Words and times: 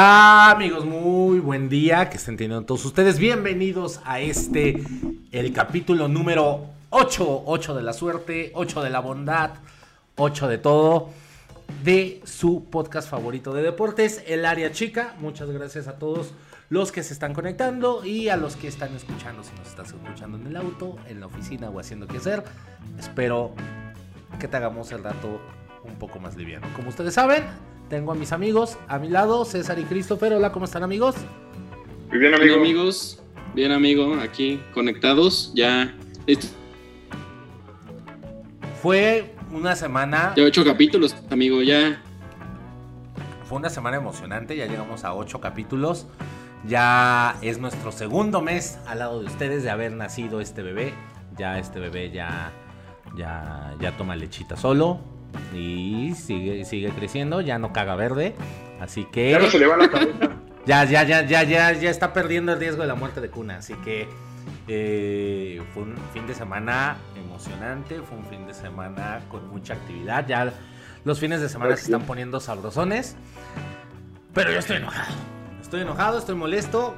Amigos, 0.00 0.84
muy 0.84 1.40
buen 1.40 1.68
día, 1.68 2.08
que 2.08 2.18
estén 2.18 2.36
teniendo 2.36 2.64
todos 2.64 2.84
ustedes. 2.84 3.18
Bienvenidos 3.18 4.00
a 4.04 4.20
este, 4.20 4.80
el 5.32 5.52
capítulo 5.52 6.06
número 6.06 6.66
8, 6.90 7.42
8 7.44 7.74
de 7.74 7.82
la 7.82 7.92
suerte, 7.92 8.52
8 8.54 8.84
de 8.84 8.90
la 8.90 9.00
bondad, 9.00 9.54
8 10.14 10.46
de 10.46 10.58
todo, 10.58 11.10
de 11.82 12.20
su 12.22 12.66
podcast 12.70 13.10
favorito 13.10 13.52
de 13.52 13.62
deportes, 13.62 14.22
El 14.28 14.44
Área 14.44 14.70
Chica. 14.70 15.16
Muchas 15.18 15.50
gracias 15.50 15.88
a 15.88 15.98
todos 15.98 16.32
los 16.68 16.92
que 16.92 17.02
se 17.02 17.12
están 17.12 17.34
conectando 17.34 18.04
y 18.04 18.28
a 18.28 18.36
los 18.36 18.54
que 18.54 18.68
están 18.68 18.94
escuchando, 18.94 19.42
si 19.42 19.50
nos 19.56 19.66
estás 19.66 19.88
escuchando 19.88 20.38
en 20.38 20.46
el 20.46 20.56
auto, 20.56 20.96
en 21.08 21.18
la 21.18 21.26
oficina 21.26 21.70
o 21.70 21.80
haciendo 21.80 22.06
qué 22.06 22.18
hacer. 22.18 22.44
Espero 23.00 23.52
que 24.38 24.46
te 24.46 24.56
hagamos 24.58 24.92
el 24.92 25.02
rato 25.02 25.40
un 25.82 25.96
poco 25.96 26.20
más 26.20 26.36
liviano. 26.36 26.68
Como 26.76 26.90
ustedes 26.90 27.14
saben, 27.14 27.42
tengo 27.88 28.12
a 28.12 28.14
mis 28.14 28.32
amigos 28.32 28.78
a 28.88 28.98
mi 28.98 29.08
lado, 29.08 29.44
César 29.44 29.78
y 29.78 29.84
Christopher. 29.84 30.32
Hola, 30.32 30.52
¿cómo 30.52 30.66
están 30.66 30.82
amigos? 30.82 31.16
Muy 32.10 32.18
bien, 32.18 32.34
amigo. 32.34 32.54
Bien, 32.54 32.60
amigos. 32.60 33.22
Bien, 33.54 33.72
amigo, 33.72 34.14
aquí 34.22 34.60
conectados, 34.74 35.52
ya. 35.54 35.94
Fue 38.82 39.34
una 39.52 39.74
semana. 39.74 40.34
Ya 40.36 40.44
ocho 40.44 40.64
capítulos, 40.64 41.16
amigo, 41.30 41.62
ya. 41.62 42.02
Fue 43.48 43.58
una 43.58 43.70
semana 43.70 43.96
emocionante, 43.96 44.56
ya 44.56 44.66
llegamos 44.66 45.04
a 45.04 45.14
ocho 45.14 45.40
capítulos. 45.40 46.06
Ya 46.66 47.36
es 47.40 47.58
nuestro 47.58 47.92
segundo 47.92 48.42
mes 48.42 48.78
al 48.86 48.98
lado 48.98 49.20
de 49.20 49.26
ustedes 49.26 49.62
de 49.62 49.70
haber 49.70 49.92
nacido 49.92 50.40
este 50.40 50.62
bebé. 50.62 50.92
Ya 51.38 51.58
este 51.58 51.78
bebé 51.78 52.10
ya, 52.10 52.52
ya, 53.16 53.74
ya 53.80 53.96
toma 53.96 54.16
lechita 54.16 54.56
solo 54.56 55.17
y 55.54 56.14
sigue, 56.14 56.64
sigue 56.64 56.90
creciendo, 56.90 57.40
ya 57.40 57.58
no 57.58 57.72
caga 57.72 57.96
verde. 57.96 58.34
Así 58.80 59.04
que. 59.04 59.32
Ya 59.32 59.38
no 59.38 59.48
se 59.48 59.58
le 59.58 59.66
va 59.66 59.76
la 59.76 59.90
cabeza. 59.90 60.30
ya, 60.66 60.84
ya, 60.84 61.02
ya, 61.04 61.22
ya, 61.22 61.42
ya, 61.42 61.72
ya 61.72 61.90
está 61.90 62.12
perdiendo 62.12 62.52
el 62.52 62.60
riesgo 62.60 62.82
de 62.82 62.88
la 62.88 62.94
muerte 62.94 63.20
de 63.20 63.30
cuna. 63.30 63.56
Así 63.56 63.74
que 63.84 64.08
eh, 64.68 65.62
fue 65.72 65.84
un 65.84 65.96
fin 66.12 66.26
de 66.26 66.34
semana 66.34 66.96
emocionante, 67.16 68.00
fue 68.02 68.18
un 68.18 68.26
fin 68.26 68.46
de 68.46 68.54
semana 68.54 69.20
con 69.30 69.48
mucha 69.48 69.74
actividad. 69.74 70.26
Ya 70.26 70.52
los 71.04 71.18
fines 71.18 71.40
de 71.40 71.48
semana 71.48 71.76
se 71.76 71.84
están 71.84 72.02
poniendo 72.02 72.40
sabrosones. 72.40 73.16
Pero 74.34 74.52
yo 74.52 74.58
estoy 74.58 74.76
enojado. 74.76 75.14
Estoy 75.60 75.80
enojado, 75.80 76.18
estoy 76.18 76.34
molesto 76.34 76.94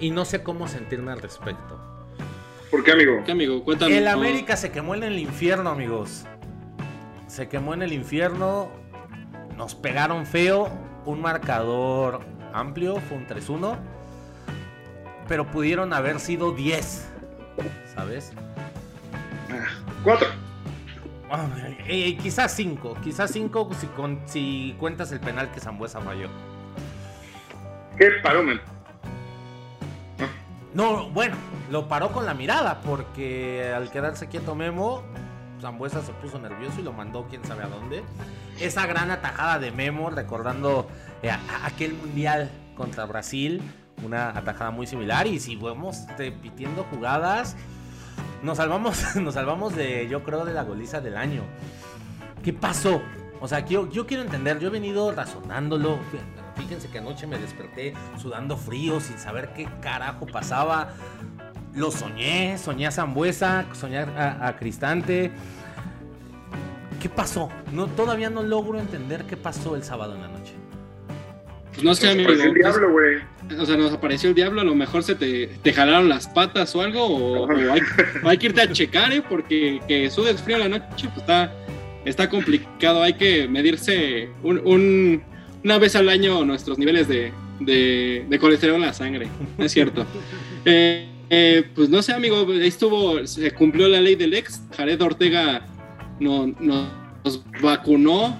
y 0.00 0.10
no 0.10 0.24
sé 0.24 0.42
cómo 0.42 0.68
sentirme 0.68 1.12
al 1.12 1.20
respecto. 1.20 1.80
¿Por 2.70 2.84
qué, 2.84 2.92
amigo? 2.92 3.22
¿Qué, 3.24 3.32
amigo? 3.32 3.64
Cuéntame. 3.64 3.98
El 3.98 4.08
América 4.08 4.56
se 4.56 4.70
quemó 4.70 4.94
en 4.94 5.02
el 5.02 5.18
infierno, 5.18 5.70
amigos. 5.70 6.24
Se 7.28 7.48
quemó 7.48 7.74
en 7.74 7.82
el 7.82 7.92
infierno. 7.92 8.70
Nos 9.56 9.76
pegaron 9.76 10.26
feo. 10.26 10.68
Un 11.04 11.20
marcador 11.20 12.20
amplio, 12.52 12.96
fue 12.96 13.18
un 13.18 13.26
3-1. 13.26 13.78
Pero 15.28 15.46
pudieron 15.46 15.92
haber 15.92 16.18
sido 16.18 16.52
10. 16.52 17.08
¿Sabes? 17.94 18.32
4. 20.02 20.28
Ah, 21.30 21.46
eh, 21.86 22.16
quizás 22.16 22.52
5. 22.54 22.96
Quizás 23.02 23.30
5 23.30 23.70
si, 23.78 23.88
si 24.26 24.76
cuentas 24.78 25.12
el 25.12 25.20
penal 25.20 25.50
que 25.50 25.60
Zambuesa 25.60 26.00
falló. 26.00 26.28
¿Qué 27.98 28.10
paró, 28.22 28.42
No, 30.72 31.10
bueno, 31.10 31.36
lo 31.70 31.88
paró 31.88 32.12
con 32.12 32.24
la 32.24 32.32
mirada, 32.32 32.80
porque 32.80 33.72
al 33.74 33.90
quedarse 33.90 34.28
quieto 34.28 34.54
Memo, 34.54 35.02
Zambuesa 35.60 36.02
se 36.02 36.12
puso 36.12 36.38
nervioso 36.38 36.80
y 36.80 36.82
lo 36.82 36.92
mandó 36.92 37.26
quién 37.28 37.44
sabe 37.44 37.64
a 37.64 37.68
dónde. 37.68 38.02
Esa 38.60 38.86
gran 38.86 39.10
atajada 39.10 39.58
de 39.58 39.70
Memo, 39.70 40.10
recordando 40.10 40.88
eh, 41.22 41.30
aquel 41.64 41.94
mundial 41.94 42.50
contra 42.76 43.04
Brasil, 43.06 43.62
una 44.04 44.30
atajada 44.30 44.70
muy 44.70 44.86
similar. 44.86 45.26
Y 45.26 45.40
si 45.40 45.56
vemos 45.56 46.04
repitiendo 46.16 46.84
jugadas, 46.84 47.56
nos 48.42 48.58
salvamos, 48.58 49.16
nos 49.16 49.34
salvamos 49.34 49.74
de, 49.74 50.08
yo 50.08 50.22
creo, 50.22 50.44
de 50.44 50.54
la 50.54 50.62
goliza 50.62 51.00
del 51.00 51.16
año. 51.16 51.42
¿Qué 52.42 52.52
pasó? 52.52 53.02
O 53.40 53.48
sea, 53.48 53.60
yo, 53.60 53.88
yo 53.90 54.06
quiero 54.06 54.22
entender, 54.22 54.58
yo 54.58 54.68
he 54.68 54.70
venido 54.70 55.12
razonándolo. 55.12 55.98
Fíjense 56.56 56.88
que 56.88 56.98
anoche 56.98 57.26
me 57.26 57.38
desperté 57.38 57.94
sudando 58.16 58.56
frío, 58.56 59.00
sin 59.00 59.18
saber 59.18 59.52
qué 59.54 59.68
carajo 59.80 60.26
pasaba. 60.26 60.92
Lo 61.78 61.92
soñé, 61.92 62.58
soñé 62.58 62.88
a 62.88 62.90
Zambuesa, 62.90 63.66
soñé 63.72 63.98
a, 63.98 64.56
Cristante. 64.58 65.30
¿Qué 67.00 67.08
pasó? 67.08 67.50
No, 67.72 67.86
todavía 67.86 68.30
no 68.30 68.42
logro 68.42 68.80
entender 68.80 69.24
qué 69.26 69.36
pasó 69.36 69.76
el 69.76 69.84
sábado 69.84 70.16
en 70.16 70.22
la 70.22 70.28
noche. 70.28 70.54
Pues 71.70 71.84
no 71.84 71.94
sé, 71.94 72.10
amigo. 72.10 72.30
el 72.32 72.54
diablo, 72.54 72.90
güey. 72.90 73.18
O 73.56 73.64
sea, 73.64 73.76
nos 73.76 73.92
apareció 73.92 74.30
el 74.30 74.34
diablo, 74.34 74.60
a 74.60 74.64
lo 74.64 74.74
mejor 74.74 75.04
se 75.04 75.14
te, 75.14 75.46
te 75.62 75.72
jalaron 75.72 76.08
las 76.08 76.26
patas 76.26 76.74
o 76.74 76.82
algo, 76.82 77.06
o, 77.06 77.48
hay, 78.26 78.38
que 78.38 78.46
irte 78.46 78.60
a 78.60 78.72
checar, 78.72 79.12
¿eh? 79.12 79.22
Porque 79.26 79.80
que 79.86 80.10
sudes 80.10 80.42
frío 80.42 80.58
la 80.58 80.68
noche, 80.68 80.84
pues 80.96 81.18
está, 81.18 81.52
está 82.04 82.28
complicado. 82.28 83.04
Hay 83.04 83.14
que 83.14 83.46
medirse 83.46 84.30
un 84.42 85.22
una 85.62 85.78
vez 85.78 85.94
al 85.94 86.08
año 86.08 86.44
nuestros 86.44 86.76
niveles 86.76 87.06
de, 87.06 87.32
de, 87.60 88.38
colesterol 88.40 88.76
en 88.76 88.82
la 88.82 88.92
sangre, 88.92 89.28
es 89.58 89.70
cierto. 89.70 90.04
Eh, 90.64 91.08
eh, 91.30 91.64
pues 91.74 91.88
no 91.88 92.02
sé, 92.02 92.12
amigo, 92.12 92.46
ahí 92.48 92.68
estuvo, 92.68 93.26
se 93.26 93.50
cumplió 93.52 93.88
la 93.88 94.00
ley 94.00 94.14
del 94.14 94.34
ex, 94.34 94.62
Jared 94.76 95.00
Ortega 95.00 95.66
no, 96.20 96.46
nos 96.58 97.44
vacunó, 97.60 98.38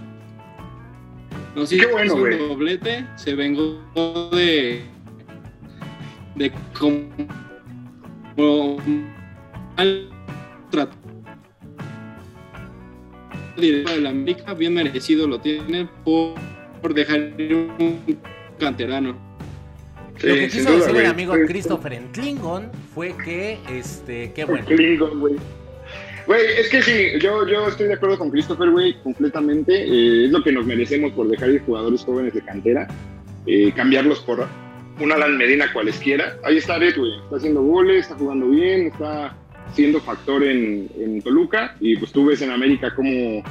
nos 1.55 1.73
hizo 1.73 1.89
bueno, 1.91 2.15
un 2.15 2.49
doblete, 2.49 3.07
se 3.17 3.35
vengó 3.35 3.81
de, 4.33 4.83
de 6.37 6.53
como 6.79 7.09
al 9.77 10.09
de 13.57 14.01
la 14.01 14.11
América, 14.11 14.55
bien 14.55 14.75
merecido 14.75 15.27
lo 15.27 15.41
tiene 15.41 15.89
por 16.05 16.35
por 16.81 16.95
dejar 16.95 17.35
un 17.39 18.19
canterano. 18.59 19.28
Lo 20.23 20.35
que 20.35 20.49
quiso 20.49 20.77
decir 20.77 20.97
el 20.97 21.07
amigo 21.07 21.35
Christopher 21.47 21.93
en 21.93 22.09
Klingon 22.09 22.71
fue 22.95 23.15
que, 23.25 23.59
este, 23.71 24.33
qué 24.33 24.45
bueno. 24.45 24.65
Klingon, 24.67 25.21
güey. 25.21 25.37
Güey, 26.27 26.41
es 26.59 26.69
que 26.69 26.83
sí, 26.83 27.19
yo, 27.21 27.47
yo 27.47 27.69
estoy 27.69 27.89
de 27.89 27.95
acuerdo 27.95 28.19
con 28.19 28.31
Christopher, 28.31 28.71
güey, 28.71 29.01
completamente. 29.03 29.73
Eh, 29.73 30.27
es 30.27 30.31
lo 30.31 30.43
que 30.43 30.53
nos 30.53 30.67
merecemos 30.67 31.13
por 31.13 31.27
dejar 31.29 31.51
ir 31.51 31.63
jugadores 31.63 32.03
jóvenes 32.05 32.35
de 32.35 32.43
cantera, 32.43 32.87
eh, 33.47 33.73
cambiarlos 33.75 34.21
por 34.21 34.47
un 35.01 35.13
Alan 35.13 35.39
Medina 35.39 35.73
cualesquiera. 35.73 36.37
Ahí 36.45 36.59
está 36.59 36.79
Red, 36.79 36.99
güey, 36.99 37.13
está 37.25 37.37
haciendo 37.37 37.63
goles, 37.63 38.01
está 38.01 38.17
jugando 38.17 38.49
bien, 38.49 38.89
está 38.89 39.35
siendo 39.73 40.01
factor 40.01 40.43
en, 40.45 40.91
en 40.99 41.23
Toluca. 41.23 41.77
Y 41.81 41.97
pues 41.97 42.13
tú 42.13 42.27
ves 42.27 42.43
en 42.43 42.51
América 42.51 42.95
como 42.95 43.43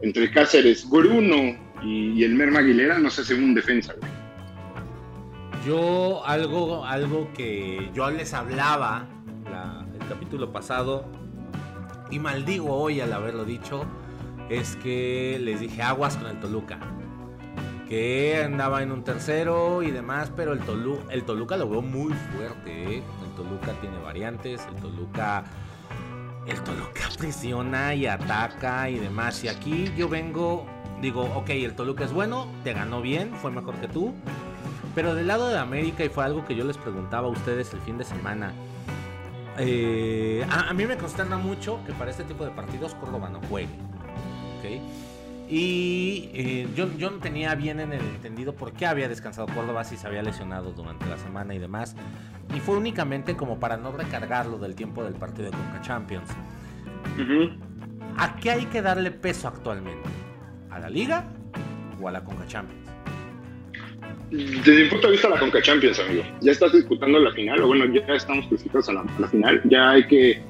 entre 0.00 0.30
Cáceres, 0.30 0.88
Bruno, 0.88 1.56
y, 1.84 2.24
el 2.24 2.34
Merma 2.34 2.60
Aguilera 2.60 2.98
no 2.98 3.10
sé, 3.10 3.24
según 3.24 3.54
defensa, 3.54 3.94
güey. 3.98 4.23
Yo, 5.64 6.24
algo, 6.26 6.84
algo 6.84 7.32
que 7.32 7.90
yo 7.94 8.10
les 8.10 8.34
hablaba 8.34 9.06
el 9.98 10.08
capítulo 10.08 10.52
pasado, 10.52 11.06
y 12.10 12.18
maldigo 12.18 12.74
hoy 12.74 13.00
al 13.00 13.12
haberlo 13.12 13.44
dicho, 13.44 13.84
es 14.50 14.76
que 14.76 15.38
les 15.40 15.60
dije 15.60 15.82
aguas 15.82 16.16
con 16.16 16.26
el 16.26 16.38
Toluca. 16.38 16.78
Que 17.88 18.42
andaba 18.44 18.82
en 18.82 18.92
un 18.92 19.04
tercero 19.04 19.82
y 19.82 19.90
demás, 19.90 20.30
pero 20.36 20.52
el, 20.52 20.60
el 21.10 21.24
Toluca 21.24 21.56
lo 21.56 21.68
veo 21.68 21.82
muy 21.82 22.12
fuerte. 22.12 22.96
¿eh? 22.96 23.02
El 23.24 23.34
Toluca 23.34 23.72
tiene 23.80 23.98
variantes, 23.98 24.66
el 24.68 24.80
Toluca 24.82 25.44
el 26.46 26.60
Toluca 26.60 27.08
presiona 27.18 27.94
y 27.94 28.06
ataca 28.06 28.90
y 28.90 28.98
demás. 28.98 29.42
Y 29.44 29.48
aquí 29.48 29.90
yo 29.96 30.08
vengo 30.08 30.66
digo, 31.00 31.22
ok, 31.36 31.50
el 31.50 31.74
Toluca 31.74 32.04
es 32.04 32.12
bueno, 32.12 32.46
te 32.64 32.72
ganó 32.72 33.00
bien, 33.02 33.34
fue 33.34 33.50
mejor 33.50 33.74
que 33.76 33.88
tú. 33.88 34.14
Pero 34.94 35.14
del 35.14 35.26
lado 35.26 35.48
de 35.48 35.58
América, 35.58 36.04
y 36.04 36.08
fue 36.08 36.24
algo 36.24 36.44
que 36.44 36.54
yo 36.54 36.64
les 36.64 36.78
preguntaba 36.78 37.26
a 37.26 37.30
ustedes 37.30 37.72
el 37.72 37.80
fin 37.80 37.98
de 37.98 38.04
semana, 38.04 38.52
eh, 39.58 40.46
a, 40.50 40.72
mí 40.72 40.86
me 40.86 40.96
consterna 40.96 41.36
mucho 41.36 41.80
que 41.86 41.92
para 41.92 42.10
este 42.10 42.24
tipo 42.24 42.44
de 42.44 42.50
partidos 42.50 42.94
Córdoba 42.94 43.28
no 43.28 43.40
juegue. 43.48 43.74
Y 45.46 46.30
eh, 46.32 46.68
yo, 46.74 46.90
yo, 46.96 47.10
no 47.10 47.18
tenía 47.18 47.54
bien 47.54 47.78
en 47.78 47.92
el 47.92 48.00
entendido 48.00 48.54
por 48.54 48.72
qué 48.72 48.86
había 48.86 49.10
descansado 49.10 49.46
Córdoba 49.54 49.84
si 49.84 49.98
se 49.98 50.06
había 50.06 50.22
lesionado 50.22 50.72
durante 50.72 51.06
la 51.06 51.18
semana 51.18 51.54
y 51.54 51.58
demás. 51.58 51.94
Y 52.54 52.60
fue 52.60 52.76
únicamente 52.76 53.36
como 53.36 53.60
para 53.60 53.76
no 53.76 53.92
recargarlo 53.92 54.58
del 54.58 54.74
tiempo 54.74 55.04
del 55.04 55.14
partido 55.14 55.50
de 55.50 55.56
Conca 55.56 55.82
Champions. 55.82 56.30
¿A 58.16 58.36
qué 58.36 58.52
hay 58.52 58.66
que 58.66 58.80
darle 58.80 59.10
peso 59.10 59.48
actualmente? 59.48 60.08
¿A 60.70 60.78
la 60.78 60.88
Liga 60.88 61.24
o 62.00 62.08
a 62.08 62.12
la 62.12 62.24
Conca 62.24 62.46
Champions? 62.46 62.83
Desde 64.34 64.82
mi 64.82 64.88
punto 64.90 65.06
de 65.06 65.12
vista, 65.12 65.28
la 65.28 65.38
Conca 65.38 65.62
Champions, 65.62 66.00
amigo. 66.00 66.24
Ya 66.40 66.50
estás 66.50 66.72
disputando 66.72 67.20
la 67.20 67.30
final, 67.30 67.62
o 67.62 67.68
bueno, 67.68 67.84
ya 67.86 68.14
estamos 68.14 68.44
clasificados 68.48 68.88
a 68.88 68.92
la, 68.94 69.28
final. 69.28 69.60
Ya 69.64 69.90
hay 69.90 70.08
que 70.08 70.42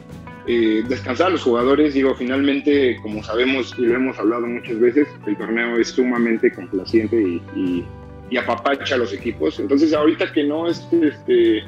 eh, 0.47 0.83
descansar 0.89 1.27
a 1.27 1.31
los 1.31 1.43
jugadores. 1.43 1.93
Digo, 1.93 2.15
finalmente, 2.15 2.97
como 3.03 3.23
sabemos 3.23 3.75
y 3.77 3.83
lo 3.83 3.97
hemos 3.97 4.19
hablado 4.19 4.47
muchas 4.47 4.81
veces, 4.81 5.07
el 5.27 5.37
torneo 5.37 5.77
es 5.77 5.89
sumamente 5.89 6.51
complaciente 6.51 7.21
y, 7.55 7.85
apapacha 8.39 8.97
a 8.97 8.99
los 8.99 9.13
equipos. 9.13 9.61
Entonces, 9.61 9.93
ahorita 9.93 10.33
que 10.33 10.43
no 10.43 10.67
es, 10.67 10.89
este, 10.91 11.63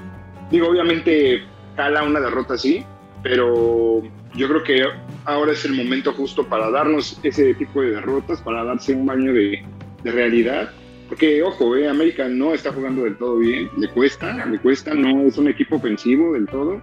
digo, 0.50 0.68
obviamente 0.68 1.44
cala 1.76 2.02
una 2.02 2.18
derrota 2.18 2.54
así, 2.54 2.82
pero 3.22 4.02
yo 4.34 4.48
creo 4.48 4.64
que 4.64 4.84
ahora 5.26 5.52
es 5.52 5.64
el 5.64 5.74
momento 5.74 6.12
justo 6.12 6.44
para 6.48 6.68
darnos 6.70 7.20
ese 7.22 7.54
tipo 7.54 7.82
de 7.82 7.90
derrotas, 7.90 8.40
para 8.40 8.64
darse 8.64 8.94
un 8.94 9.06
baño 9.06 9.32
de 9.32 9.62
realidad. 10.02 10.72
Porque, 11.08 11.43
ojo, 11.43 11.76
eh, 11.76 11.88
América 11.88 12.29
no 12.29 12.53
está 12.53 12.73
jugando 12.73 13.05
del 13.05 13.17
todo 13.17 13.38
bien, 13.38 13.70
le 13.76 13.88
cuesta, 13.88 14.44
le 14.47 14.58
cuesta, 14.58 14.94
no 14.94 15.23
es 15.23 15.38
un 15.38 15.49
equipo 15.49 15.76
ofensivo 15.76 16.32
del 16.32 16.47
todo. 16.47 16.82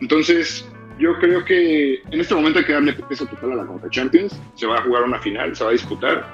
Entonces, 0.00 0.66
yo 0.98 1.18
creo 1.18 1.44
que 1.44 2.02
en 2.10 2.20
este 2.20 2.34
momento 2.34 2.58
hay 2.58 2.64
que 2.64 2.72
darle 2.72 2.92
peso 2.92 3.26
total 3.26 3.52
a 3.52 3.56
la 3.56 3.66
Conca 3.66 3.88
Champions. 3.90 4.40
Se 4.54 4.66
va 4.66 4.78
a 4.78 4.82
jugar 4.82 5.04
una 5.04 5.18
final, 5.18 5.54
se 5.54 5.64
va 5.64 5.70
a 5.70 5.72
disputar. 5.72 6.26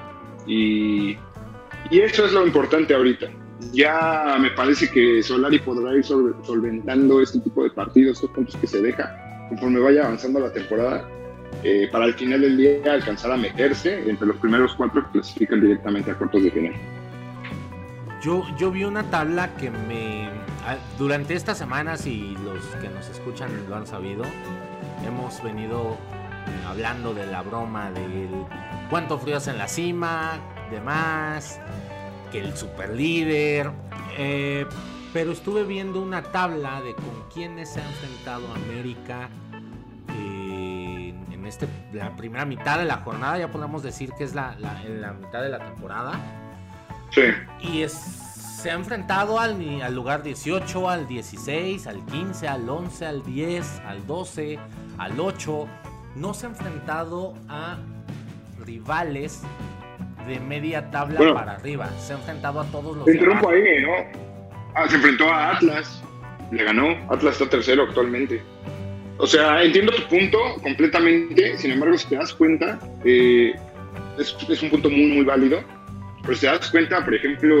Y, 0.45 1.17
y 1.89 1.99
eso 1.99 2.25
es 2.25 2.33
lo 2.33 2.45
importante 2.45 2.93
ahorita. 2.93 3.27
Ya 3.73 4.37
me 4.39 4.51
parece 4.51 4.89
que 4.89 5.21
Solari 5.23 5.59
podrá 5.59 5.95
ir 5.95 6.03
solventando 6.03 7.21
este 7.21 7.39
tipo 7.39 7.63
de 7.63 7.71
partidos, 7.71 8.17
estos 8.17 8.31
puntos 8.31 8.55
que 8.55 8.67
se 8.67 8.81
deja 8.81 9.23
conforme 9.49 9.79
vaya 9.79 10.05
avanzando 10.05 10.39
la 10.39 10.51
temporada, 10.51 11.07
eh, 11.63 11.87
para 11.91 12.05
al 12.05 12.13
final 12.13 12.41
del 12.41 12.57
día 12.57 12.93
alcanzar 12.93 13.31
a 13.31 13.37
meterse 13.37 14.09
entre 14.09 14.27
los 14.27 14.37
primeros 14.37 14.75
cuatro 14.75 15.03
que 15.05 15.19
clasifican 15.19 15.61
directamente 15.61 16.11
a 16.11 16.15
cuartos 16.15 16.43
de 16.43 16.51
final. 16.51 16.73
Yo, 18.57 18.71
vi 18.71 18.83
una 18.83 19.03
tabla 19.03 19.55
que 19.55 19.71
me... 19.71 20.29
Durante 20.97 21.33
estas 21.33 21.57
semanas, 21.57 22.05
y 22.05 22.35
los 22.43 22.65
que 22.81 22.89
nos 22.89 23.07
escuchan 23.07 23.49
lo 23.69 23.77
han 23.77 23.87
sabido, 23.87 24.25
hemos 25.05 25.41
venido 25.41 25.93
eh, 25.93 26.65
hablando 26.67 27.13
de 27.13 27.25
la 27.25 27.41
broma 27.41 27.89
del 27.89 28.29
cuánto 28.89 29.17
frío 29.17 29.37
hace 29.37 29.51
en 29.51 29.57
la 29.57 29.69
cima, 29.69 30.39
demás, 30.69 31.61
que 32.29 32.39
el 32.39 32.57
super 32.57 32.89
líder. 32.89 33.71
Eh, 34.17 34.65
pero 35.13 35.31
estuve 35.31 35.63
viendo 35.63 36.01
una 36.01 36.21
tabla 36.21 36.81
de 36.81 36.95
con 36.95 37.29
quiénes 37.33 37.71
se 37.71 37.79
ha 37.79 37.87
enfrentado 37.87 38.53
América 38.53 39.29
eh, 40.09 41.15
en 41.31 41.45
este, 41.45 41.69
la 41.93 42.13
primera 42.17 42.43
mitad 42.43 42.77
de 42.77 42.83
la 42.83 42.97
jornada. 42.97 43.37
Ya 43.37 43.49
podemos 43.49 43.83
decir 43.83 44.11
que 44.17 44.25
es 44.25 44.35
la, 44.35 44.57
la 44.59 45.13
mitad 45.13 45.41
de 45.41 45.47
la 45.47 45.59
temporada. 45.59 46.19
Sí. 47.11 47.21
Y 47.61 47.81
es, 47.81 47.93
se 48.61 48.71
ha 48.71 48.73
enfrentado 48.73 49.39
al, 49.39 49.81
al 49.81 49.95
lugar 49.95 50.23
18, 50.23 50.89
al 50.89 51.07
16, 51.07 51.87
al 51.87 52.05
15, 52.05 52.47
al 52.47 52.69
11, 52.69 53.05
al 53.05 53.23
10, 53.23 53.81
al 53.85 54.07
12, 54.07 54.59
al 54.97 55.19
8. 55.19 55.67
No 56.15 56.33
se 56.33 56.47
ha 56.47 56.49
enfrentado 56.49 57.35
a 57.47 57.77
rivales 58.65 59.43
de 60.27 60.39
media 60.39 60.89
tabla 60.91 61.33
para 61.33 61.53
arriba. 61.53 61.89
Se 61.99 62.13
ha 62.13 62.17
enfrentado 62.17 62.59
a 62.59 62.65
todos 62.65 62.97
los. 62.97 63.07
Interrumpo 63.07 63.49
ahí, 63.49 63.81
¿no? 63.81 63.91
Ah, 64.75 64.87
se 64.87 64.95
enfrentó 64.95 65.31
a 65.31 65.55
Atlas, 65.55 66.03
le 66.51 66.63
ganó. 66.63 66.89
Atlas 67.09 67.33
está 67.33 67.49
tercero 67.49 67.83
actualmente. 67.83 68.41
O 69.19 69.25
sea, 69.25 69.63
entiendo 69.63 69.91
tu 69.93 70.03
punto 70.07 70.37
completamente. 70.61 71.57
Sin 71.57 71.71
embargo, 71.71 71.97
si 71.97 72.07
te 72.07 72.15
das 72.15 72.33
cuenta, 72.33 72.79
eh, 73.03 73.53
es, 74.19 74.35
es, 74.47 74.61
un 74.61 74.69
punto 74.69 74.89
muy, 74.89 75.07
muy 75.07 75.25
válido. 75.25 75.63
Pero 76.27 76.35
si 76.35 76.45
te 76.45 76.51
das 76.51 76.69
cuenta, 76.69 77.05
por 77.05 77.15
ejemplo, 77.15 77.55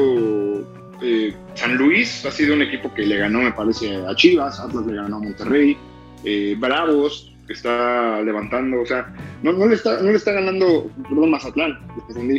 eh, 1.01 1.33
San 1.53 1.77
Luis 1.77 2.25
ha 2.25 2.31
sido 2.31 2.53
un 2.53 2.61
equipo 2.61 2.93
que 2.93 3.05
le 3.05 3.15
ganó, 3.15 3.39
me 3.39 3.53
parece, 3.53 3.95
a 4.05 4.13
Chivas. 4.13 4.59
Atlas 4.59 4.85
le 4.85 4.95
ganó 4.97 5.15
a 5.15 5.19
Monterrey. 5.19 5.77
Eh, 6.25 6.55
Bravos, 6.59 7.33
está 7.47 8.21
levantando, 8.21 8.81
o 8.81 8.85
sea, 8.85 9.07
no, 9.41 9.53
no, 9.53 9.67
le, 9.67 9.75
está, 9.75 10.01
no 10.01 10.09
le 10.11 10.17
está 10.17 10.33
ganando, 10.33 10.91
perdón, 11.07 11.31
Mazatlán, 11.31 11.79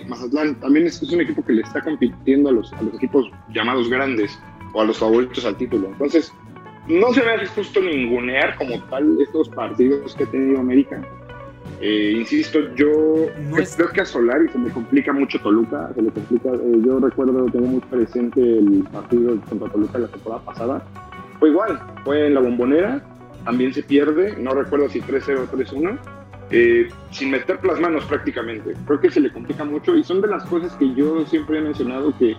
Mazatlán 0.06 0.54
también 0.56 0.86
es, 0.86 1.02
es, 1.02 1.10
un 1.10 1.22
equipo 1.22 1.42
que 1.42 1.54
le 1.54 1.62
está 1.62 1.80
compitiendo 1.80 2.50
a 2.50 2.52
los, 2.52 2.70
a 2.74 2.82
los 2.82 2.94
equipos 2.96 3.30
llamados 3.54 3.88
grandes 3.88 4.38
o 4.74 4.82
a 4.82 4.84
los 4.84 4.98
favoritos 4.98 5.46
al 5.46 5.56
título. 5.56 5.88
Entonces, 5.88 6.30
no 6.88 7.12
se 7.14 7.22
me 7.22 7.32
hace 7.32 7.46
justo 7.46 7.80
ningunear 7.80 8.56
como 8.56 8.82
tal 8.84 9.18
estos 9.20 9.48
partidos 9.48 10.14
que 10.14 10.24
ha 10.24 10.30
tenido 10.30 10.60
América. 10.60 11.00
Eh, 11.80 12.14
insisto, 12.16 12.58
yo 12.74 13.26
creo 13.76 13.88
que 13.90 14.00
a 14.00 14.04
Solari 14.04 14.48
se 14.48 14.58
me 14.58 14.70
complica 14.70 15.12
mucho 15.12 15.40
Toluca, 15.40 15.90
se 15.94 16.02
le 16.02 16.10
complica, 16.10 16.50
eh, 16.50 16.82
yo 16.84 16.98
recuerdo 16.98 17.44
tener 17.46 17.68
muy 17.68 17.80
presente 17.80 18.40
el 18.40 18.84
partido 18.92 19.40
contra 19.48 19.68
Toluca 19.70 19.98
la 19.98 20.08
temporada 20.08 20.44
pasada. 20.44 20.82
Fue 21.38 21.50
igual, 21.50 21.80
fue 22.04 22.26
en 22.26 22.34
la 22.34 22.40
bombonera, 22.40 23.00
también 23.44 23.72
se 23.72 23.82
pierde, 23.82 24.36
no 24.38 24.50
recuerdo 24.50 24.88
si 24.88 25.00
3-0 25.00 25.40
o 25.40 25.56
3-1, 25.56 25.98
eh, 26.50 26.88
sin 27.10 27.30
meter 27.30 27.64
las 27.64 27.78
manos 27.78 28.04
prácticamente. 28.06 28.74
Creo 28.86 29.00
que 29.00 29.10
se 29.10 29.20
le 29.20 29.32
complica 29.32 29.64
mucho 29.64 29.94
y 29.94 30.02
son 30.02 30.20
de 30.20 30.28
las 30.28 30.44
cosas 30.46 30.74
que 30.76 30.92
yo 30.94 31.24
siempre 31.26 31.58
he 31.58 31.60
mencionado 31.60 32.12
que 32.18 32.36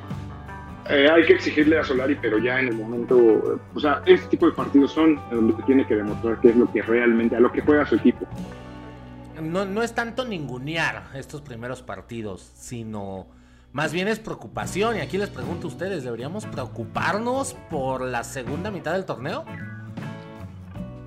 eh, 0.90 1.08
hay 1.08 1.24
que 1.26 1.34
exigirle 1.34 1.78
a 1.78 1.84
Solari, 1.84 2.18
pero 2.20 2.40
ya 2.40 2.60
en 2.60 2.70
el 2.70 2.76
momento, 2.76 3.60
o 3.76 3.80
sea, 3.80 4.02
este 4.08 4.28
tipo 4.30 4.48
de 4.48 4.54
partidos 4.54 4.92
son 4.92 5.20
donde 5.30 5.54
tiene 5.64 5.86
que 5.86 5.96
demostrar 5.96 6.40
qué 6.42 6.50
es 6.50 6.56
lo 6.56 6.72
que 6.72 6.82
realmente, 6.82 7.36
a 7.36 7.40
lo 7.40 7.52
que 7.52 7.62
juega 7.62 7.86
su 7.86 7.96
equipo. 7.96 8.28
No, 9.42 9.66
no 9.66 9.84
es 9.84 9.94
tanto 9.94 10.26
ningunear 10.26 11.10
estos 11.16 11.42
primeros 11.42 11.82
partidos, 11.82 12.52
sino 12.56 13.28
más 13.72 13.92
bien 13.92 14.08
es 14.08 14.20
preocupación. 14.20 14.98
Y 14.98 15.00
aquí 15.00 15.18
les 15.18 15.30
pregunto 15.30 15.68
a 15.68 15.70
ustedes, 15.70 16.04
¿deberíamos 16.04 16.46
preocuparnos 16.46 17.56
por 17.70 18.02
la 18.02 18.24
segunda 18.24 18.72
mitad 18.72 18.94
del 18.94 19.06
torneo? 19.06 19.46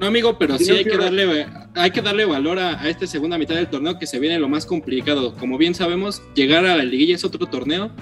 No, 0.01 0.07
amigo, 0.09 0.37
pero 0.37 0.59
sí, 0.59 0.71
hay, 0.71 0.85
que 0.85 0.97
darle, 0.97 1.47
hay 1.75 1.91
que 1.93 2.03
darle 2.03 2.25
valor 2.25 2.59
a, 2.59 2.81
a, 2.81 2.89
esta 2.89 3.07
segunda 3.07 3.39
mitad 3.39 3.55
del 3.55 3.69
torneo 3.69 3.99
que 3.99 4.07
se 4.07 4.19
viene 4.19 4.39
lo 4.39 4.49
más 4.49 4.67
complicado. 4.67 5.37
Como 5.37 5.59
bien 5.59 5.75
sabemos, 5.75 6.23
llegar 6.35 6.67
a 6.67 6.77
la 6.77 6.85
liguilla 6.85 7.15
es 7.15 7.25
otro 7.25 7.47
torneo 7.47 7.93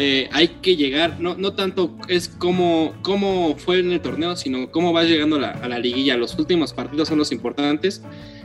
eh, 0.00 0.28
hay 0.30 0.46
que 0.62 0.76
llegar, 0.76 1.18
no, 1.18 1.34
no 1.34 1.54
tanto 1.54 1.96
es 2.06 2.28
como 2.28 2.94
cómo 3.02 3.56
fue 3.56 3.80
en 3.80 3.90
el 3.90 4.00
torneo, 4.00 4.36
sino 4.36 4.70
cómo 4.70 4.92
vas 4.92 5.08
llegando 5.08 5.36
a 5.36 5.40
la, 5.40 5.50
a 5.50 5.66
la, 5.66 5.80
liguilla. 5.80 6.16
Los 6.16 6.38
últimos 6.38 6.72
partidos 6.72 7.08
son 7.08 7.18
los 7.18 7.32
importantes 7.32 8.00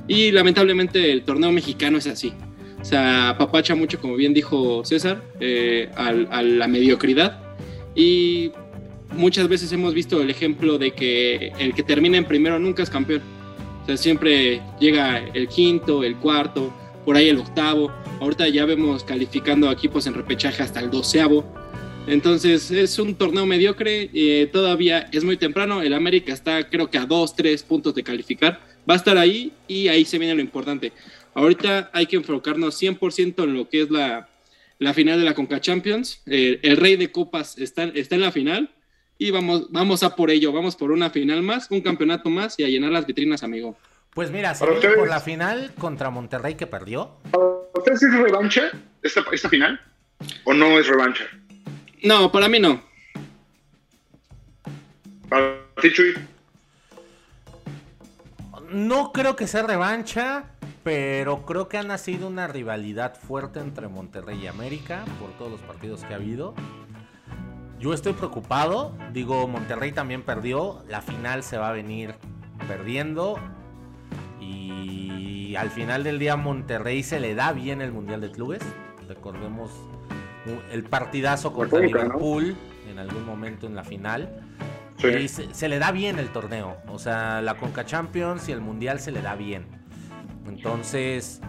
y 0.07 0.31
lamentablemente 0.31 1.11
el 1.11 1.23
torneo 1.23 1.51
mexicano 1.51 1.97
es 1.97 2.07
así. 2.07 2.33
O 2.81 2.85
sea, 2.85 3.35
papacha 3.37 3.75
mucho, 3.75 3.99
como 3.99 4.15
bien 4.15 4.33
dijo 4.33 4.83
César, 4.83 5.23
eh, 5.39 5.89
a, 5.95 6.07
a 6.07 6.41
la 6.43 6.67
mediocridad 6.67 7.39
y 7.95 8.51
muchas 9.11 9.47
veces 9.47 9.71
hemos 9.71 9.93
visto 9.93 10.21
el 10.21 10.29
ejemplo 10.29 10.77
de 10.77 10.91
que 10.91 11.53
el 11.59 11.73
que 11.73 11.83
termina 11.83 12.17
en 12.17 12.25
primero 12.25 12.59
nunca 12.59 12.83
es 12.83 12.89
campeón. 12.89 13.21
O 13.83 13.85
sea, 13.85 13.97
siempre 13.97 14.61
llega 14.79 15.19
el 15.33 15.47
quinto, 15.47 16.03
el 16.03 16.17
cuarto, 16.17 16.73
por 17.05 17.15
ahí 17.15 17.29
el 17.29 17.37
octavo 17.37 17.91
Ahorita 18.23 18.47
ya 18.47 18.63
vemos 18.63 19.03
calificando 19.03 19.69
equipos 19.69 20.07
en 20.07 20.13
repechaje 20.13 20.63
hasta 20.63 20.79
el 20.79 20.89
doceavo. 20.89 21.43
Entonces 22.07 22.71
es 22.71 22.97
un 22.97 23.15
torneo 23.15 23.45
mediocre, 23.45 24.09
eh, 24.13 24.49
todavía 24.51 25.09
es 25.11 25.25
muy 25.25 25.35
temprano, 25.35 25.81
el 25.81 25.93
América 25.93 26.31
está 26.31 26.69
creo 26.69 26.89
que 26.89 26.97
a 26.97 27.05
dos, 27.05 27.35
tres 27.35 27.63
puntos 27.63 27.95
de 27.95 28.03
calificar, 28.03 28.61
va 28.89 28.95
a 28.95 28.97
estar 28.97 29.17
ahí 29.17 29.53
y 29.67 29.87
ahí 29.87 30.05
se 30.05 30.17
viene 30.17 30.35
lo 30.35 30.41
importante. 30.41 30.91
Ahorita 31.33 31.89
hay 31.93 32.05
que 32.05 32.15
enfocarnos 32.15 32.81
100% 32.81 33.43
en 33.43 33.55
lo 33.55 33.69
que 33.69 33.81
es 33.81 33.89
la, 33.89 34.29
la, 34.79 34.93
final 34.93 35.19
de 35.19 35.25
la 35.25 35.33
Conca 35.33 35.59
Champions, 35.59 36.21
eh, 36.25 36.59
el 36.61 36.77
rey 36.77 36.95
de 36.95 37.11
copas 37.11 37.57
está, 37.57 37.83
está 37.85 38.15
en 38.15 38.21
la 38.21 38.31
final 38.31 38.69
y 39.17 39.31
vamos, 39.31 39.71
vamos 39.71 40.03
a 40.03 40.15
por 40.15 40.29
ello, 40.29 40.51
vamos 40.51 40.75
por 40.75 40.91
una 40.91 41.09
final 41.09 41.41
más, 41.41 41.71
un 41.71 41.81
campeonato 41.81 42.29
más 42.29 42.59
y 42.59 42.63
a 42.63 42.67
llenar 42.67 42.91
las 42.91 43.07
vitrinas, 43.07 43.43
amigo. 43.43 43.77
Pues 44.13 44.29
mira, 44.29 44.53
si 44.53 44.63
por 44.63 45.09
la 45.09 45.19
final 45.19 45.73
contra 45.79 46.11
Monterrey 46.11 46.53
que 46.53 46.67
perdió. 46.67 47.17
¿Ustedes 47.73 48.03
es 48.03 48.13
revancha 48.13 48.69
esta, 49.01 49.25
esta 49.31 49.49
final? 49.49 49.81
¿O 50.43 50.53
no 50.53 50.77
es 50.79 50.87
revancha? 50.87 51.25
No, 52.03 52.31
para 52.31 52.47
mí 52.47 52.59
no. 52.59 52.83
¿Para 55.29 55.65
ti, 55.81 55.91
Chuy? 55.91 56.13
No 58.73 59.11
creo 59.11 59.35
que 59.35 59.45
sea 59.45 59.61
revancha, 59.61 60.45
pero 60.83 61.45
creo 61.45 61.67
que 61.69 61.77
ha 61.77 61.83
nacido 61.83 62.27
una 62.27 62.47
rivalidad 62.47 63.15
fuerte 63.15 63.59
entre 63.59 63.87
Monterrey 63.87 64.39
y 64.43 64.47
América 64.47 65.05
por 65.19 65.29
todos 65.37 65.51
los 65.51 65.61
partidos 65.61 66.03
que 66.03 66.13
ha 66.13 66.17
habido. 66.17 66.55
Yo 67.79 67.93
estoy 67.93 68.13
preocupado, 68.13 68.97
digo, 69.11 69.47
Monterrey 69.47 69.91
también 69.91 70.23
perdió, 70.23 70.83
la 70.87 71.01
final 71.01 71.43
se 71.43 71.57
va 71.57 71.69
a 71.69 71.71
venir 71.71 72.15
perdiendo 72.67 73.37
y 74.39 75.55
al 75.55 75.69
final 75.69 76.03
del 76.03 76.17
día 76.17 76.35
Monterrey 76.35 77.03
se 77.03 77.19
le 77.19 77.35
da 77.35 77.51
bien 77.51 77.79
el 77.79 77.91
Mundial 77.91 78.21
de 78.21 78.31
Clubes. 78.31 78.63
Recordemos 79.07 79.69
el 80.71 80.83
partidazo 80.83 81.53
contra 81.53 81.79
Liverpool 81.79 82.55
en 82.89 82.97
algún 82.97 83.23
momento 83.23 83.67
en 83.67 83.75
la 83.75 83.83
final. 83.83 84.29
Y 85.03 85.27
se, 85.27 85.67
le 85.67 85.79
da 85.79 85.91
bien 85.91 86.19
el 86.19 86.29
torneo. 86.29 86.77
O 86.87 86.99
sea, 86.99 87.41
la 87.41 87.55
Conca 87.55 87.85
Champions 87.85 88.47
y 88.49 88.51
el 88.51 88.61
Mundial 88.61 88.99
se 88.99 89.11
le 89.11 89.21
da 89.21 89.35
bien. 89.35 89.65
Entonces, 90.47 91.41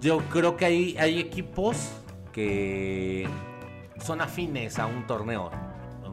yo 0.00 0.18
creo 0.30 0.56
que 0.56 0.64
hay, 0.64 0.96
hay 0.98 1.20
equipos 1.20 1.92
que 2.32 3.28
son 4.00 4.20
afines 4.20 4.78
a 4.78 4.86
un 4.86 5.06
torneo. 5.06 5.50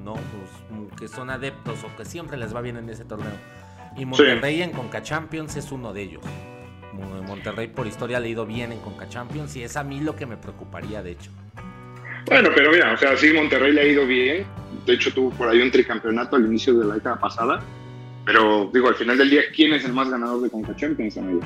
¿no? 0.04 0.14
Pues, 0.14 1.00
que 1.00 1.08
son 1.08 1.30
adeptos 1.30 1.84
o 1.84 1.96
que 1.96 2.06
siempre 2.06 2.38
les 2.38 2.56
va 2.56 2.62
bien 2.62 2.78
en 2.78 2.90
ese 2.90 3.06
torneo. 3.06 3.34
Y 3.96 4.06
Monterrey 4.06 4.62
en 4.62 4.72
Conca 4.72 5.02
Champions 5.02 5.56
es 5.56 5.72
uno 5.72 5.94
de 5.94 6.02
ellos. 6.04 6.24
Monterrey 7.28 7.68
por 7.68 7.88
historia 7.88 8.18
ha 8.18 8.20
leído 8.20 8.46
bien 8.46 8.72
en 8.72 8.80
Conca 8.80 9.08
Champions 9.08 9.56
y 9.56 9.64
es 9.64 9.78
a 9.78 9.84
mí 9.84 10.00
lo 10.00 10.16
que 10.16 10.26
me 10.26 10.38
preocuparía, 10.38 11.02
de 11.02 11.12
hecho. 11.12 11.32
Bueno, 12.26 12.50
pero 12.54 12.72
mira, 12.72 12.94
o 12.94 12.98
sea, 12.98 13.16
sí, 13.16 13.32
Monterrey 13.34 13.72
le 13.72 13.82
ha 13.82 13.86
ido 13.86 14.06
bien. 14.06 14.46
De 14.86 14.94
hecho, 14.94 15.14
tuvo 15.14 15.30
por 15.32 15.50
ahí 15.50 15.62
un 15.62 15.72
tricampeonato 15.72 16.36
al 16.36 16.46
inicio 16.46 16.74
de 16.78 16.86
la 16.86 16.96
década 16.96 17.20
pasada. 17.20 17.62
Pero 18.26 18.70
digo, 18.74 18.88
al 18.88 18.96
final 18.96 19.18
del 19.18 19.30
día, 19.30 19.42
¿quién 19.56 19.74
es 19.74 19.84
el 19.86 19.94
más 19.94 20.10
ganador 20.10 20.42
de 20.42 20.50
Conca 20.50 20.76
Champions, 20.76 21.18
amigo? 21.18 21.42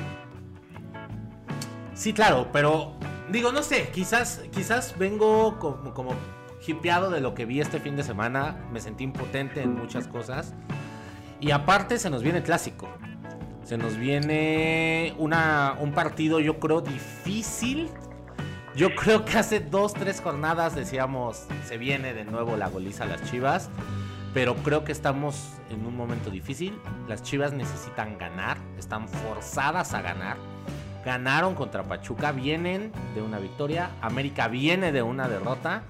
Sí, 1.94 2.12
claro, 2.12 2.48
pero 2.52 2.92
digo, 3.30 3.52
no 3.52 3.62
sé, 3.62 3.88
quizás, 3.92 4.42
quizás 4.52 4.96
vengo 4.98 5.58
como, 5.58 5.94
como 5.94 6.14
hipeado 6.66 7.10
de 7.10 7.20
lo 7.20 7.34
que 7.34 7.46
vi 7.46 7.60
este 7.60 7.80
fin 7.80 7.96
de 7.96 8.02
semana. 8.02 8.56
Me 8.72 8.80
sentí 8.80 9.04
impotente 9.04 9.62
en 9.62 9.74
muchas 9.74 10.06
cosas. 10.06 10.54
Y 11.40 11.50
aparte 11.50 11.98
se 11.98 12.10
nos 12.10 12.22
viene 12.22 12.42
clásico. 12.42 12.88
Se 13.62 13.76
nos 13.76 13.96
viene 13.96 15.14
una, 15.18 15.76
un 15.80 15.92
partido, 15.92 16.40
yo 16.40 16.58
creo, 16.58 16.80
difícil. 16.80 17.88
Yo 18.76 18.94
creo 18.94 19.24
que 19.24 19.38
hace 19.38 19.60
dos, 19.60 19.94
tres 19.94 20.20
jornadas 20.20 20.74
decíamos, 20.74 21.46
se 21.64 21.78
viene 21.78 22.12
de 22.12 22.26
nuevo 22.26 22.58
la 22.58 22.68
goliza 22.68 23.04
a 23.04 23.06
las 23.06 23.24
Chivas. 23.30 23.70
Pero 24.34 24.54
creo 24.56 24.84
que 24.84 24.92
estamos 24.92 25.54
en 25.70 25.86
un 25.86 25.96
momento 25.96 26.28
difícil. 26.28 26.78
Las 27.08 27.22
Chivas 27.22 27.54
necesitan 27.54 28.18
ganar, 28.18 28.58
están 28.78 29.08
forzadas 29.08 29.94
a 29.94 30.02
ganar. 30.02 30.36
Ganaron 31.06 31.54
contra 31.54 31.84
Pachuca, 31.84 32.32
vienen 32.32 32.92
de 33.14 33.22
una 33.22 33.38
victoria. 33.38 33.92
América 34.02 34.48
viene 34.48 34.92
de 34.92 35.00
una 35.00 35.26
derrota. 35.26 35.82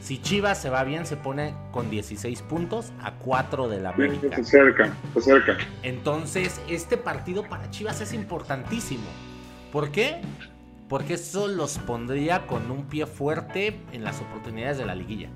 Si 0.00 0.18
Chivas 0.20 0.60
se 0.60 0.68
va 0.68 0.82
bien, 0.82 1.06
se 1.06 1.16
pone 1.16 1.54
con 1.70 1.90
16 1.90 2.42
puntos 2.42 2.92
a 3.04 3.12
4 3.12 3.68
de 3.68 3.80
la 3.80 3.90
América. 3.90 4.34
Se 4.34 4.44
cerca, 4.44 4.92
se 5.14 5.20
cerca. 5.20 5.56
Entonces, 5.84 6.60
este 6.68 6.96
partido 6.96 7.44
para 7.44 7.70
Chivas 7.70 8.00
es 8.00 8.12
importantísimo. 8.12 9.06
¿Por 9.70 9.92
qué? 9.92 10.20
Porque 10.88 11.14
eso 11.14 11.48
los 11.48 11.78
pondría 11.78 12.46
con 12.46 12.70
un 12.70 12.86
pie 12.86 13.06
fuerte 13.06 13.74
en 13.92 14.04
las 14.04 14.20
oportunidades 14.20 14.78
de 14.78 14.86
la 14.86 14.94
liguilla. 14.94 15.28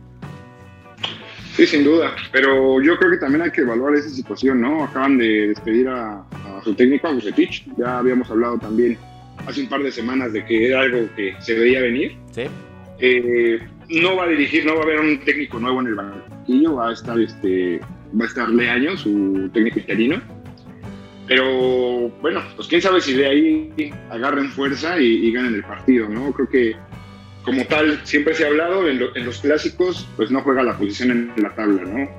Sí, 1.54 1.66
sin 1.66 1.84
duda. 1.84 2.14
Pero 2.32 2.80
yo 2.80 2.96
creo 2.98 3.10
que 3.10 3.16
también 3.16 3.42
hay 3.42 3.50
que 3.50 3.62
evaluar 3.62 3.94
esa 3.94 4.08
situación, 4.08 4.60
¿no? 4.60 4.84
Acaban 4.84 5.18
de 5.18 5.48
despedir 5.48 5.88
a, 5.88 6.24
su 6.62 6.74
técnico, 6.74 7.08
a 7.08 7.12
Bucetich. 7.12 7.66
Ya 7.76 7.98
habíamos 7.98 8.30
hablado 8.30 8.58
también 8.58 8.96
hace 9.46 9.62
un 9.62 9.68
par 9.68 9.82
de 9.82 9.90
semanas 9.90 10.32
de 10.32 10.44
que 10.44 10.68
era 10.68 10.82
algo 10.82 11.08
que 11.16 11.34
se 11.40 11.58
veía 11.58 11.80
venir. 11.80 12.16
Sí. 12.30 12.42
Eh, 13.00 13.58
no 13.88 14.16
va 14.16 14.24
a 14.24 14.28
dirigir, 14.28 14.64
no 14.64 14.74
va 14.74 14.80
a 14.80 14.84
haber 14.84 15.00
un 15.00 15.18
técnico 15.20 15.58
nuevo 15.58 15.80
en 15.80 15.88
el 15.88 15.94
banquillo, 15.94 16.76
va 16.76 16.90
a 16.90 16.92
estar 16.92 17.18
este, 17.18 17.80
va 18.18 18.24
a 18.24 18.28
estar 18.28 18.48
Leaño, 18.48 18.96
su 18.96 19.50
técnico 19.52 19.80
interino. 19.80 20.22
Pero 21.30 22.08
bueno, 22.20 22.42
pues 22.56 22.66
quién 22.66 22.82
sabe 22.82 23.00
si 23.00 23.12
de 23.14 23.24
ahí 23.24 23.92
agarren 24.10 24.50
fuerza 24.50 24.98
y, 24.98 25.30
ganen 25.30 25.54
el 25.54 25.62
partido, 25.62 26.08
¿no? 26.08 26.32
Creo 26.32 26.48
que 26.48 26.76
como 27.44 27.64
tal 27.66 28.00
siempre 28.02 28.34
se 28.34 28.44
ha 28.44 28.48
hablado 28.48 28.88
en, 28.88 28.98
los 28.98 29.38
clásicos, 29.38 30.08
pues 30.16 30.32
no 30.32 30.42
juega 30.42 30.64
la 30.64 30.76
posición 30.76 31.12
en 31.12 31.32
la 31.40 31.54
tabla, 31.54 31.84
¿no? 31.84 32.10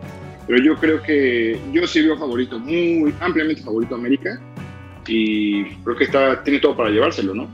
Pero 0.48 0.63
yo 0.63 0.75
creo 0.77 1.03
que 1.03 1.60
yo 1.74 1.86
sí 1.88 2.03
veo 2.03 2.18
favorito, 2.18 2.58
muy 2.58 3.13
ampliamente 3.20 3.62
favorito 3.62 3.96
a 3.96 3.98
América 3.98 4.39
y 5.06 5.65
creo 5.84 5.98
que 5.98 6.06
está, 6.06 6.41
tiene 6.46 6.60
todo 6.62 6.77
para 6.77 6.89
llevárselo, 6.89 7.34
¿no? 7.36 7.50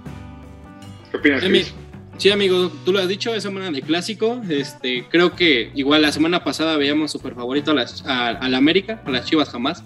¿Qué 1.09 1.17
opinas, 1.17 1.43
Chris? 1.43 1.73
Sí, 2.19 2.29
amigo, 2.29 2.71
tú 2.85 2.93
lo 2.93 2.99
has 2.99 3.07
dicho, 3.07 3.33
es 3.33 3.41
semana 3.41 3.71
de 3.71 3.81
clásico. 3.81 4.43
Este, 4.47 5.05
creo 5.09 5.35
que 5.35 5.71
igual 5.73 6.03
la 6.03 6.11
semana 6.11 6.43
pasada 6.43 6.77
veíamos 6.77 7.11
súper 7.11 7.33
favorito 7.33 7.71
a, 7.71 7.73
las, 7.73 8.05
a, 8.05 8.47
la 8.47 8.57
América, 8.59 9.01
a 9.05 9.09
las 9.09 9.25
Chivas 9.25 9.49
jamás. 9.49 9.83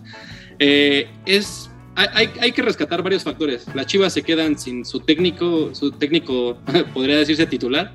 Eh, 0.64 1.10
es, 1.26 1.72
hay, 1.96 2.30
hay, 2.40 2.52
que 2.52 2.62
rescatar 2.62 3.02
varios 3.02 3.24
factores. 3.24 3.66
Las 3.74 3.88
Chivas 3.88 4.14
se 4.14 4.22
quedan 4.22 4.60
sin 4.60 4.86
su 4.86 5.00
técnico, 5.00 5.74
su 5.74 5.92
técnico 5.92 6.56
podría 6.94 7.18
decirse 7.18 7.48
titular. 7.48 7.92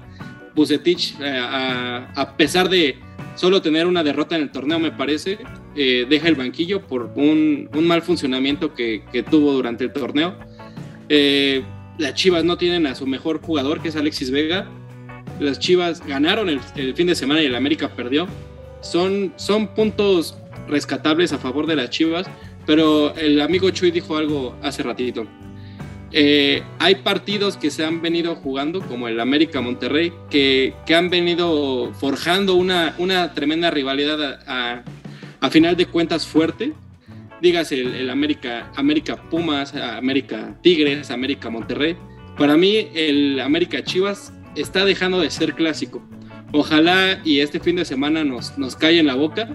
Bucetich, 0.52 1.14
eh, 1.20 1.38
a, 1.38 2.34
pesar 2.36 2.68
de 2.68 2.98
solo 3.36 3.62
tener 3.62 3.86
una 3.86 4.02
derrota 4.02 4.34
en 4.34 4.42
el 4.42 4.50
torneo, 4.50 4.80
me 4.80 4.90
parece, 4.90 5.38
eh, 5.76 6.06
deja 6.08 6.26
el 6.26 6.34
banquillo 6.34 6.80
por 6.80 7.12
un, 7.14 7.70
un 7.72 7.86
mal 7.86 8.02
funcionamiento 8.02 8.74
que, 8.74 9.04
que, 9.12 9.22
tuvo 9.22 9.52
durante 9.52 9.84
el 9.84 9.92
torneo. 9.92 10.36
Las 11.98 12.14
Chivas 12.14 12.42
no 12.42 12.58
tienen 12.58 12.86
a 12.86 12.96
su 12.96 13.06
mejor 13.06 13.40
jugador, 13.40 13.80
que 13.80 13.88
es 13.88 13.96
Alexis 13.96 14.30
Vega. 14.32 14.68
Las 15.38 15.60
Chivas 15.60 16.04
ganaron 16.04 16.48
el, 16.48 16.60
fin 16.94 17.06
de 17.06 17.14
semana 17.14 17.42
y 17.42 17.46
el 17.46 17.54
América 17.54 17.90
perdió. 17.94 18.26
Son, 18.80 19.32
son 19.36 19.68
puntos 19.68 20.36
rescatables 20.68 21.32
a 21.32 21.38
favor 21.38 21.66
de 21.66 21.76
las 21.76 21.90
Chivas, 21.90 22.26
pero 22.66 23.14
el 23.14 23.40
amigo 23.40 23.70
Chuy 23.70 23.90
dijo 23.90 24.16
algo 24.16 24.56
hace 24.62 24.82
ratito. 24.82 25.26
Eh, 26.12 26.62
hay 26.78 26.96
partidos 26.96 27.56
que 27.56 27.70
se 27.70 27.84
han 27.84 28.00
venido 28.00 28.36
jugando, 28.36 28.80
como 28.80 29.08
el 29.08 29.20
América 29.20 29.60
Monterrey, 29.60 30.12
que, 30.30 30.74
que 30.86 30.94
han 30.94 31.10
venido 31.10 31.92
forjando 31.94 32.54
una, 32.54 32.94
una 32.98 33.34
tremenda 33.34 33.70
rivalidad 33.70 34.40
a, 34.46 34.84
a, 35.40 35.50
final 35.50 35.76
de 35.76 35.86
cuentas 35.86 36.26
fuerte 36.26 36.72
digas 37.40 37.72
el, 37.72 38.08
América, 38.10 38.70
América 38.76 39.16
Pumas, 39.30 39.74
América 39.74 40.56
Tigres, 40.62 41.10
América 41.10 41.50
Monterrey. 41.50 41.96
Para 42.38 42.56
mí 42.56 42.88
el 42.94 43.40
América 43.40 43.82
Chivas 43.82 44.32
está 44.54 44.84
dejando 44.84 45.20
de 45.20 45.30
ser 45.30 45.54
clásico. 45.54 46.02
Ojalá 46.52 47.20
y 47.24 47.40
este 47.40 47.60
fin 47.60 47.76
de 47.76 47.84
semana 47.84 48.24
nos, 48.24 48.56
nos 48.58 48.76
cae 48.76 48.98
en 48.98 49.06
la 49.06 49.14
boca. 49.14 49.48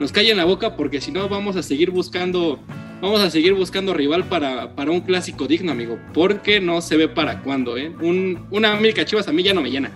Nos 0.00 0.10
cae 0.10 0.30
en 0.30 0.36
la 0.36 0.44
boca 0.44 0.76
porque 0.76 1.00
si 1.00 1.12
no 1.12 1.28
vamos 1.28 1.56
a 1.56 1.62
seguir 1.62 1.90
buscando, 1.90 2.58
vamos 3.00 3.20
a 3.20 3.30
seguir 3.30 3.54
buscando 3.54 3.94
rival 3.94 4.24
para, 4.24 4.74
para 4.74 4.90
un 4.90 5.00
clásico 5.00 5.46
digno, 5.46 5.70
amigo. 5.72 5.98
Porque 6.12 6.60
no 6.60 6.80
se 6.80 6.96
ve 6.96 7.08
para 7.08 7.42
cuándo, 7.42 7.76
¿eh? 7.76 7.92
Un, 8.00 8.46
una 8.50 8.72
América 8.72 9.04
Chivas 9.04 9.28
a 9.28 9.32
mí 9.32 9.42
ya 9.42 9.54
no 9.54 9.62
me 9.62 9.70
llena. 9.70 9.90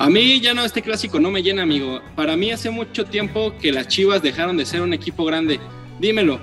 A 0.00 0.08
mí 0.08 0.40
ya 0.40 0.54
no, 0.54 0.64
este 0.64 0.80
clásico 0.80 1.20
no 1.20 1.30
me 1.30 1.42
llena, 1.42 1.62
amigo. 1.62 2.00
Para 2.16 2.34
mí 2.34 2.50
hace 2.50 2.70
mucho 2.70 3.04
tiempo 3.04 3.52
que 3.60 3.70
las 3.70 3.86
Chivas 3.86 4.22
dejaron 4.22 4.56
de 4.56 4.64
ser 4.64 4.80
un 4.80 4.94
equipo 4.94 5.26
grande. 5.26 5.60
Dímelo, 5.98 6.40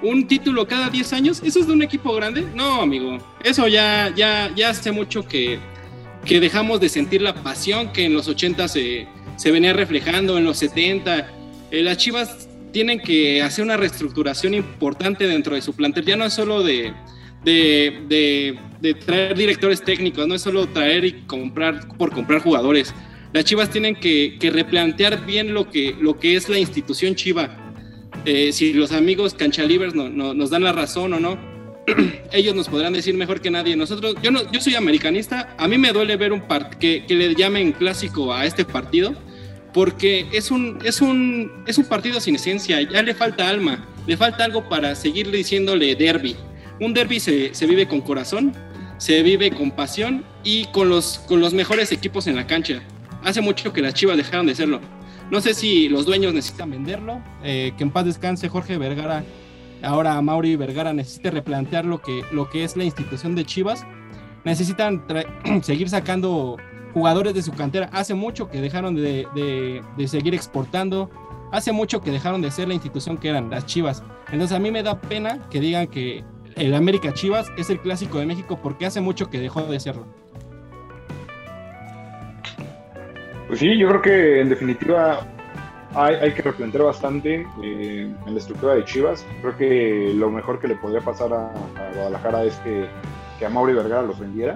¿un 0.00 0.28
título 0.28 0.68
cada 0.68 0.88
10 0.88 1.12
años? 1.14 1.42
¿Eso 1.44 1.58
es 1.58 1.66
de 1.66 1.72
un 1.72 1.82
equipo 1.82 2.14
grande? 2.14 2.46
No, 2.54 2.80
amigo. 2.80 3.18
Eso 3.42 3.66
ya, 3.66 4.12
ya, 4.14 4.52
ya 4.54 4.70
hace 4.70 4.92
mucho 4.92 5.26
que, 5.26 5.58
que 6.24 6.38
dejamos 6.38 6.78
de 6.80 6.88
sentir 6.88 7.20
la 7.20 7.34
pasión 7.34 7.92
que 7.92 8.04
en 8.04 8.14
los 8.14 8.28
80 8.28 8.68
se, 8.68 9.08
se 9.40 9.50
venía 9.50 9.72
reflejando, 9.72 10.36
en 10.36 10.44
los 10.44 10.58
70. 10.58 11.30
Eh, 11.70 11.82
las 11.82 11.96
Chivas 11.96 12.46
tienen 12.72 13.00
que 13.00 13.40
hacer 13.40 13.64
una 13.64 13.78
reestructuración 13.78 14.52
importante 14.52 15.26
dentro 15.26 15.54
de 15.54 15.62
su 15.62 15.72
plantel. 15.74 16.04
Ya 16.04 16.14
no 16.14 16.26
es 16.26 16.34
solo 16.34 16.62
de, 16.62 16.92
de, 17.42 18.58
de, 18.82 18.94
traer 18.94 19.34
directores 19.34 19.82
técnicos, 19.82 20.28
no 20.28 20.34
es 20.34 20.42
solo 20.42 20.68
traer 20.68 21.06
y 21.06 21.12
comprar 21.22 21.88
por 21.96 22.12
comprar 22.12 22.42
jugadores. 22.42 22.94
Las 23.32 23.46
Chivas 23.46 23.70
tienen 23.70 23.94
que, 23.94 24.36
replantear 24.52 25.24
bien 25.24 25.54
lo 25.54 25.70
que, 25.70 25.96
lo 25.98 26.20
que 26.20 26.36
es 26.36 26.50
la 26.50 26.58
institución 26.58 27.14
Chiva. 27.14 27.72
Eh, 28.26 28.52
si 28.52 28.74
los 28.74 28.92
amigos 28.92 29.32
canchalivers 29.32 29.94
no, 29.94 30.34
nos 30.34 30.50
dan 30.50 30.64
la 30.64 30.72
razón 30.72 31.14
o 31.14 31.18
no, 31.18 31.38
ellos 32.34 32.54
nos 32.54 32.68
podrán 32.68 32.92
decir 32.92 33.14
mejor 33.14 33.40
que 33.40 33.50
nadie. 33.50 33.74
Nosotros, 33.74 34.16
yo, 34.22 34.30
no, 34.30 34.52
yo 34.52 34.60
soy 34.60 34.74
americanista, 34.74 35.54
a 35.56 35.66
mí 35.66 35.78
me 35.78 35.94
duele 35.94 36.18
ver 36.18 36.30
un 36.30 36.42
part 36.42 36.74
que, 36.74 37.06
que 37.08 37.14
le 37.14 37.34
llamen 37.34 37.72
clásico 37.72 38.34
a 38.34 38.44
este 38.44 38.66
partido, 38.66 39.14
porque 39.72 40.26
es 40.32 40.50
un, 40.50 40.78
es, 40.84 41.00
un, 41.00 41.62
es 41.66 41.78
un 41.78 41.84
partido 41.84 42.20
sin 42.20 42.34
esencia, 42.34 42.80
ya 42.80 43.02
le 43.02 43.14
falta 43.14 43.48
alma, 43.48 43.86
le 44.06 44.16
falta 44.16 44.44
algo 44.44 44.68
para 44.68 44.94
seguirle 44.94 45.38
diciéndole 45.38 45.94
derby. 45.94 46.36
Un 46.80 46.94
derby 46.94 47.20
se, 47.20 47.52
vive 47.66 47.86
con 47.86 48.00
corazón, 48.00 48.54
se 48.98 49.22
vive 49.22 49.50
con 49.50 49.70
pasión 49.70 50.24
y 50.42 50.64
con 50.66 50.88
los, 50.88 51.18
con 51.20 51.40
los 51.40 51.52
mejores 51.52 51.92
equipos 51.92 52.26
en 52.26 52.36
la 52.36 52.46
cancha. 52.46 52.82
Hace 53.22 53.40
mucho 53.40 53.72
que 53.72 53.82
las 53.82 53.94
Chivas 53.94 54.16
dejaron 54.16 54.46
de 54.46 54.54
serlo. 54.54 54.80
No 55.30 55.40
sé 55.40 55.54
si 55.54 55.88
los 55.88 56.06
dueños 56.06 56.34
necesitan 56.34 56.70
venderlo, 56.70 57.22
eh, 57.44 57.72
que 57.76 57.84
en 57.84 57.90
paz 57.90 58.04
descanse 58.06 58.48
Jorge 58.48 58.78
Vergara, 58.78 59.22
ahora 59.82 60.20
Mauri 60.20 60.56
Vergara 60.56 60.92
necesite 60.92 61.30
replantear 61.30 61.84
lo 61.84 62.02
que, 62.02 62.24
lo 62.32 62.50
que 62.50 62.64
es 62.64 62.76
la 62.76 62.84
institución 62.84 63.34
de 63.34 63.44
Chivas. 63.44 63.86
Necesitan 64.44 65.04
seguir 65.62 65.88
sacando 65.88 66.56
jugadores 66.92 67.34
de 67.34 67.42
su 67.42 67.52
cantera. 67.52 67.88
Hace 67.92 68.14
mucho 68.14 68.50
que 68.50 68.60
dejaron 68.60 68.94
de, 68.94 69.26
de, 69.96 70.08
seguir 70.08 70.34
exportando. 70.34 71.10
Hace 71.52 71.72
mucho 71.72 72.00
que 72.00 72.10
dejaron 72.10 72.42
de 72.42 72.50
ser 72.50 72.68
la 72.68 72.74
institución 72.74 73.18
que 73.18 73.28
eran 73.28 73.50
las 73.50 73.66
Chivas. 73.66 74.02
Entonces 74.30 74.56
a 74.56 74.60
mí 74.60 74.70
me 74.70 74.82
da 74.82 75.00
pena 75.00 75.48
que 75.50 75.60
digan 75.60 75.88
que 75.88 76.24
el 76.56 76.74
América 76.74 77.12
Chivas 77.12 77.50
es 77.56 77.70
el 77.70 77.80
clásico 77.80 78.18
de 78.18 78.26
México 78.26 78.58
porque 78.62 78.86
hace 78.86 79.00
mucho 79.00 79.30
que 79.30 79.40
dejó 79.40 79.62
de 79.62 79.80
serlo. 79.80 80.06
Pues 83.48 83.58
sí, 83.58 83.76
yo 83.76 83.88
creo 83.88 84.02
que 84.02 84.40
en 84.40 84.48
definitiva 84.48 85.26
hay, 85.94 86.32
que 86.32 86.42
replantear 86.42 86.84
bastante 86.84 87.46
eh, 87.64 88.14
en 88.26 88.32
la 88.32 88.38
estructura 88.38 88.74
de 88.74 88.84
Chivas. 88.84 89.26
Creo 89.40 89.56
que 89.56 90.12
lo 90.14 90.30
mejor 90.30 90.60
que 90.60 90.68
le 90.68 90.76
podría 90.76 91.00
pasar 91.00 91.32
a, 91.32 91.50
Guadalajara 91.94 92.44
es 92.44 92.54
que, 92.58 92.86
que, 93.38 93.46
a 93.46 93.50
Mauri 93.50 93.74
Vergara 93.74 94.02
los 94.02 94.20
vendiera. 94.20 94.54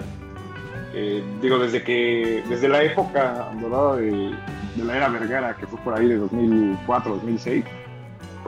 Eh, 0.97 1.21
digo, 1.41 1.59
desde 1.59 1.83
que 1.83 2.41
desde 2.47 2.69
la 2.69 2.81
época 2.81 3.51
dorada 3.59 3.97
de, 3.97 4.33
la 4.81 4.95
era 4.95 5.09
Vergara, 5.09 5.53
que 5.57 5.67
fue 5.67 5.77
por 5.79 5.93
ahí 5.93 6.07
de 6.07 6.15
2004, 6.15 7.15
2006, 7.15 7.65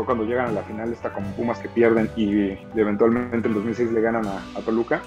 cuando 0.06 0.24
llegan 0.24 0.48
a 0.48 0.52
la 0.52 0.64
final 0.64 0.94
está 0.94 1.12
como 1.12 1.30
Pumas 1.32 1.60
que 1.60 1.68
pierden 1.68 2.10
y 2.16 2.52
eventualmente 2.80 3.50
en 3.50 3.54
2006 3.54 3.92
le 3.92 4.00
ganan 4.00 4.26
a, 4.28 4.62
Toluca. 4.62 5.02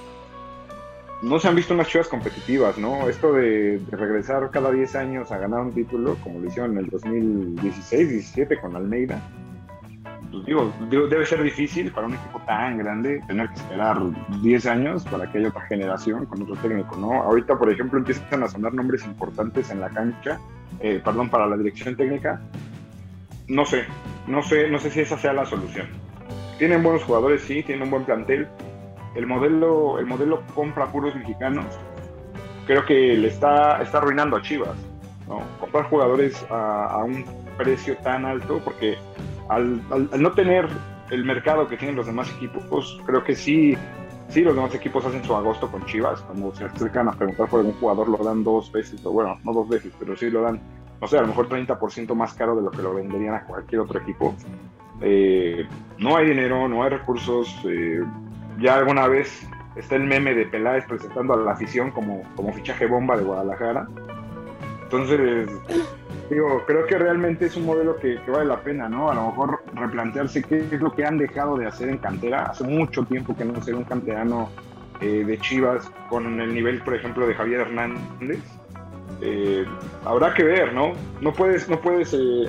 no 1.23 1.39
se 1.39 1.49
han 1.49 1.55
visto 1.55 1.73
unas 1.73 1.89
chivas 1.89 2.09
competitivas, 2.09 2.77
¿no? 2.77 3.09
Esto 3.09 3.33
de, 3.33 3.81
regresar 3.91 4.51
cada 4.51 4.71
10 4.71 4.95
años 4.97 5.33
a 5.33 5.39
ganar 5.39 5.61
un 5.61 5.73
título, 5.73 6.17
como 6.23 6.41
lo 6.41 6.47
hicieron 6.47 6.73
en 6.73 6.85
el 6.85 6.91
2016-17 6.91 8.61
con 8.61 8.77
Almeida, 8.77 9.19
pues 10.31 10.47
digo, 10.47 10.73
debe 10.89 11.27
ser 11.27 11.43
difícil 11.43 11.91
para 11.93 12.07
un 12.07 12.15
equipo 12.15 12.41
tan 12.47 12.79
grande 12.79 13.21
tener 13.27 13.49
que 13.49 13.55
esperar 13.55 13.99
10 14.43 14.67
años 14.67 15.05
para 15.05 15.31
que 15.31 15.39
haya 15.39 15.49
otra 15.49 15.63
generación 15.63 16.27
con 16.27 16.43
otro 16.43 16.57
técnico, 16.57 16.97
¿no? 16.97 17.23
Ahorita, 17.23 17.59
por 17.59 17.71
ejemplo, 17.71 17.99
empiezan 17.99 18.43
a 18.43 18.49
sonar 18.49 18.73
nombres 18.73 19.05
importantes 19.05 19.71
en 19.71 19.81
la 19.81 19.91
cancha, 19.91 20.39
eh, 20.81 21.01
perdón, 21.05 21.31
para 21.31 21.47
la 21.47 21.57
dirección 21.57 21.97
técnica. 21.97 22.41
No 23.49 23.65
sé, 23.65 23.85
no 24.27 24.43
sé, 24.43 24.71
no 24.71 24.79
sé 24.79 24.91
si 24.91 25.01
esa 25.01 25.19
sea 25.19 25.33
la 25.33 25.47
solución. 25.47 25.89
Tienen 26.59 26.83
buenos 26.83 27.03
jugadores, 27.05 27.43
sí, 27.43 27.63
tienen 27.63 27.85
un 27.85 27.91
buen 27.91 28.05
plantel, 28.05 28.47
el 29.15 29.27
modelo, 29.27 29.99
el 29.99 30.07
modelo 30.07 30.43
compra 30.55 30.87
puros 30.87 31.15
mexicanos, 31.17 31.67
creo 32.67 32.85
que 32.87 33.17
le 33.17 33.29
está, 33.29 33.83
está 33.83 33.99
arruinando 33.99 34.37
a 34.37 34.43
Chivas. 34.43 34.77
¿no? 35.27 35.43
Comprar 35.59 35.85
jugadores 35.87 36.45
a, 36.51 37.03
un 37.05 37.25
precio 37.57 37.97
tan 37.99 38.25
alto, 38.25 38.61
porque 38.65 38.97
al, 39.51 39.83
no 40.23 40.33
tener 40.33 40.69
el 41.11 41.25
mercado 41.25 41.67
que 41.67 41.77
tienen 41.77 41.97
los 41.97 42.07
demás 42.07 42.33
equipos, 42.37 43.01
creo 43.05 43.25
que 43.25 43.35
sí, 43.35 43.77
sí 44.29 44.43
los 44.43 44.55
demás 44.55 44.75
equipos 44.75 45.05
hacen 45.05 45.25
su 45.25 45.35
agosto 45.35 45.71
con 45.71 45.85
Chivas. 45.87 46.21
Cuando 46.23 46.55
se 46.55 46.65
acercan 46.65 47.09
a 47.09 47.13
preguntar 47.13 47.49
por 47.49 47.61
algún 47.61 47.75
jugador, 47.75 48.09
lo 48.09 48.19
dan 48.19 48.45
dos 48.45 48.71
veces, 48.71 49.05
o 49.05 49.13
bueno, 49.13 49.39
no 49.45 49.53
dos 49.53 49.69
veces, 49.69 49.93
pero 49.99 50.17
sí 50.17 50.31
lo 50.31 50.43
dan, 50.43 50.61
no 51.01 51.07
sé, 51.09 51.19
a 51.19 51.23
lo 51.23 51.29
mejor 51.29 51.49
30% 51.49 52.15
más 52.15 52.33
caro 52.35 52.55
de 52.55 52.63
lo 52.63 52.71
que 52.71 52.83
lo 52.83 52.95
venderían 52.95 53.35
a 53.35 53.45
cualquier 53.45 53.81
otro 53.81 54.01
equipo. 54.01 54.35
Eh, 55.01 55.67
no 55.99 56.17
hay 56.17 56.29
dinero, 56.29 56.69
no 56.69 56.85
hay 56.85 56.91
recursos. 56.91 57.53
Eh, 57.65 58.01
ya 58.61 58.77
alguna 58.77 59.09
vez 59.09 59.49
está 59.75 59.97
el 59.97 60.05
meme 60.05 60.35
de 60.35 60.47
Peláez 60.47 60.85
presentando 60.87 61.35
a 61.35 61.39
la 61.39 61.53
afición 61.53 61.91
como, 61.91 62.23
como 62.37 62.53
fichaje 62.53 62.87
bomba 62.87 63.17
de 63.17 63.25
Guadalajara. 63.25 63.89
Entonces, 64.91 65.49
digo, 66.29 66.65
creo 66.67 66.85
que 66.85 66.99
realmente 66.99 67.47
es 67.47 67.57
un 67.57 67.65
modelo 67.65 67.97
que, 67.97 68.19
vale 68.27 68.47
la 68.47 68.61
pena, 68.61 68.89
¿no? 68.89 69.09
A 69.09 69.15
lo 69.15 69.27
mejor 69.27 69.63
replantearse 69.73 70.43
qué 70.43 70.67
es 70.69 70.81
lo 70.81 70.93
que 70.93 71.05
han 71.05 71.17
dejado 71.17 71.57
de 71.57 71.69
hacer 71.69 71.91
en 71.91 71.99
cantera. 71.99 72.47
Hace 72.47 72.65
mucho 72.65 73.05
tiempo 73.05 73.37
que 73.37 73.45
no 73.45 73.63
sé 73.63 73.73
un 73.73 73.85
canterano 73.85 74.49
eh, 75.01 75.23
de 75.25 75.39
Chivas 75.39 75.89
con 76.09 76.41
el 76.41 76.53
nivel, 76.53 76.83
por 76.83 76.97
ejemplo, 76.97 77.25
de 77.29 77.35
Javier 77.35 77.61
Hernández. 77.61 78.41
Eh, 79.21 79.65
habrá 80.05 80.35
que 80.35 80.43
ver, 80.43 80.75
¿no? 80.75 80.95
No 81.21 81.33
puedes, 81.33 81.69
no 81.69 81.81
puedes 81.81 82.13
eh, 82.13 82.49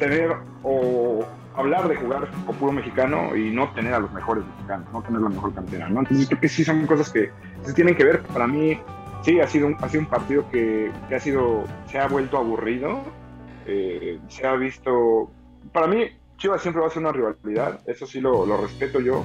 tener 0.00 0.32
o 0.64 1.24
hablar 1.54 1.86
de 1.86 1.94
jugar 1.94 2.28
con 2.44 2.56
puro 2.56 2.72
mexicano 2.72 3.36
y 3.36 3.50
no 3.50 3.70
tener 3.72 3.94
a 3.94 4.00
los 4.00 4.12
mejores 4.12 4.44
mexicanos, 4.46 4.92
no 4.92 5.02
tener 5.02 5.20
la 5.20 5.28
mejor 5.28 5.54
cantera, 5.54 5.88
¿no? 5.88 6.00
Entonces 6.00 6.26
creo 6.26 6.40
que 6.40 6.48
sí 6.48 6.64
son 6.64 6.86
cosas 6.86 7.12
que 7.12 7.30
se 7.62 7.72
tienen 7.72 7.94
que 7.94 8.04
ver. 8.04 8.22
Para 8.22 8.48
mí, 8.48 8.80
sí, 9.22 9.40
ha 9.40 9.46
sido 9.46 9.66
un, 9.68 9.76
ha 9.80 9.88
sido 9.88 10.02
un 10.02 10.08
partido 10.08 10.48
que, 10.50 10.90
que 11.08 11.14
ha 11.14 11.20
sido, 11.20 11.64
se 11.86 11.98
ha 11.98 12.06
vuelto 12.06 12.38
aburrido, 12.38 13.00
eh, 13.66 14.18
se 14.28 14.46
ha 14.46 14.54
visto, 14.54 15.30
para 15.72 15.86
mí 15.86 16.06
Chivas 16.36 16.62
siempre 16.62 16.80
va 16.80 16.88
a 16.88 16.90
ser 16.90 17.00
una 17.00 17.12
rivalidad, 17.12 17.80
eso 17.86 18.06
sí 18.06 18.20
lo, 18.20 18.46
lo 18.46 18.58
respeto 18.58 19.00
yo. 19.00 19.24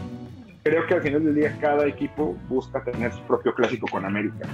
Creo 0.63 0.87
que 0.87 0.93
al 0.93 1.01
final 1.01 1.23
del 1.23 1.35
día 1.35 1.57
cada 1.59 1.85
equipo 1.85 2.35
busca 2.47 2.83
tener 2.83 3.11
su 3.11 3.21
propio 3.23 3.53
clásico 3.53 3.85
con 3.91 4.05
América. 4.05 4.47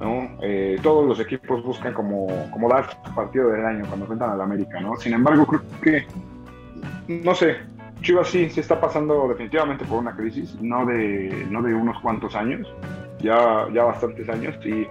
¿no? 0.00 0.28
Eh, 0.42 0.76
todos 0.82 1.06
los 1.06 1.20
equipos 1.20 1.62
buscan 1.62 1.94
como, 1.94 2.26
como 2.50 2.68
dar 2.68 2.90
su 2.90 3.14
partido 3.14 3.50
del 3.50 3.64
año 3.64 3.84
cuando 3.86 4.06
enfrentan 4.06 4.30
al 4.30 4.40
América, 4.40 4.80
¿no? 4.80 4.96
Sin 4.96 5.12
embargo, 5.12 5.46
creo 5.46 5.62
que 5.80 6.06
no 7.08 7.34
sé, 7.34 7.56
Chivas 8.02 8.28
sí, 8.28 8.48
se 8.50 8.60
está 8.60 8.80
pasando 8.80 9.28
definitivamente 9.28 9.84
por 9.84 9.98
una 9.98 10.14
crisis, 10.16 10.56
no 10.60 10.86
de, 10.86 11.46
no 11.50 11.62
de 11.62 11.74
unos 11.74 12.00
cuantos 12.00 12.34
años, 12.34 12.66
ya, 13.24 13.66
ya 13.72 13.84
bastantes 13.84 14.28
años, 14.28 14.54
y 14.64 14.86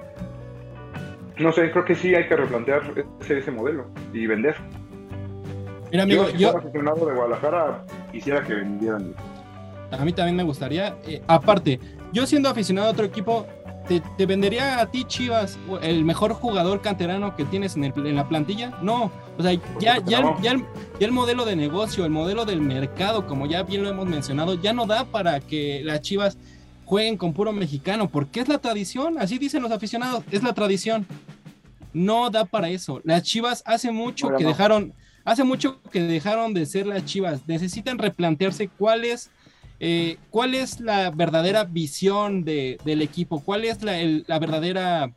no 1.41 1.51
sé, 1.51 1.71
creo 1.71 1.85
que 1.85 1.95
sí 1.95 2.13
hay 2.13 2.27
que 2.27 2.35
replantear 2.35 2.81
ese, 3.21 3.39
ese 3.39 3.51
modelo 3.51 3.85
y 4.13 4.27
vender. 4.27 4.55
Mira, 5.91 6.03
amigo, 6.03 6.29
yo, 6.29 6.51
yo... 6.51 6.57
aficionado 6.57 7.05
de 7.05 7.13
Guadalajara 7.13 7.85
quisiera 8.11 8.43
que 8.43 8.55
vendieran. 8.55 9.13
A 9.91 10.03
mí 10.03 10.11
también 10.11 10.35
me 10.35 10.43
gustaría. 10.43 10.95
Eh, 11.05 11.21
aparte, 11.27 11.79
yo 12.11 12.25
siendo 12.25 12.49
aficionado 12.49 12.87
a 12.87 12.91
otro 12.91 13.05
equipo, 13.05 13.45
¿Te, 13.87 14.25
vendería 14.25 14.79
a 14.79 14.89
ti 14.89 15.03
Chivas 15.03 15.59
el 15.81 16.05
mejor 16.05 16.33
jugador 16.33 16.81
canterano 16.81 17.35
que 17.35 17.43
tienes 17.43 17.75
en, 17.75 17.83
el, 17.83 17.93
en 18.07 18.15
la 18.15 18.29
plantilla? 18.29 18.71
No, 18.81 19.11
o 19.37 19.43
sea, 19.43 19.53
ya, 19.77 19.97
ya, 20.05 20.37
ya, 20.41 20.55
el, 20.99 21.11
modelo 21.11 21.43
de 21.43 21.57
negocio, 21.57 22.05
el 22.05 22.11
modelo 22.11 22.45
del 22.45 22.61
mercado, 22.61 23.27
como 23.27 23.45
ya 23.45 23.63
bien 23.63 23.83
lo 23.83 23.89
hemos 23.89 24.05
mencionado, 24.05 24.53
ya 24.53 24.71
no 24.71 24.85
da 24.85 25.03
para 25.03 25.41
que 25.41 25.81
las 25.83 25.99
Chivas 25.99 26.37
jueguen 26.85 27.17
con 27.17 27.33
puro 27.33 27.51
mexicano, 27.51 28.09
porque 28.09 28.39
es 28.39 28.47
la 28.47 28.59
tradición, 28.59 29.17
así 29.19 29.37
dicen 29.37 29.61
los 29.61 29.71
aficionados, 29.71 30.23
es 30.31 30.43
la 30.43 30.53
tradición. 30.53 31.05
No 31.93 32.29
da 32.29 32.45
para 32.45 32.69
eso. 32.69 33.01
Las 33.03 33.23
Chivas 33.23 33.61
hace 33.65 33.91
mucho 33.91 34.29
que 34.35 34.43
dejaron, 34.43 34.93
hace 35.25 35.43
mucho 35.43 35.79
que 35.91 36.01
dejaron 36.01 36.53
de 36.53 36.65
ser 36.65 36.87
las 36.87 37.05
Chivas. 37.05 37.41
Necesitan 37.47 37.99
replantearse 37.99 38.67
cuál 38.67 39.05
es 39.05 39.29
eh, 39.85 40.17
¿cuál 40.29 40.55
es 40.55 40.79
la 40.79 41.09
verdadera 41.11 41.65
visión 41.65 42.45
del 42.45 43.01
equipo? 43.01 43.41
¿Cuál 43.41 43.65
es 43.65 43.83
la, 43.83 44.39
verdadera 44.39 45.11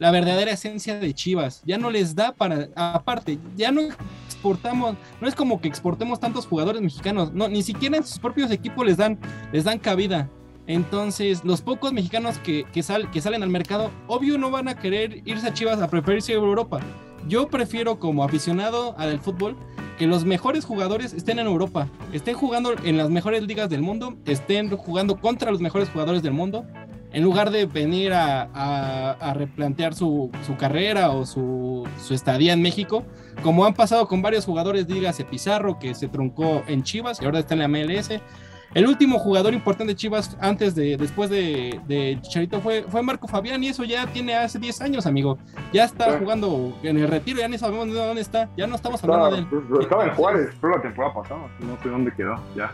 la 0.00 0.10
verdadera 0.10 0.50
esencia 0.50 0.98
de 0.98 1.14
Chivas? 1.14 1.62
Ya 1.64 1.78
no 1.78 1.88
les 1.88 2.16
da 2.16 2.32
para, 2.32 2.68
aparte, 2.74 3.38
ya 3.56 3.70
no 3.70 3.82
exportamos, 4.26 4.96
no 5.20 5.28
es 5.28 5.36
como 5.36 5.60
que 5.60 5.68
exportemos 5.68 6.18
tantos 6.18 6.46
jugadores 6.46 6.82
mexicanos, 6.82 7.32
no, 7.32 7.48
ni 7.48 7.62
siquiera 7.62 7.96
en 7.96 8.04
sus 8.04 8.18
propios 8.18 8.50
equipos 8.50 8.84
les 8.84 8.96
dan, 8.96 9.20
les 9.52 9.62
dan 9.62 9.78
cabida. 9.78 10.28
Entonces, 10.68 11.44
los 11.44 11.62
pocos 11.62 11.92
mexicanos 11.94 12.38
que, 12.38 12.64
que, 12.72 12.84
que 13.10 13.20
salen 13.20 13.42
al 13.42 13.48
mercado, 13.48 13.90
obvio 14.06 14.36
no 14.36 14.50
van 14.50 14.68
a 14.68 14.76
querer 14.76 15.22
irse 15.24 15.48
a 15.48 15.54
Chivas 15.54 15.80
a 15.80 15.88
preferirse 15.88 16.32
a 16.32 16.36
Europa. 16.36 16.78
Yo 17.26 17.48
prefiero 17.48 17.98
como 17.98 18.22
aficionado 18.22 18.94
al 18.98 19.18
fútbol 19.18 19.56
que 19.98 20.06
los 20.06 20.26
mejores 20.26 20.66
jugadores 20.66 21.14
estén 21.14 21.38
en 21.38 21.46
Europa, 21.46 21.88
estén 22.12 22.34
jugando 22.34 22.74
en 22.84 22.98
las 22.98 23.08
mejores 23.08 23.42
ligas 23.44 23.70
del 23.70 23.82
mundo, 23.82 24.16
estén 24.26 24.70
jugando 24.76 25.18
contra 25.18 25.50
los 25.50 25.60
mejores 25.60 25.88
jugadores 25.88 26.22
del 26.22 26.32
mundo, 26.34 26.66
en 27.12 27.22
lugar 27.22 27.50
de 27.50 27.64
venir 27.64 28.12
a, 28.12 29.32
replantear 29.34 29.94
su, 29.94 30.30
carrera 30.58 31.10
o 31.10 31.24
su, 31.24 31.88
estadía 32.10 32.52
en 32.52 32.62
México, 32.62 33.04
como 33.42 33.64
han 33.64 33.74
pasado 33.74 34.06
con 34.06 34.20
varios 34.20 34.44
jugadores, 34.44 34.86
dígase 34.86 35.24
Pizarro, 35.24 35.78
que 35.78 35.94
se 35.94 36.08
truncó 36.08 36.62
en 36.68 36.82
Chivas 36.82 37.20
y 37.22 37.24
ahora 37.24 37.40
está 37.40 37.54
en 37.54 37.60
la 37.60 37.68
MLS, 37.68 38.20
el 38.74 38.86
último 38.86 39.18
jugador 39.18 39.54
importante 39.54 39.92
de 39.92 39.96
Chivas 39.96 40.36
antes 40.40 40.74
de, 40.74 40.96
después 40.96 41.30
de, 41.30 41.80
de 41.86 42.18
Chicharito 42.20 42.60
fue, 42.60 42.82
fue 42.82 43.02
Marco 43.02 43.26
Fabián 43.26 43.62
y 43.64 43.68
eso 43.68 43.82
ya 43.84 44.06
tiene 44.06 44.34
hace 44.34 44.58
10 44.58 44.82
años, 44.82 45.06
amigo. 45.06 45.38
Ya 45.72 45.84
está 45.84 46.18
jugando 46.18 46.76
en 46.82 46.98
el 46.98 47.08
retiro, 47.08 47.38
ya 47.38 47.48
ni 47.48 47.56
sabemos 47.56 47.92
dónde 47.92 48.20
está, 48.20 48.50
ya 48.56 48.66
no 48.66 48.76
estamos 48.76 49.02
hablando 49.02 49.30
de 49.30 49.38
él. 49.38 49.46
Pues, 49.48 49.80
estaba 49.80 50.04
en 50.04 50.14
Juárez, 50.14 50.50
pero 50.60 50.76
la 50.76 50.82
temporada 50.82 51.14
pasada, 51.14 51.40
no 51.60 51.82
sé 51.82 51.88
dónde 51.88 52.12
quedó, 52.14 52.36
ya. 52.54 52.72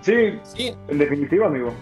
Sí, 0.00 0.38
sí. 0.42 0.74
en 0.88 0.98
definitiva, 0.98 1.46
amigo. 1.46 1.72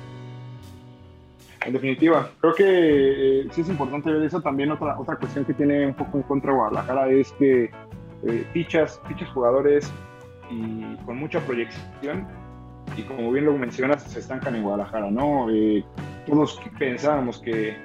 En 1.65 1.73
definitiva, 1.73 2.31
creo 2.41 2.55
que 2.55 3.41
eh, 3.41 3.49
sí 3.51 3.63
es 3.63 3.69
importante 3.69 4.11
ver 4.11 4.23
eso. 4.23 4.41
También 4.41 4.71
otra, 4.71 4.99
otra 4.99 5.17
cuestión 5.17 5.45
que 5.45 5.53
tiene 5.55 5.87
un 5.87 5.95
poco 5.95 6.19
en 6.19 6.23
contra 6.23 6.53
Guadalajara 6.53 7.09
es 7.11 7.33
que 7.33 7.71
eh, 8.25 8.47
fichas, 8.53 9.01
fichas 9.09 9.29
jugadores 9.31 9.91
y 10.51 10.95
con 11.05 11.19
mucha 11.19 11.41
proyección 11.41 12.27
y 12.97 13.03
como 13.03 13.31
bien 13.33 13.47
lo 13.47 13.57
mencionas, 13.57 14.03
se 14.03 14.21
estancan 14.21 14.57
en 14.57 14.63
Guadalajara, 14.63 15.11
¿no? 15.11 15.49
Eh, 15.51 15.85
todos 16.27 16.61
pensábamos 16.79 17.39
que, 17.39 17.77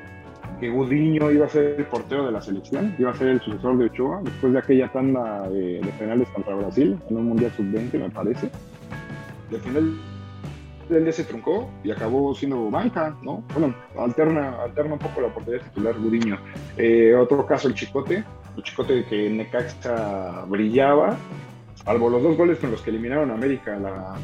que 0.60 0.70
Gudiño 0.70 1.32
iba 1.32 1.46
a 1.46 1.50
ser 1.50 1.76
el 1.78 1.86
portero 1.86 2.26
de 2.26 2.32
la 2.32 2.42
selección, 2.42 2.96
iba 2.98 3.12
a 3.12 3.16
ser 3.16 3.30
el 3.30 3.42
sucesor 3.42 3.78
de 3.78 3.86
Ochoa, 3.86 4.22
después 4.24 4.54
de 4.54 4.60
aquella 4.60 4.88
tanda 4.92 5.50
de, 5.50 5.82
penales 5.98 6.28
contra 6.30 6.56
Brasil, 6.56 6.98
en 7.10 7.18
un 7.18 7.28
Mundial 7.28 7.52
Sub-20, 7.56 8.00
me 8.00 8.10
parece. 8.10 8.50
Y 9.50 9.56
al 9.56 9.62
final 9.62 9.98
el 10.90 11.04
día 11.04 11.14
se 11.14 11.24
truncó 11.24 11.70
y 11.84 11.92
acabó 11.92 12.36
siendo 12.36 12.70
banca, 12.70 13.16
¿no? 13.22 13.44
Bueno, 13.54 13.74
alterna, 13.98 14.62
alterna 14.62 14.94
un 14.94 15.00
poco 15.00 15.22
la 15.22 15.34
portería 15.34 15.62
titular 15.62 15.98
Gudiño. 15.98 16.38
Eh, 16.78 17.16
otro 17.16 17.46
caso, 17.46 17.68
el 17.68 17.76
Chicote, 17.76 18.24
el 18.58 18.64
Chicote 18.64 19.06
que 19.06 19.28
en 19.28 19.38
Necaxa 19.38 20.46
brillaba, 20.48 21.16
salvo 21.86 22.10
los 22.10 22.22
dos 22.22 22.38
goles 22.38 22.60
con 22.60 22.72
los 22.72 22.82
que 22.82 22.90
eliminaron 22.90 23.32
a 23.32 23.36
América 23.36 23.78
la, 23.78 24.16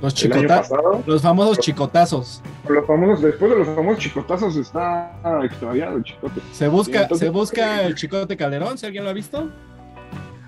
los, 0.00 1.06
los 1.06 1.22
famosos 1.22 1.58
chicotazos. 1.58 2.42
Los 2.68 2.86
famosos, 2.86 3.22
después 3.22 3.50
de 3.50 3.58
los 3.58 3.68
famosos 3.68 4.00
chicotazos 4.00 4.56
está 4.56 5.12
extraviado 5.42 5.96
el 5.96 6.04
chicote. 6.04 6.40
Se 6.52 6.68
busca, 6.68 7.08
se 7.14 7.30
busca 7.30 7.82
el 7.82 7.94
chicote 7.94 8.36
Calderón, 8.36 8.76
si 8.78 8.86
alguien 8.86 9.04
lo 9.04 9.10
ha 9.10 9.14
visto. 9.14 9.50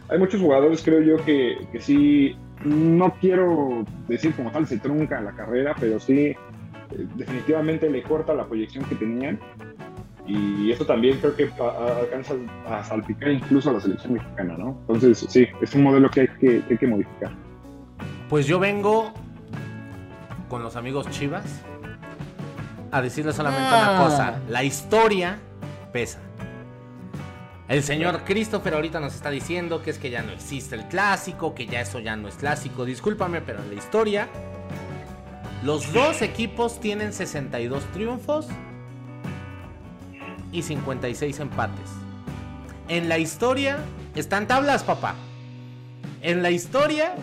Hay 0.08 0.18
muchos 0.18 0.40
jugadores, 0.40 0.82
creo 0.82 1.00
yo, 1.00 1.24
que, 1.24 1.66
que 1.72 1.80
sí, 1.80 2.36
no 2.64 3.14
quiero 3.20 3.84
decir 4.08 4.34
como 4.34 4.50
tal 4.50 4.66
se 4.66 4.78
trunca 4.78 5.20
la 5.20 5.32
carrera, 5.32 5.74
pero 5.78 5.98
sí, 5.98 6.26
eh, 6.26 6.36
definitivamente 7.16 7.90
le 7.90 8.02
corta 8.02 8.34
la 8.34 8.46
proyección 8.46 8.84
que 8.84 8.94
tenían. 8.94 9.40
Y 10.28 10.72
eso 10.72 10.84
también 10.84 11.18
creo 11.18 11.36
que 11.36 11.48
alcanza 12.00 12.34
a 12.68 12.82
salpicar 12.82 13.30
incluso 13.30 13.70
a 13.70 13.74
la 13.74 13.80
selección 13.80 14.14
mexicana, 14.14 14.56
¿no? 14.58 14.76
Entonces, 14.88 15.24
sí, 15.28 15.46
es 15.60 15.74
un 15.74 15.84
modelo 15.84 16.10
que 16.10 16.22
hay 16.22 16.28
que, 16.28 16.36
que, 16.36 16.64
hay 16.70 16.78
que 16.78 16.86
modificar. 16.86 17.30
Pues 18.28 18.46
yo 18.46 18.58
vengo 18.58 19.12
con 20.48 20.62
los 20.62 20.76
amigos 20.76 21.08
Chivas 21.10 21.44
a 22.92 23.02
decirle 23.02 23.32
solamente 23.32 23.68
una 23.68 23.98
Ah. 24.00 24.04
cosa. 24.04 24.38
La 24.48 24.62
historia 24.64 25.38
pesa. 25.92 26.18
El 27.68 27.82
señor 27.82 28.22
Christopher 28.24 28.74
ahorita 28.74 29.00
nos 29.00 29.14
está 29.14 29.28
diciendo 29.30 29.82
que 29.82 29.90
es 29.90 29.98
que 29.98 30.08
ya 30.10 30.22
no 30.22 30.30
existe 30.32 30.76
el 30.76 30.86
clásico, 30.86 31.54
que 31.54 31.66
ya 31.66 31.80
eso 31.80 31.98
ya 31.98 32.14
no 32.14 32.28
es 32.28 32.36
clásico. 32.36 32.84
Discúlpame, 32.84 33.40
pero 33.40 33.58
en 33.60 33.68
la 33.70 33.74
historia, 33.74 34.28
los 35.64 35.92
dos 35.92 36.22
equipos 36.22 36.78
tienen 36.78 37.12
62 37.12 37.82
triunfos 37.92 38.46
y 40.52 40.62
56 40.62 41.40
empates. 41.40 41.90
En 42.88 43.08
la 43.08 43.18
historia 43.18 43.78
están 44.14 44.46
tablas, 44.46 44.84
papá. 44.84 45.16
En 46.22 46.42
la 46.42 46.50
historia 46.50 47.16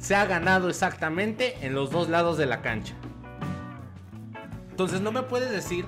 se 0.00 0.16
ha 0.16 0.24
ganado 0.24 0.68
exactamente 0.68 1.58
en 1.60 1.74
los 1.74 1.90
dos 1.90 2.08
lados 2.08 2.38
de 2.38 2.46
la 2.46 2.62
cancha. 2.62 2.94
Entonces 4.70 5.00
no 5.02 5.12
me 5.12 5.22
puedes 5.22 5.50
decir 5.50 5.84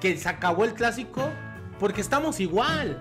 que 0.00 0.16
se 0.16 0.28
acabó 0.28 0.64
el 0.64 0.72
clásico 0.72 1.28
porque 1.78 2.00
estamos 2.00 2.40
igual. 2.40 3.00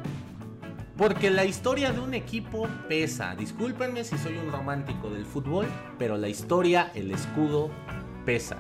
Porque 0.97 1.29
la 1.29 1.45
historia 1.45 1.91
de 1.93 1.99
un 1.99 2.13
equipo 2.13 2.67
pesa. 2.89 3.35
Discúlpenme 3.35 4.03
si 4.03 4.17
soy 4.17 4.37
un 4.37 4.51
romántico 4.51 5.09
del 5.11 5.25
fútbol, 5.25 5.67
pero 5.99 6.17
la 6.17 6.27
historia, 6.27 6.91
el 6.95 7.11
escudo, 7.11 7.69
pesa. 8.25 8.57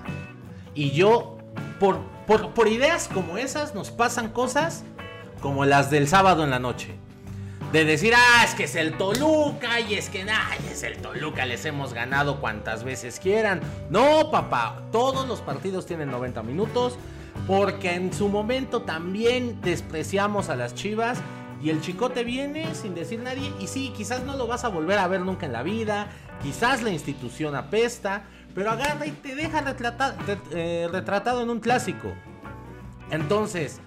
Y 0.75 0.91
yo, 0.91 1.39
por, 1.79 1.99
por, 2.27 2.67
ideas 2.67 3.09
como 3.11 3.37
esas, 3.37 3.73
nos 3.73 3.89
pasan 3.89 4.29
cosas 4.29 4.83
como 5.41 5.65
las 5.65 5.89
del 5.89 6.07
sábado 6.07 6.43
en 6.43 6.51
la 6.51 6.59
noche. 6.59 6.99
De 7.71 7.83
decir, 7.83 8.13
ah, 8.15 8.43
es 8.45 8.55
que 8.55 8.63
es 8.63 8.75
el 8.75 8.93
Toluca 8.97 9.79
y 9.81 9.95
es 9.95 10.09
que, 10.09 10.25
es 10.71 10.83
el 10.83 10.97
Toluca, 10.97 11.45
les 11.45 11.65
hemos 11.65 11.93
ganado 11.93 12.39
cuantas 12.39 12.83
veces 12.85 13.19
quieran. 13.19 13.59
No, 13.89 14.31
papá, 14.31 14.83
todos 14.91 15.27
los 15.27 15.41
partidos 15.41 15.85
tienen 15.85 16.09
90 16.09 16.43
minutos 16.43 16.97
porque 17.45 17.93
en 17.95 18.13
su 18.13 18.29
momento 18.29 18.83
también 18.83 19.59
despreciamos 19.61 20.49
a 20.49 20.55
las 20.55 20.75
Chivas 20.75 21.19
y 21.61 21.69
el 21.69 21.81
chicote 21.81 22.23
viene 22.23 22.73
sin 22.73 22.95
decir 22.95 23.19
nadie 23.19 23.51
y 23.59 23.67
sí, 23.67 23.91
quizás 23.95 24.23
no 24.23 24.37
lo 24.37 24.47
vas 24.47 24.63
a 24.63 24.69
volver 24.69 24.97
a 24.99 25.07
ver 25.07 25.21
nunca 25.21 25.45
en 25.45 25.51
la 25.53 25.63
vida, 25.63 26.07
quizás 26.41 26.81
la 26.83 26.89
institución 26.91 27.53
apesta, 27.55 28.23
pero 28.55 28.71
agarra 28.71 29.05
y 29.07 29.11
te 29.11 29.35
deja 29.35 29.61
retrata- 29.61 30.15
ret- 30.25 30.39
eh, 30.51 30.87
retratado 30.91 31.41
en 31.41 31.49
un 31.49 31.59
clásico. 31.59 32.13
Entonces, 33.11 33.79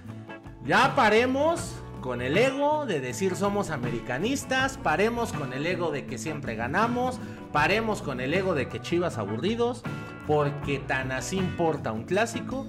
ya 0.65 0.95
paremos 0.95 1.75
con 2.01 2.23
el 2.23 2.37
ego 2.37 2.87
de 2.87 3.01
decir 3.01 3.37
somos 3.37 3.71
americanistas, 3.71 4.79
paremos 4.79 5.33
con 5.33 5.53
el 5.53 5.67
ego 5.67 5.91
de 5.91 6.07
que 6.07 6.19
siempre 6.19 6.55
ganamos, 6.55 7.19
paremos 7.53 8.03
con 8.03 8.21
el 8.21 8.35
ego 8.35 8.55
de 8.55 8.69
que 8.69 8.81
Chivas 8.81 9.19
aburridos, 9.19 9.83
porque 10.27 10.79
tan 10.79 11.13
así 11.13 11.37
importa 11.37 11.93
un 11.93 12.05
clásico 12.05 12.67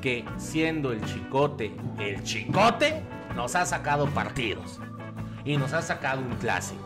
que 0.00 0.24
siendo 0.36 0.92
el 0.92 1.04
chicote 1.04 1.74
el 1.98 2.22
chicote, 2.24 3.02
nos 3.36 3.54
ha 3.54 3.66
sacado 3.66 4.06
partidos 4.08 4.80
y 5.44 5.56
nos 5.56 5.72
ha 5.72 5.82
sacado 5.82 6.20
un 6.20 6.34
clásico. 6.36 6.82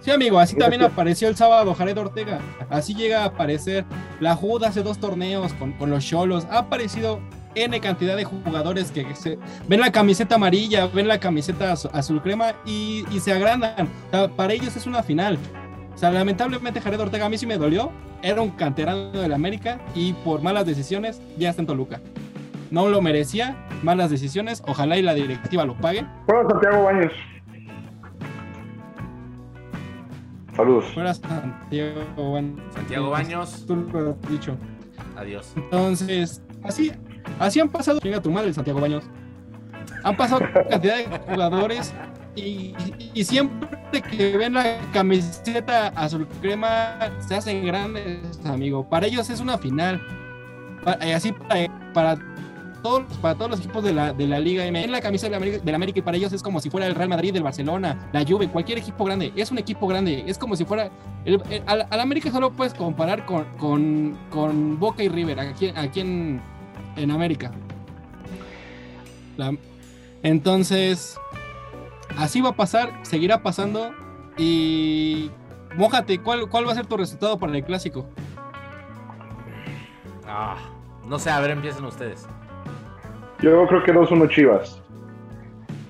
Sí, 0.00 0.10
amigo, 0.10 0.38
así 0.38 0.56
también 0.56 0.82
apareció 0.82 1.28
el 1.28 1.36
sábado 1.36 1.74
Jared 1.74 1.98
Ortega. 1.98 2.38
Así 2.70 2.94
llega 2.94 3.22
a 3.22 3.26
aparecer. 3.26 3.84
La 4.18 4.34
jugó 4.34 4.58
de 4.58 4.66
hace 4.66 4.82
dos 4.82 4.98
torneos 4.98 5.52
con, 5.54 5.72
con 5.72 5.90
los 5.90 6.06
Cholos. 6.06 6.46
Ha 6.50 6.58
aparecido 6.58 7.20
N 7.54 7.80
cantidad 7.80 8.16
de 8.16 8.24
jugadores 8.24 8.90
que 8.90 9.14
se, 9.14 9.38
ven 9.68 9.80
la 9.80 9.90
camiseta 9.92 10.36
amarilla, 10.36 10.86
ven 10.86 11.08
la 11.08 11.18
camiseta 11.18 11.72
azu- 11.72 11.90
azul 11.92 12.22
crema 12.22 12.52
y, 12.64 13.04
y 13.10 13.20
se 13.20 13.32
agrandan. 13.32 13.88
O 14.08 14.10
sea, 14.10 14.28
para 14.28 14.52
ellos 14.52 14.76
es 14.76 14.86
una 14.86 15.02
final. 15.02 15.38
O 15.94 15.98
sea, 15.98 16.10
lamentablemente 16.10 16.80
Jared 16.80 17.00
Ortega 17.00 17.26
a 17.26 17.28
mí 17.28 17.36
sí 17.38 17.46
me 17.46 17.58
dolió. 17.58 17.90
Era 18.22 18.40
un 18.42 18.50
canterano 18.50 19.10
del 19.12 19.32
América 19.32 19.80
y 19.94 20.12
por 20.12 20.42
malas 20.42 20.66
decisiones 20.66 21.20
ya 21.38 21.50
está 21.50 21.62
en 21.62 21.66
Toluca. 21.66 22.00
No 22.70 22.88
lo 22.88 23.02
merecía, 23.02 23.56
malas 23.82 24.10
decisiones. 24.10 24.62
Ojalá 24.66 24.96
y 24.96 25.02
la 25.02 25.14
directiva 25.14 25.64
lo 25.64 25.74
pague. 25.76 26.06
Fuera 26.26 26.48
Santiago 26.48 26.84
Baños. 26.84 27.12
Saludos. 30.56 30.84
Fuera 30.92 31.14
Santiago, 31.14 32.00
bueno, 32.16 32.56
Santiago 32.74 33.10
Baños, 33.10 33.64
Tú 33.66 33.76
lo 33.76 34.10
has 34.10 34.30
dicho. 34.30 34.56
adiós. 35.16 35.52
Entonces, 35.56 36.42
así, 36.64 36.92
así 37.38 37.60
han 37.60 37.68
pasado. 37.68 38.00
Llega 38.00 38.20
tu 38.20 38.30
madre, 38.30 38.52
Santiago 38.52 38.80
Baños. 38.80 39.04
Han 40.04 40.16
pasado 40.16 40.40
cantidad 40.70 40.96
de 40.96 41.18
jugadores 41.28 41.92
y, 42.36 42.74
y 43.12 43.24
siempre 43.24 43.68
que 44.02 44.36
ven 44.38 44.54
la 44.54 44.78
camiseta 44.92 45.88
azul 45.88 46.26
crema 46.40 46.96
se 47.26 47.34
hacen 47.34 47.64
grandes, 47.66 48.40
amigo. 48.44 48.88
Para 48.88 49.06
ellos 49.06 49.28
es 49.30 49.40
una 49.40 49.58
final. 49.58 50.00
Pa- 50.84 50.98
y 51.06 51.10
así 51.12 51.32
para, 51.32 51.92
para 51.92 52.18
todos, 52.82 53.02
para 53.18 53.34
todos 53.34 53.50
los 53.50 53.60
equipos 53.60 53.84
de 53.84 53.92
la, 53.92 54.12
de 54.14 54.26
la 54.26 54.38
Liga 54.38 54.64
M. 54.64 54.82
En 54.82 54.90
la 54.90 55.00
camisa 55.02 55.26
de 55.26 55.32
la, 55.32 55.36
América, 55.36 55.58
de 55.62 55.74
América 55.74 55.98
y 55.98 56.02
para 56.02 56.16
ellos 56.16 56.32
es 56.32 56.42
como 56.42 56.60
si 56.60 56.70
fuera 56.70 56.86
el 56.86 56.94
Real 56.94 57.10
Madrid, 57.10 57.36
el 57.36 57.42
Barcelona, 57.42 58.08
la 58.12 58.24
Juve, 58.24 58.48
cualquier 58.48 58.78
equipo 58.78 59.04
grande. 59.04 59.32
Es 59.36 59.50
un 59.50 59.58
equipo 59.58 59.86
grande. 59.86 60.24
Es 60.26 60.38
como 60.38 60.56
si 60.56 60.64
fuera. 60.64 60.90
El, 61.26 61.42
el- 61.50 61.62
al, 61.66 61.86
al 61.90 62.00
América 62.00 62.30
solo 62.30 62.52
puedes 62.52 62.72
comparar 62.72 63.26
con, 63.26 63.44
con, 63.58 64.16
con 64.30 64.78
Boca 64.78 65.02
y 65.02 65.08
River 65.10 65.40
aquí, 65.40 65.70
aquí 65.76 66.00
en, 66.00 66.40
en 66.96 67.10
América. 67.10 67.50
La- 69.36 69.54
entonces, 70.22 71.18
así 72.18 72.40
va 72.40 72.50
a 72.50 72.56
pasar, 72.56 72.92
seguirá 73.02 73.42
pasando. 73.42 73.92
Y. 74.36 75.30
Mójate, 75.76 76.18
¿cuál, 76.20 76.48
¿cuál 76.48 76.66
va 76.66 76.72
a 76.72 76.74
ser 76.74 76.86
tu 76.86 76.96
resultado 76.96 77.38
para 77.38 77.56
el 77.56 77.64
clásico? 77.64 78.06
Ah, 80.26 80.56
no 81.06 81.18
sé, 81.18 81.30
a 81.30 81.40
ver, 81.40 81.50
empiecen 81.50 81.84
ustedes. 81.84 82.26
Yo 83.40 83.66
creo 83.66 83.82
que 83.82 83.92
2-1 83.94 84.28
Chivas. 84.28 84.80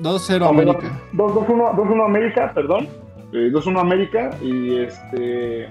2-0 0.01 0.39
No, 0.41 0.47
América. 0.49 0.79
perdón, 1.11 1.35
2-1 1.47 1.75
2-1 1.77 2.05
América, 2.05 2.53
perdón. 2.55 2.89
Eh, 3.33 3.51
2-1 3.53 3.81
América 3.81 4.31
y 4.43 4.77
este. 4.77 5.65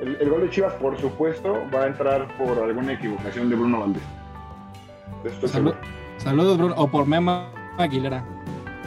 El, 0.00 0.16
el 0.20 0.30
gol 0.30 0.42
de 0.42 0.50
Chivas, 0.50 0.72
por 0.74 0.96
supuesto, 1.00 1.58
va 1.74 1.82
a 1.84 1.86
entrar 1.88 2.28
por 2.38 2.56
alguna 2.62 2.92
equivocación 2.92 3.50
de 3.50 3.56
Bruno 3.56 3.80
Valdés. 3.80 4.02
Estoy 5.24 5.48
Salud- 5.48 5.72
seguro. 5.74 5.76
saludos, 6.18 6.58
Bruno. 6.58 6.74
O 6.76 6.88
por 6.88 7.06
Mema 7.06 7.50
Aguilera. 7.78 8.24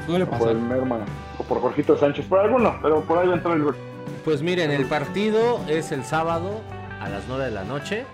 Suele 0.06 0.24
O 0.24 0.28
por 0.30 0.40
pasar. 0.40 0.52
el 0.56 0.62
Merma, 0.62 1.00
o 1.38 1.44
por 1.44 1.62
Jorgito 1.62 1.98
Sánchez, 1.98 2.26
por 2.26 2.40
alguno, 2.40 2.76
pero 2.82 3.02
por 3.02 3.20
ahí 3.20 3.28
va 3.28 3.34
a 3.34 3.38
entrar 3.38 3.56
el 3.56 3.64
gol. 3.64 3.76
Pues 4.26 4.42
miren, 4.42 4.72
el 4.72 4.86
partido 4.86 5.60
es 5.68 5.92
el 5.92 6.04
sábado 6.04 6.62
a 7.00 7.10
las 7.10 7.24
9 7.28 7.46
de 7.46 7.52
la 7.52 7.64
noche. 7.64 8.06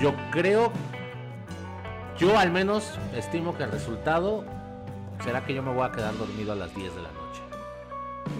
Yo 0.00 0.14
creo, 0.30 0.72
yo 2.18 2.38
al 2.38 2.50
menos 2.50 2.98
estimo 3.14 3.56
que 3.56 3.64
el 3.64 3.72
resultado 3.72 4.44
será 5.24 5.44
que 5.44 5.54
yo 5.54 5.62
me 5.62 5.72
voy 5.72 5.84
a 5.86 5.92
quedar 5.92 6.16
dormido 6.16 6.52
a 6.52 6.56
las 6.56 6.74
10 6.74 6.94
de 6.94 7.02
la 7.02 7.08
noche. 7.08 7.42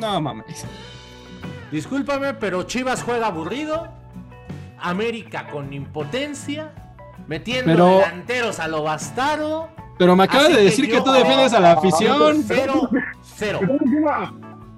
No 0.00 0.20
mames. 0.20 0.66
Discúlpame, 1.70 2.34
pero 2.34 2.62
Chivas 2.64 3.02
juega 3.02 3.26
aburrido. 3.28 3.88
América 4.78 5.48
con 5.48 5.72
impotencia. 5.72 6.72
Metiendo 7.30 7.70
Pero- 7.70 7.98
delanteros 7.98 8.58
a 8.58 8.66
lo 8.66 8.82
bastardo. 8.82 9.68
Pero 9.96 10.16
me 10.16 10.24
acabas 10.24 10.46
Así 10.48 10.56
de 10.56 10.62
decir 10.64 10.86
que, 10.88 10.94
yo- 10.94 11.04
tú 11.04 11.12
defiendes 11.12 11.52
a 11.52 11.60
la 11.60 11.72
afición. 11.72 12.42
Cero, 12.44 12.90
cero. 13.22 13.60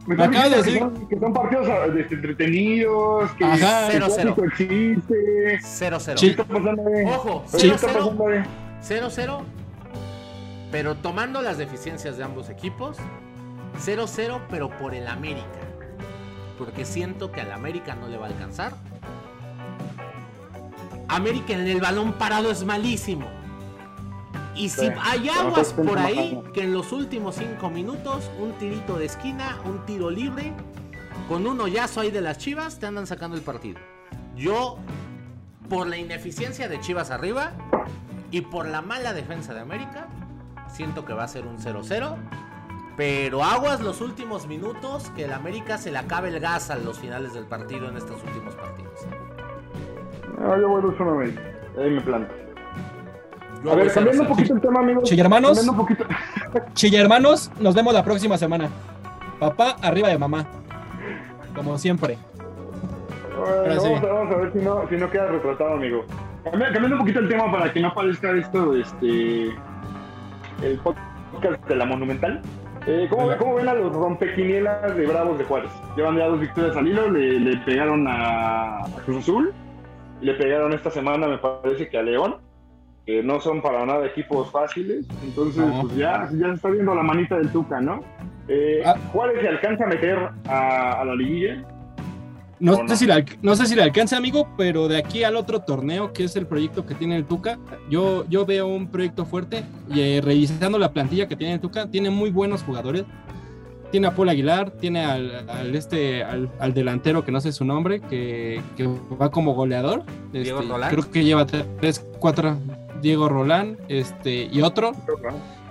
Me 0.06 0.16
Me 0.16 0.24
acabas 0.24 0.50
de 0.50 0.56
que 0.56 0.62
decir- 0.62 0.78
son- 0.80 1.08
que 1.08 1.18
son 1.18 1.32
partidos 1.32 1.66
este, 1.96 2.14
entretenidos, 2.14 3.30
que 3.38 3.44
Ajá. 3.44 3.56
que 3.86 3.92
Cero, 3.92 4.06
el 4.06 4.12
cero. 4.12 4.36
existe. 4.44 5.58
Cero, 5.62 5.96
cero. 5.98 6.20
Ojo, 7.06 7.42
¿Qué 7.52 7.58
cero, 7.58 7.74
está 7.74 7.86
cero. 7.88 8.00
pasando 8.00 8.26
ahí? 8.26 8.42
0-0. 8.82 9.42
Pero 10.70 10.96
tomando 10.96 11.40
las 11.40 11.56
deficiencias 11.56 12.18
de 12.18 12.24
ambos 12.24 12.50
equipos, 12.50 12.98
0-0, 13.78 14.42
pero 14.50 14.68
por 14.76 14.92
el 14.94 15.06
América. 15.08 15.46
Porque 16.58 16.84
siento 16.84 17.32
que 17.32 17.40
al 17.40 17.52
América 17.52 17.94
no 17.94 18.08
le 18.08 18.18
va 18.18 18.26
a 18.26 18.28
alcanzar. 18.28 18.72
América 21.14 21.54
en 21.54 21.66
el 21.66 21.80
balón 21.80 22.14
parado 22.14 22.50
es 22.50 22.64
malísimo. 22.64 23.26
Y 24.54 24.68
si 24.68 24.86
Sí, 24.86 24.92
hay 25.00 25.28
aguas 25.28 25.72
por 25.72 25.98
ahí, 25.98 26.42
que 26.52 26.62
en 26.64 26.72
los 26.72 26.92
últimos 26.92 27.36
5 27.36 27.70
minutos, 27.70 28.30
un 28.38 28.52
tirito 28.58 28.98
de 28.98 29.06
esquina, 29.06 29.58
un 29.64 29.84
tiro 29.86 30.10
libre, 30.10 30.52
con 31.28 31.46
un 31.46 31.60
hoyazo 31.60 32.00
ahí 32.00 32.10
de 32.10 32.20
las 32.20 32.38
chivas, 32.38 32.78
te 32.78 32.86
andan 32.86 33.06
sacando 33.06 33.36
el 33.36 33.42
partido. 33.42 33.80
Yo, 34.36 34.76
por 35.68 35.86
la 35.86 35.96
ineficiencia 35.96 36.68
de 36.68 36.80
Chivas 36.80 37.10
arriba 37.10 37.52
y 38.30 38.42
por 38.42 38.66
la 38.66 38.82
mala 38.82 39.12
defensa 39.12 39.54
de 39.54 39.60
América, 39.60 40.08
siento 40.68 41.04
que 41.04 41.12
va 41.12 41.24
a 41.24 41.28
ser 41.28 41.46
un 41.46 41.58
0-0. 41.58 42.16
Pero 42.96 43.42
aguas 43.42 43.80
los 43.80 44.02
últimos 44.02 44.46
minutos, 44.46 45.10
que 45.16 45.24
el 45.24 45.32
América 45.32 45.78
se 45.78 45.90
le 45.90 45.98
acabe 45.98 46.28
el 46.28 46.40
gas 46.40 46.70
a 46.70 46.76
los 46.76 46.98
finales 46.98 47.32
del 47.32 47.46
partido 47.46 47.88
en 47.88 47.96
estos 47.96 48.22
últimos 48.22 48.54
partidos. 48.54 49.00
No, 50.42 50.60
yo 50.60 50.68
voy 50.68 50.82
2-1 50.82 51.12
América. 51.12 51.42
Ahí 51.78 51.90
me 51.90 52.00
planto. 52.00 52.34
Yo 53.64 53.72
A 53.72 53.76
ver, 53.76 53.92
cambiando 53.92 54.22
un 54.22 54.28
0-0. 54.28 54.30
poquito 54.30 54.54
el 54.54 54.60
tema, 54.60 54.80
amigos. 54.80 55.08
Che, 55.08 55.20
hermanos. 55.20 55.56
Cambiando 55.56 55.72
un 55.72 55.78
poquito. 55.78 56.04
Chilla 56.74 57.00
hermanos, 57.00 57.50
nos 57.60 57.74
vemos 57.74 57.94
la 57.94 58.04
próxima 58.04 58.36
semana. 58.36 58.68
Papá 59.38 59.76
arriba 59.80 60.08
de 60.08 60.18
mamá. 60.18 60.46
Como 61.54 61.78
siempre. 61.78 62.18
Bueno, 63.38 63.82
vamos, 63.82 64.02
a, 64.02 64.06
vamos 64.06 64.34
a 64.34 64.38
ver 64.38 64.52
si 64.52 64.58
no, 64.58 64.88
si 64.88 64.96
no 64.96 65.10
queda 65.10 65.26
retratado, 65.28 65.74
amigo. 65.74 66.04
Cambiando 66.44 66.96
un 66.96 66.98
poquito 66.98 67.20
el 67.20 67.28
tema 67.28 67.50
para 67.50 67.72
que 67.72 67.80
no 67.80 67.94
parezca 67.94 68.32
esto, 68.32 68.74
este, 68.74 69.46
el 70.62 70.78
podcast 70.82 71.68
de 71.68 71.76
la 71.76 71.84
Monumental. 71.84 72.42
Eh, 72.86 73.06
¿cómo, 73.08 73.54
ven 73.54 73.68
a 73.68 73.74
los 73.74 73.92
rompequinielas 73.92 74.96
de 74.96 75.06
Bravos 75.06 75.38
de 75.38 75.44
Juárez? 75.44 75.70
Llevan 75.96 76.16
ya 76.16 76.26
dos 76.26 76.40
victorias 76.40 76.76
al 76.76 76.88
hilo, 76.88 77.10
le, 77.10 77.56
pegaron 77.58 78.06
a, 78.08 78.80
Cruz 79.04 79.18
Azul, 79.18 79.54
le 80.22 80.34
pegaron 80.34 80.72
esta 80.72 80.90
semana, 80.90 81.28
me 81.28 81.38
parece 81.38 81.88
que 81.88 81.98
a 81.98 82.02
León, 82.02 82.36
que 83.04 83.22
no 83.22 83.40
son 83.40 83.60
para 83.60 83.84
nada 83.84 84.06
equipos 84.06 84.50
fáciles, 84.50 85.06
entonces 85.22 85.64
pues 85.80 85.96
ya, 85.96 86.28
ya 86.32 86.46
se 86.48 86.54
está 86.54 86.70
viendo 86.70 86.94
la 86.94 87.02
manita 87.02 87.36
del 87.36 87.50
Tuca, 87.50 87.80
¿no? 87.80 88.02
Eh, 88.48 88.82
ah. 88.86 88.96
Juárez 89.12 89.40
se 89.40 89.48
alcanza 89.48 89.84
a 89.84 89.88
meter 89.88 90.18
a, 90.46 91.00
a 91.00 91.04
la 91.04 91.14
liguilla, 91.14 91.64
no, 92.62 92.86
sé 92.86 92.96
Si 92.96 93.06
le, 93.08 93.24
no 93.42 93.56
sé 93.56 93.66
si 93.66 93.74
le 93.74 93.82
alcance, 93.82 94.14
amigo, 94.14 94.48
pero 94.56 94.86
de 94.86 94.96
aquí 94.96 95.24
al 95.24 95.34
otro 95.34 95.62
torneo, 95.62 96.12
que 96.12 96.22
es 96.22 96.36
el 96.36 96.46
proyecto 96.46 96.86
que 96.86 96.94
tiene 96.94 97.16
el 97.16 97.24
Tuca, 97.24 97.58
yo, 97.90 98.24
yo 98.28 98.46
veo 98.46 98.68
un 98.68 98.86
proyecto 98.86 99.26
fuerte 99.26 99.64
y 99.92 100.00
eh, 100.00 100.20
revisando 100.22 100.78
la 100.78 100.92
plantilla 100.92 101.26
que 101.26 101.34
tiene 101.34 101.54
el 101.54 101.60
Tuca, 101.60 101.90
tiene 101.90 102.10
muy 102.10 102.30
buenos 102.30 102.62
jugadores. 102.62 103.04
Tiene 103.92 104.08
a 104.08 104.14
Paul 104.14 104.30
Aguilar, 104.30 104.72
tiene 104.72 105.04
al, 105.04 105.76
este, 105.76 106.24
al, 106.24 106.74
delantero 106.74 107.24
que 107.24 107.30
no 107.30 107.40
sé 107.40 107.52
su 107.52 107.64
nombre, 107.64 108.00
que, 108.00 108.60
va 109.20 109.30
como 109.30 109.54
goleador. 109.54 110.02
Diego 110.32 110.60
este, 110.60 110.72
Rolán. 110.72 110.90
Creo 110.90 111.10
que 111.10 111.24
lleva 111.24 111.46
tres, 111.46 112.04
cuatro. 112.18 112.58
Diego 113.00 113.28
Rolán, 113.28 113.78
este, 113.88 114.48
y 114.50 114.62
otro. 114.62 114.92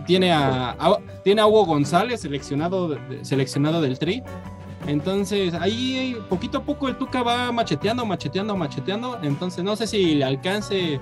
Tiene 0.05 0.31
a, 0.31 0.77
tiene 1.23 1.41
a 1.41 1.47
Hugo 1.47 1.65
González, 1.65 2.21
seleccionado, 2.21 2.97
seleccionado 3.23 3.81
del 3.81 3.99
Tri 3.99 4.23
entonces, 4.87 5.53
ahí 5.53 6.17
poquito 6.29 6.59
a 6.59 6.63
poco 6.63 6.87
el 6.87 6.97
Tuca 6.97 7.21
va 7.23 7.51
macheteando, 7.51 8.05
macheteando, 8.05 8.55
macheteando. 8.55 9.19
Entonces, 9.21 9.63
no 9.63 9.75
sé 9.75 9.87
si 9.87 10.15
le 10.15 10.25
alcance, 10.25 10.99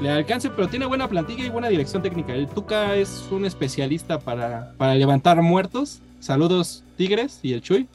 le 0.00 0.10
alcance, 0.10 0.50
pero 0.50 0.68
tiene 0.68 0.86
buena 0.86 1.08
plantilla 1.08 1.44
y 1.44 1.50
buena 1.50 1.68
dirección 1.68 2.02
técnica. 2.02 2.34
El 2.34 2.48
Tuca 2.48 2.96
es 2.96 3.28
un 3.30 3.44
especialista 3.44 4.18
para, 4.18 4.72
para 4.78 4.94
levantar 4.94 5.40
muertos. 5.42 6.00
Saludos, 6.20 6.84
Tigres 6.96 7.40
y 7.42 7.54
el 7.54 7.62
Chuy. 7.62 7.88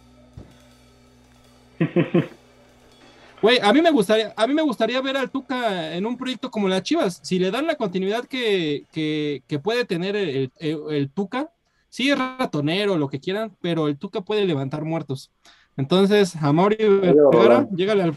Güey, 3.41 3.59
a 3.61 3.71
mí 3.73 3.81
me 3.81 3.91
gustaría, 3.91 4.33
a 4.35 4.47
mí 4.47 4.53
me 4.53 4.63
gustaría 4.63 4.99
ver 5.01 5.17
al 5.17 5.29
Tuca 5.29 5.93
en 5.93 6.05
un 6.05 6.17
proyecto 6.17 6.49
como 6.49 6.67
las 6.67 6.81
Chivas. 6.81 7.19
Si 7.21 7.37
le 7.37 7.51
dan 7.51 7.67
la 7.67 7.75
continuidad 7.75 8.25
que, 8.25 8.85
que, 8.91 9.59
puede 9.59 9.85
tener 9.85 10.15
el, 10.15 10.51
el 10.59 11.09
Tuca, 11.11 11.51
sí 11.89 12.09
es 12.09 12.17
ratonero, 12.17 12.97
lo 12.97 13.07
que 13.07 13.19
quieran, 13.19 13.55
pero 13.61 13.87
el 13.87 13.97
Tuca 13.97 14.21
puede 14.21 14.45
levantar 14.45 14.83
muertos. 14.83 15.31
Entonces, 15.77 16.35
a 16.37 16.51
Mauri 16.53 16.77
Vergara, 16.77 17.67
llégale 17.71 18.03
al, 18.03 18.15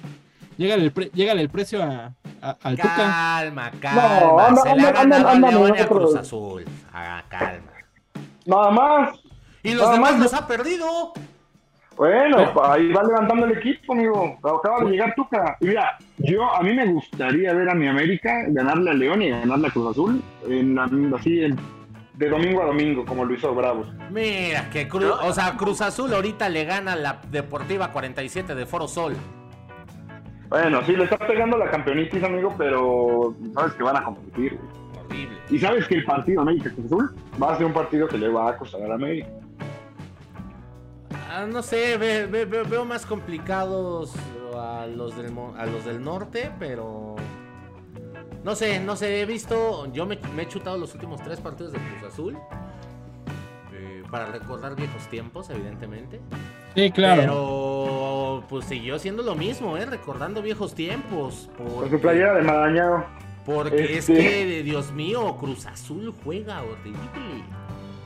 llégale 0.57 1.42
el, 1.42 1.51
precio 1.51 1.83
a, 1.83 2.14
al 2.40 2.77
Tuca. 2.77 2.97
Calma, 2.97 3.71
calma. 3.81 4.51
No, 4.51 4.62
Se 4.62 4.75
le 4.77 4.87
ha 4.87 5.51
León 5.51 5.75
y 5.77 5.81
a 5.81 5.87
Cruz 5.88 6.14
Azul. 6.14 6.64
Haga 6.92 7.25
calma. 7.29 7.73
Nada 8.47 8.71
más. 8.71 9.28
Y 9.68 9.74
los 9.74 9.90
demás 9.92 10.18
los 10.18 10.35
ha 10.35 10.46
perdido. 10.46 11.12
Bueno, 11.96 12.38
ahí 12.62 12.92
va 12.92 13.02
levantando 13.02 13.46
el 13.46 13.59
equipo, 13.59 13.92
amigo. 13.92 14.38
Acaba 14.38 14.85
de 14.85 14.90
llegar 14.92 15.14
Tuca. 15.16 15.57
Y 15.61 15.66
mira, 15.66 15.98
yo 16.18 16.54
a 16.54 16.62
mí 16.62 16.72
me 16.72 16.87
gustaría 16.87 17.52
ver 17.52 17.68
a 17.68 17.74
mi 17.74 17.88
América 17.88 18.44
ganarle 18.48 18.90
a 18.90 18.94
León 18.94 19.20
y 19.20 19.31
ganarle 19.31 19.66
a 19.66 19.70
Cruz 19.70 19.90
Azul. 19.90 20.22
En, 20.48 20.78
así 20.78 21.44
en 21.44 21.59
de 22.14 22.28
domingo 22.28 22.62
a 22.62 22.66
domingo, 22.66 23.04
como 23.04 23.24
lo 23.24 23.35
hizo 23.35 23.52
Bravos. 23.54 23.88
Mira, 24.11 24.70
que 24.70 24.88
Cruz, 24.88 25.12
o 25.22 25.33
sea, 25.33 25.57
Cruz 25.57 25.81
Azul 25.81 26.12
ahorita 26.12 26.48
le 26.48 26.64
gana 26.64 26.96
la 26.96 27.20
Deportiva 27.31 27.90
47 27.90 28.54
de 28.54 28.66
Foro 28.66 28.88
Sol. 28.88 29.14
Bueno, 30.48 30.81
sí, 30.85 30.96
le 30.96 31.04
está 31.04 31.18
pegando 31.18 31.59
la 31.59 31.70
campeonitis, 31.70 32.22
amigo, 32.22 32.54
pero 32.57 33.35
sabes 33.54 33.74
que 33.74 33.83
van 33.83 33.96
a 33.96 34.04
competir, 34.04 34.59
Horrible. 34.98 35.37
Y 35.50 35.59
sabes 35.59 35.87
que 35.87 35.96
el 35.96 36.04
partido 36.04 36.42
América 36.42 36.70
Cruz 36.70 36.87
Azul 36.87 37.14
va 37.40 37.54
a 37.54 37.57
ser 37.57 37.66
un 37.66 37.72
partido 37.72 38.09
que 38.09 38.18
le 38.18 38.28
va 38.28 38.50
a 38.50 38.57
costar 38.57 38.83
a 38.83 38.88
la 38.88 38.94
América. 38.94 39.28
Ah, 41.31 41.47
no 41.49 41.62
sé, 41.62 41.97
veo 41.97 42.85
más 42.85 43.07
complicados 43.07 44.12
a 44.55 44.87
los, 44.87 45.16
del, 45.16 45.33
a 45.57 45.66
los 45.66 45.85
del 45.85 46.03
norte, 46.03 46.51
pero 46.59 47.16
no 48.44 48.55
sé, 48.55 48.81
no 48.81 48.97
sé, 48.97 49.21
he 49.21 49.27
visto. 49.27 49.92
Yo 49.92 50.07
me, 50.07 50.18
he 50.38 50.49
chutado 50.49 50.79
los 50.79 50.94
últimos 50.94 51.23
tres 51.23 51.40
partidos 51.40 51.73
de 51.73 51.79
Cruz 51.79 52.12
Azul. 52.12 52.38
Eh, 53.75 54.03
para 54.11 54.27
recordar 54.27 54.75
viejos 54.75 55.07
tiempos, 55.09 55.51
evidentemente. 55.51 56.21
Sí, 56.75 56.90
claro. 56.90 57.21
Pero 57.21 58.44
pues 58.49 58.64
siguió 58.64 58.99
siendo 58.99 59.23
lo 59.23 59.35
mismo, 59.35 59.77
¿eh? 59.77 59.85
Recordando 59.87 60.40
viejos 60.40 60.75
tiempos. 60.75 61.51
Por 61.59 61.90
su 61.90 62.01
playera 62.01 62.35
de 62.35 62.42
Marañado. 62.42 63.05
Porque 63.44 63.97
es 63.97 64.09
este 64.09 64.14
que, 64.14 64.62
Dios 64.62 64.92
mío, 64.92 65.37
Cruz 65.38 65.66
Azul 65.66 66.14
juega 66.25 66.62
horrible. 66.62 67.44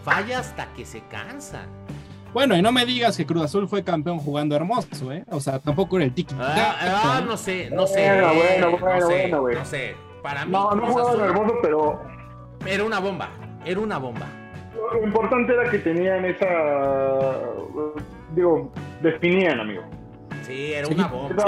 Falla 0.05 0.41
hasta 0.41 0.67
que 0.75 0.85
se 0.85 1.03
cansa. 1.07 1.67
Bueno, 2.33 2.57
y 2.57 2.63
no 2.63 2.73
me 2.73 2.87
digas 2.87 3.17
que 3.17 3.27
Cruz 3.27 3.43
Azul 3.43 3.69
fue 3.69 3.85
campeón 3.85 4.19
jugando 4.19 4.57
hermoso, 4.57 5.13
¿eh? 5.13 5.25
O 5.31 5.41
sea, 5.41 5.59
tampoco 5.59 5.97
era 5.97 6.07
el 6.07 6.15
tiki. 6.15 6.35
Ah, 6.39 6.77
ah, 6.81 7.23
no 7.27 7.37
sé, 7.37 7.69
no 7.71 7.87
sé. 7.87 8.07
Bueno, 8.07 8.35
bueno, 8.35 8.79
bueno, 8.79 9.07
bueno, 9.07 9.41
güey. 9.43 9.57
No 9.57 9.65
sé. 9.65 9.95
Para 10.23 10.47
mí, 10.47 10.53
no, 10.53 10.71
no 10.73 10.87
jugaba 10.87 11.25
hermoso, 11.25 11.55
pero. 11.63 12.01
Era 12.65 12.85
una 12.85 13.01
bomba, 13.01 13.31
era 13.65 13.81
una 13.81 13.99
bomba. 13.99 14.27
Lo 14.93 15.05
importante 15.05 15.53
era 15.53 15.71
que 15.71 15.79
tenían 15.79 16.25
esa. 16.25 16.47
Digo, 18.35 18.73
definían, 19.03 19.61
amigo. 19.61 19.83
Sí, 20.43 20.73
era 20.73 20.89
una 20.89 21.07
bomba. 21.07 21.45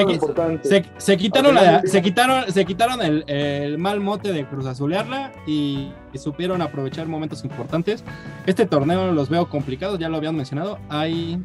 Se, 0.62 0.85
se, 0.96 1.16
quitaron, 1.16 1.54
la, 1.54 1.83
se 1.83 2.02
quitaron, 2.02 2.50
se 2.52 2.64
quitaron 2.64 3.02
el, 3.02 3.24
el, 3.28 3.78
mal 3.78 4.00
mote 4.00 4.33
de 4.33 4.44
Cruz 4.46 4.66
Azulearla 4.66 5.33
y, 5.46 5.92
supieron 6.14 6.62
aprovechar 6.62 7.07
momentos 7.09 7.44
importantes. 7.44 8.04
Este 8.46 8.66
torneo 8.66 9.12
los 9.12 9.28
veo 9.28 9.48
complicados, 9.48 9.98
ya 9.98 10.09
lo 10.09 10.16
habían 10.16 10.37
mencionado. 10.37 10.78
Hay, 10.88 11.42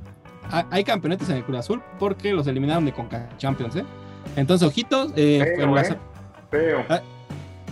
hay 0.69 0.83
campeonetes 0.83 1.29
en 1.29 1.37
el 1.37 1.43
Cruz 1.43 1.57
Azul 1.57 1.81
porque 1.97 2.33
los 2.33 2.45
eliminaron 2.47 2.85
de 2.85 2.93
Conca 2.93 3.29
Champions, 3.37 3.75
¿eh? 3.75 3.85
Entonces, 4.35 4.67
ojitos. 4.67 5.11
Eh, 5.15 5.43
Feo. 6.51 6.85
Ah, 6.89 7.01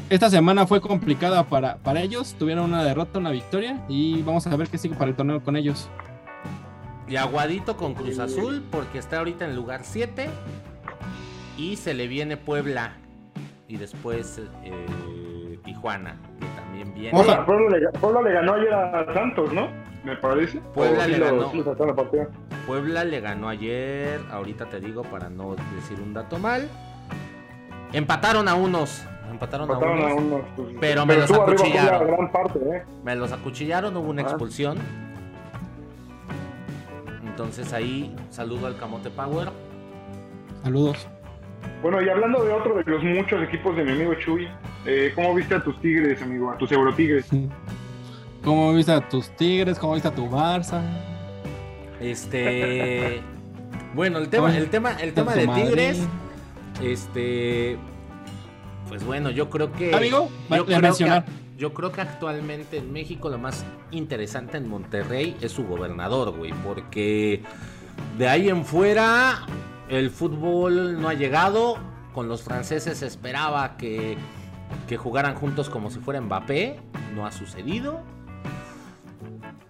esta 0.10 0.30
semana 0.30 0.66
fue 0.66 0.80
complicada 0.80 1.44
para, 1.44 1.78
para 1.78 2.02
ellos. 2.02 2.36
Tuvieron 2.40 2.66
una 2.66 2.84
derrota, 2.84 3.20
una 3.20 3.32
victoria. 3.32 3.84
Y 3.90 4.22
vamos 4.22 4.48
a 4.48 4.56
ver 4.56 4.70
qué 4.70 4.78
sigue 4.78 4.96
para 4.96 5.10
el 5.10 5.16
torneo 5.16 5.44
con 5.44 5.58
ellos. 5.58 5.90
Y 7.08 7.16
aguadito 7.16 7.78
con 7.78 7.94
Cruz 7.94 8.20
Azul, 8.20 8.64
porque 8.70 9.00
está 9.00 9.20
ahorita 9.20 9.46
en 9.46 9.56
lugar 9.56 9.82
7. 9.84 10.30
Y 11.58 11.78
se 11.78 11.94
le 11.94 12.08
viene 12.08 12.38
Puebla. 12.38 12.94
Y 13.68 13.78
después 13.78 14.42
eh, 14.64 15.60
Tijuana, 15.64 16.18
que 16.40 16.46
también 16.48 16.94
viene. 16.94 17.12
Puebla, 17.46 18.22
le, 18.22 18.34
ganó 18.34 18.54
ayer 18.54 18.74
a 18.74 19.14
Santos, 19.14 19.54
¿no? 19.54 19.70
Me 20.04 20.16
parece. 20.16 20.60
Puebla 20.74 21.08
le 21.08 21.20
ganó. 21.20 21.52
Puebla 22.66 23.04
le 23.04 23.20
ganó 23.20 23.50
ayer. 23.50 24.22
Ahorita 24.32 24.66
te 24.66 24.80
digo 24.80 25.04
para 25.04 25.30
no 25.30 25.56
decir 25.76 26.00
un 26.02 26.14
dato 26.14 26.40
mal. 26.40 26.70
Empataron 27.94 28.48
a 28.48 28.56
unos. 28.56 29.06
Empataron, 29.30 29.70
a 29.70 29.78
unos. 29.78 30.42
Pues, 30.56 30.70
pero, 30.80 31.06
me 31.06 31.18
los 31.18 31.32
acuchillaron. 31.32 32.08
Gran 32.08 32.32
parte, 32.32 32.60
¿eh? 32.60 32.84
Me 33.04 33.16
los 33.16 33.32
acuchillaron, 33.32 33.96
hubo 33.98 34.10
una 34.10 34.22
ah. 34.22 34.26
expulsión. 34.26 34.78
Entonces 37.38 37.72
ahí 37.72 38.12
saludo 38.32 38.66
al 38.66 38.80
Camote 38.80 39.12
Power. 39.12 39.50
Saludos. 40.64 41.08
Bueno, 41.84 42.02
y 42.02 42.10
hablando 42.10 42.44
de 42.44 42.52
otro 42.52 42.74
de 42.74 42.84
los 42.84 43.04
muchos 43.04 43.44
equipos 43.44 43.78
de 43.78 43.84
mi 43.84 43.92
amigo 43.92 44.16
Chuy, 44.16 44.48
eh, 44.88 45.12
¿cómo 45.14 45.36
viste 45.36 45.54
a 45.54 45.64
tus 45.64 45.80
Tigres, 45.80 46.20
amigo? 46.20 46.50
A 46.50 46.58
tus 46.58 46.72
Eurotigres. 46.72 47.28
¿Cómo 48.44 48.74
viste 48.74 48.92
a 48.92 49.08
tus 49.08 49.30
Tigres? 49.36 49.78
¿Cómo 49.78 49.94
viste 49.94 50.08
a 50.08 50.16
tu 50.16 50.28
Barça? 50.28 50.82
Este. 52.02 53.22
bueno, 53.94 54.18
el 54.18 54.30
tema, 54.30 54.58
el 54.58 54.72
tema, 54.72 54.94
el 54.94 55.14
tema 55.14 55.36
de 55.36 55.48
Tigres. 55.48 56.08
Este. 56.82 57.78
Pues 58.90 59.06
bueno, 59.06 59.30
yo 59.30 59.48
creo 59.52 59.72
que. 59.72 59.94
Amigo, 59.94 60.32
yo 60.50 60.66
creo 60.66 60.96
que, 60.96 61.24
yo 61.58 61.74
creo 61.74 61.92
que 61.92 62.02
actualmente 62.02 62.78
en 62.78 62.94
México 62.94 63.30
lo 63.30 63.38
más 63.38 63.66
interesante 63.92 64.58
en 64.58 64.70
Monterrey 64.70 65.36
es 65.42 65.52
su 65.52 65.66
gobernador, 65.66 66.38
güey. 66.38 66.54
Porque 66.64 67.42
de 68.18 68.28
ahí 68.28 68.50
en 68.50 68.64
fuera 68.64 69.46
el 69.90 70.10
fútbol 70.12 71.02
no 71.02 71.10
ha 71.10 71.14
llegado. 71.14 71.78
Con 72.14 72.28
los 72.28 72.44
franceses 72.44 73.00
se 73.00 73.06
esperaba 73.06 73.78
que, 73.78 74.18
que 74.88 74.98
jugaran 74.98 75.36
juntos 75.36 75.70
como 75.70 75.90
si 75.90 76.00
fuera 76.00 76.22
Mbappé. 76.22 76.80
No 77.16 77.26
ha 77.26 77.32
sucedido. 77.32 78.02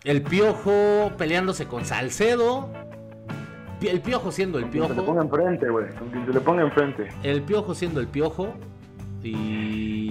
El 0.03 0.21
Piojo 0.21 1.11
peleándose 1.17 1.67
con 1.67 1.85
Salcedo 1.85 2.69
el 3.85 4.01
piojo 4.01 4.31
siendo 4.31 4.57
el 4.57 4.65
piojo. 4.65 4.89
Se 4.89 4.95
le 4.95 5.01
ponga 5.03 5.21
enfrente, 5.21 5.69
güey. 5.69 5.85
Se 6.25 6.33
le 6.33 6.41
ponga 6.41 6.63
enfrente. 6.63 7.09
El 7.23 7.43
piojo 7.43 7.75
siendo 7.75 7.99
el 7.99 8.07
piojo. 8.07 8.53
Y 9.23 10.06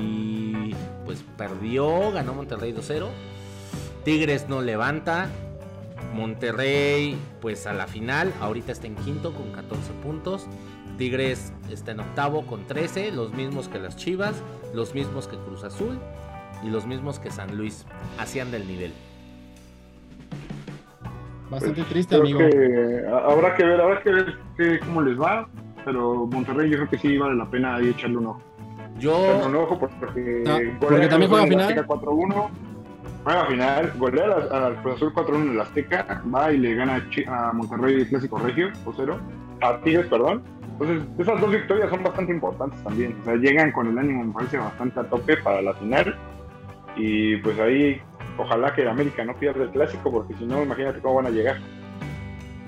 pues 1.16 1.50
perdió, 1.50 2.12
ganó 2.12 2.34
Monterrey 2.34 2.72
2-0. 2.72 3.08
Tigres 4.04 4.48
no 4.48 4.62
levanta. 4.62 5.28
Monterrey, 6.14 7.16
pues 7.40 7.66
a 7.66 7.72
la 7.72 7.86
final, 7.86 8.32
ahorita 8.40 8.72
está 8.72 8.86
en 8.86 8.94
quinto 8.96 9.34
con 9.34 9.52
14 9.52 9.92
puntos. 10.02 10.46
Tigres 10.96 11.52
está 11.70 11.92
en 11.92 12.00
octavo 12.00 12.46
con 12.46 12.66
13, 12.66 13.12
los 13.12 13.32
mismos 13.32 13.68
que 13.68 13.78
las 13.78 13.96
Chivas, 13.96 14.42
los 14.72 14.94
mismos 14.94 15.28
que 15.28 15.36
Cruz 15.36 15.64
Azul 15.64 15.98
y 16.62 16.70
los 16.70 16.86
mismos 16.86 17.18
que 17.18 17.30
San 17.30 17.56
Luis. 17.56 17.86
Hacían 18.18 18.50
del 18.50 18.66
nivel. 18.66 18.92
Bastante 21.50 21.82
pues, 21.82 21.88
triste, 21.88 22.16
amigo. 22.16 22.40
habrá 22.40 23.54
que 23.54 23.64
ver, 23.64 23.80
habrá 23.80 24.02
que 24.02 24.10
ver 24.10 24.80
cómo 24.80 25.02
les 25.02 25.20
va, 25.20 25.48
pero 25.84 26.26
Monterrey 26.26 26.70
yo 26.70 26.76
creo 26.78 26.90
que 26.90 26.98
sí 26.98 27.18
vale 27.18 27.36
la 27.36 27.48
pena 27.48 27.76
ahí 27.76 27.88
echarle 27.88 28.16
un 28.16 28.26
ojo. 28.26 28.42
Yo. 28.98 29.40
porque, 29.68 30.44
porque 30.80 31.08
también 31.08 31.30
juega 31.30 31.46
final. 31.46 31.86
4-1, 31.86 32.48
juega 33.24 33.46
final, 33.46 33.92
golea 33.98 34.24
al 34.24 34.76
Azul 34.76 35.12
4-1 35.12 35.34
en 35.34 35.50
el 35.52 35.60
Azteca, 35.60 36.22
va 36.34 36.52
y 36.52 36.58
le 36.58 36.74
gana 36.74 37.02
a 37.28 37.52
Monterrey 37.52 38.06
Clásico 38.06 38.38
Regio, 38.38 38.70
2-0, 38.84 39.18
a 39.62 39.80
Tigres, 39.80 40.06
perdón. 40.06 40.42
Entonces, 40.78 41.08
esas 41.18 41.40
dos 41.40 41.50
victorias 41.50 41.88
son 41.88 42.02
bastante 42.02 42.32
importantes 42.32 42.82
también. 42.84 43.16
O 43.22 43.24
sea, 43.24 43.34
llegan 43.36 43.72
con 43.72 43.88
el 43.88 43.98
ánimo, 43.98 44.24
me 44.24 44.32
parece, 44.32 44.58
bastante 44.58 45.00
a 45.00 45.04
tope 45.04 45.38
para 45.38 45.62
la 45.62 45.72
final. 45.74 46.14
Y 46.96 47.36
pues 47.36 47.58
ahí 47.58 48.00
ojalá 48.38 48.74
que 48.74 48.86
América 48.86 49.24
no 49.24 49.34
pierda 49.34 49.64
el 49.64 49.70
clásico, 49.70 50.10
porque 50.10 50.34
si 50.34 50.44
no, 50.44 50.62
imagínate 50.62 51.00
cómo 51.00 51.16
van 51.16 51.26
a 51.26 51.30
llegar. 51.30 51.56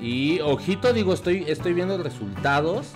Y 0.01 0.41
ojito, 0.41 0.93
digo, 0.93 1.13
estoy, 1.13 1.45
estoy 1.49 1.75
viendo 1.75 2.03
resultados. 2.03 2.95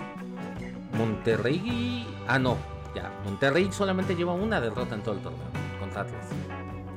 Monterrey. 0.97 2.07
Ah, 2.27 2.39
no, 2.39 2.57
ya. 2.95 3.11
Monterrey 3.25 3.69
solamente 3.71 4.15
lleva 4.15 4.33
una 4.33 4.59
derrota 4.61 4.95
en 4.95 5.01
todo 5.01 5.15
el 5.15 5.21
torneo 5.21 5.41
contra 5.79 6.01
Atlas. 6.01 6.27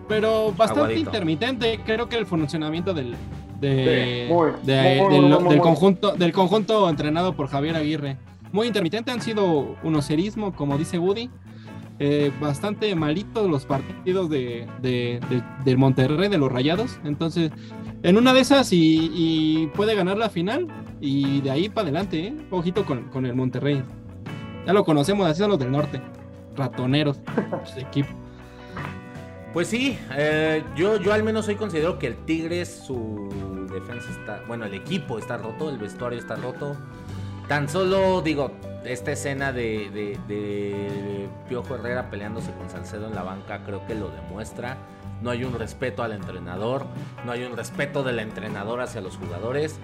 Pero 0.08 0.52
bastante 0.52 0.98
intermitente. 0.98 1.80
Creo 1.84 2.08
que 2.08 2.16
el 2.16 2.26
funcionamiento 2.26 2.94
del, 2.94 3.16
del, 3.60 4.28
conjunto, 5.60 6.12
del 6.12 6.32
conjunto 6.32 6.88
entrenado 6.88 7.34
por 7.34 7.48
Javier 7.48 7.76
Aguirre. 7.76 8.16
Muy 8.52 8.68
intermitente 8.68 9.10
han 9.10 9.20
sido 9.20 9.76
un 9.82 9.96
ocerismo, 9.96 10.54
como 10.54 10.78
dice 10.78 10.98
Woody. 10.98 11.30
Eh, 11.98 12.30
bastante 12.40 12.94
malitos 12.94 13.48
los 13.48 13.64
partidos 13.64 14.28
de, 14.28 14.66
del 15.64 15.78
Monterrey, 15.78 16.28
de 16.28 16.38
los 16.38 16.52
Rayados. 16.52 16.98
Entonces, 17.04 17.50
en 18.02 18.18
una 18.18 18.34
de 18.34 18.40
esas 18.40 18.68
y, 18.72 19.70
puede 19.74 19.94
ganar 19.94 20.18
la 20.18 20.28
final 20.28 20.68
y 21.00 21.40
de 21.40 21.50
ahí 21.50 21.68
para 21.68 21.86
adelante, 21.86 22.28
¿eh? 22.28 22.36
ojito 22.50 22.84
con, 22.84 23.26
el 23.26 23.34
Monterrey. 23.34 23.82
Ya 24.66 24.72
lo 24.72 24.84
conocemos, 24.84 25.26
así 25.28 25.38
son 25.38 25.50
los 25.50 25.58
del 25.58 25.70
norte, 25.70 26.02
ratoneros, 26.56 27.20
pues, 27.50 27.76
equipo. 27.76 28.08
Pues 29.52 29.68
sí, 29.68 29.98
eh, 30.10 30.62
yo, 30.76 31.00
yo 31.00 31.12
al 31.12 31.22
menos 31.22 31.48
hoy 31.48 31.54
considero 31.54 31.98
que 31.98 32.08
el 32.08 32.16
Tigres, 32.26 32.82
su 32.86 33.68
defensa 33.72 34.10
está, 34.10 34.42
bueno, 34.46 34.66
el 34.66 34.74
equipo 34.74 35.18
está 35.18 35.36
roto, 35.38 35.70
el 35.70 35.78
vestuario 35.78 36.18
está 36.18 36.34
roto. 36.34 36.76
Tan 37.48 37.68
solo, 37.68 38.22
digo, 38.22 38.50
esta 38.84 39.12
escena 39.12 39.52
de, 39.52 40.18
de, 40.26 41.28
Piojo 41.48 41.76
Herrera 41.76 42.10
peleándose 42.10 42.50
con 42.52 42.68
Salcedo 42.68 43.06
en 43.06 43.14
la 43.14 43.22
banca 43.22 43.62
creo 43.64 43.86
que 43.86 43.94
lo 43.94 44.10
demuestra. 44.10 44.76
No 45.22 45.30
hay 45.30 45.44
un 45.44 45.54
respeto 45.54 46.02
al 46.02 46.12
entrenador, 46.12 46.84
no 47.24 47.32
hay 47.32 47.44
un 47.44 47.56
respeto 47.56 48.02
del 48.02 48.18
entrenador 48.18 48.80
hacia 48.80 49.00
los 49.00 49.16
jugadores. 49.16 49.78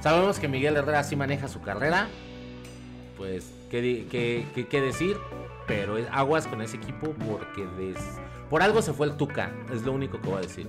Sabemos 0.00 0.38
que 0.38 0.48
Miguel 0.48 0.76
Herrera 0.76 1.04
sí 1.04 1.16
maneja 1.16 1.48
su 1.48 1.62
carrera, 1.62 2.08
pues, 3.16 3.50
¿qué, 3.70 4.06
qué, 4.10 4.66
qué, 4.66 4.80
decir? 4.80 5.16
Pero 5.66 5.96
aguas 6.12 6.46
con 6.46 6.62
ese 6.62 6.76
equipo 6.76 7.12
porque 7.28 7.66
por 8.48 8.62
algo 8.62 8.82
se 8.82 8.92
fue 8.92 9.06
el 9.06 9.16
Tuca, 9.16 9.52
es 9.72 9.82
lo 9.82 9.92
único 9.92 10.20
que 10.20 10.28
voy 10.28 10.38
a 10.38 10.42
decir. 10.42 10.68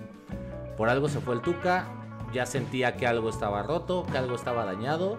Por 0.76 0.90
algo 0.90 1.10
se 1.10 1.20
fue 1.20 1.36
el 1.36 1.42
Tuca, 1.42 1.86
ya 2.34 2.46
sentía 2.46 2.96
que 2.96 3.08
algo 3.08 3.30
estaba 3.30 3.64
roto, 3.64 4.06
que 4.12 4.18
algo 4.18 4.36
estaba 4.36 4.66
dañado 4.66 5.18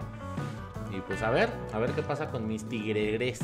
y 0.95 1.01
pues 1.01 1.21
a 1.21 1.29
ver, 1.29 1.49
a 1.73 1.79
ver 1.79 1.91
qué 1.91 2.01
pasa 2.01 2.29
con 2.29 2.47
mis 2.47 2.67
tigres. 2.67 3.39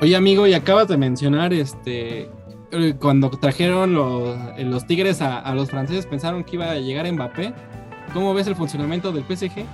Oye, 0.00 0.14
amigo, 0.16 0.46
y 0.46 0.54
acabas 0.54 0.88
de 0.88 0.96
mencionar 0.96 1.52
este 1.52 2.30
eh, 2.70 2.96
cuando 2.98 3.30
trajeron 3.30 3.94
los, 3.94 4.36
eh, 4.56 4.64
los 4.64 4.86
tigres 4.86 5.22
a, 5.22 5.54
los 5.54 5.70
franceses, 5.70 6.06
pensaron 6.06 6.44
que 6.44 6.56
iba 6.56 6.70
a 6.70 6.76
llegar 6.76 7.10
Mbappé. 7.10 7.54
¿Cómo 8.12 8.34
ves 8.34 8.46
el 8.46 8.56
funcionamiento 8.56 9.12
del 9.12 9.24
PSG? 9.24 9.64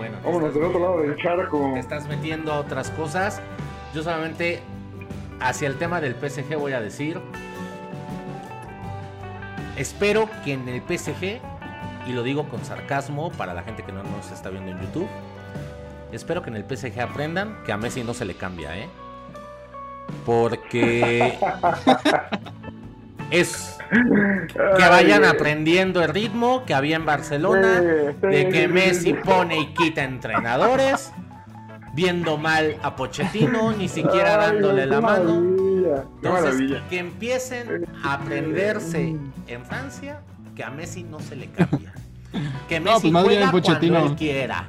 Bueno. 0.00 0.16
Vámonos 0.24 0.54
del 0.54 0.64
otro 0.64 0.80
lado 0.80 1.02
del 1.02 1.14
charco. 1.18 1.72
Te 1.74 1.80
estás 1.80 2.08
metiendo 2.08 2.54
a 2.54 2.60
otras 2.60 2.90
cosas. 2.92 3.42
Yo 3.94 4.02
solamente 4.02 4.62
hacia 5.40 5.68
el 5.68 5.76
tema 5.76 6.00
del 6.00 6.14
PSG 6.14 6.56
voy 6.56 6.72
a 6.72 6.80
decir. 6.80 7.20
Espero 9.76 10.28
que 10.42 10.54
en 10.54 10.66
el 10.70 10.80
PSG 10.80 11.40
y 12.06 12.12
lo 12.12 12.22
digo 12.22 12.48
con 12.48 12.64
sarcasmo 12.64 13.30
para 13.32 13.52
la 13.52 13.62
gente 13.62 13.82
que 13.82 13.92
no 13.92 14.02
nos 14.02 14.30
está 14.30 14.48
viendo 14.48 14.70
en 14.70 14.80
YouTube. 14.80 15.08
Espero 16.12 16.42
que 16.42 16.48
en 16.48 16.56
el 16.56 16.64
PSG 16.64 16.98
aprendan 17.00 17.62
que 17.64 17.72
a 17.72 17.76
Messi 17.76 18.02
no 18.02 18.14
se 18.14 18.24
le 18.24 18.34
cambia, 18.34 18.78
¿eh? 18.78 18.88
Porque 20.24 21.38
es 23.30 23.78
que 24.76 24.88
vayan 24.88 25.24
aprendiendo 25.24 26.02
el 26.02 26.12
ritmo 26.12 26.64
que 26.64 26.74
había 26.74 26.96
en 26.96 27.04
Barcelona, 27.04 27.80
de 27.80 28.48
que 28.48 28.68
Messi 28.68 29.14
pone 29.14 29.58
y 29.58 29.66
quita 29.74 30.04
entrenadores, 30.04 31.12
viendo 31.94 32.36
mal 32.36 32.76
a 32.82 32.94
Pochettino, 32.96 33.72
ni 33.72 33.88
siquiera 33.88 34.36
dándole 34.36 34.86
la 34.86 35.00
mano. 35.00 35.60
Entonces, 36.22 36.80
que 36.88 36.98
empiecen 36.98 37.86
a 38.04 38.14
aprenderse 38.14 39.16
en 39.46 39.64
Francia 39.64 40.20
que 40.54 40.64
a 40.64 40.70
Messi 40.70 41.02
no 41.02 41.20
se 41.20 41.36
le 41.36 41.46
cambia. 41.50 41.92
Que 42.68 42.78
Messi 42.78 43.10
no, 43.10 43.22
pues 43.22 43.34
juega 43.34 43.50
cuando 43.50 44.06
él 44.06 44.14
quiera. 44.14 44.64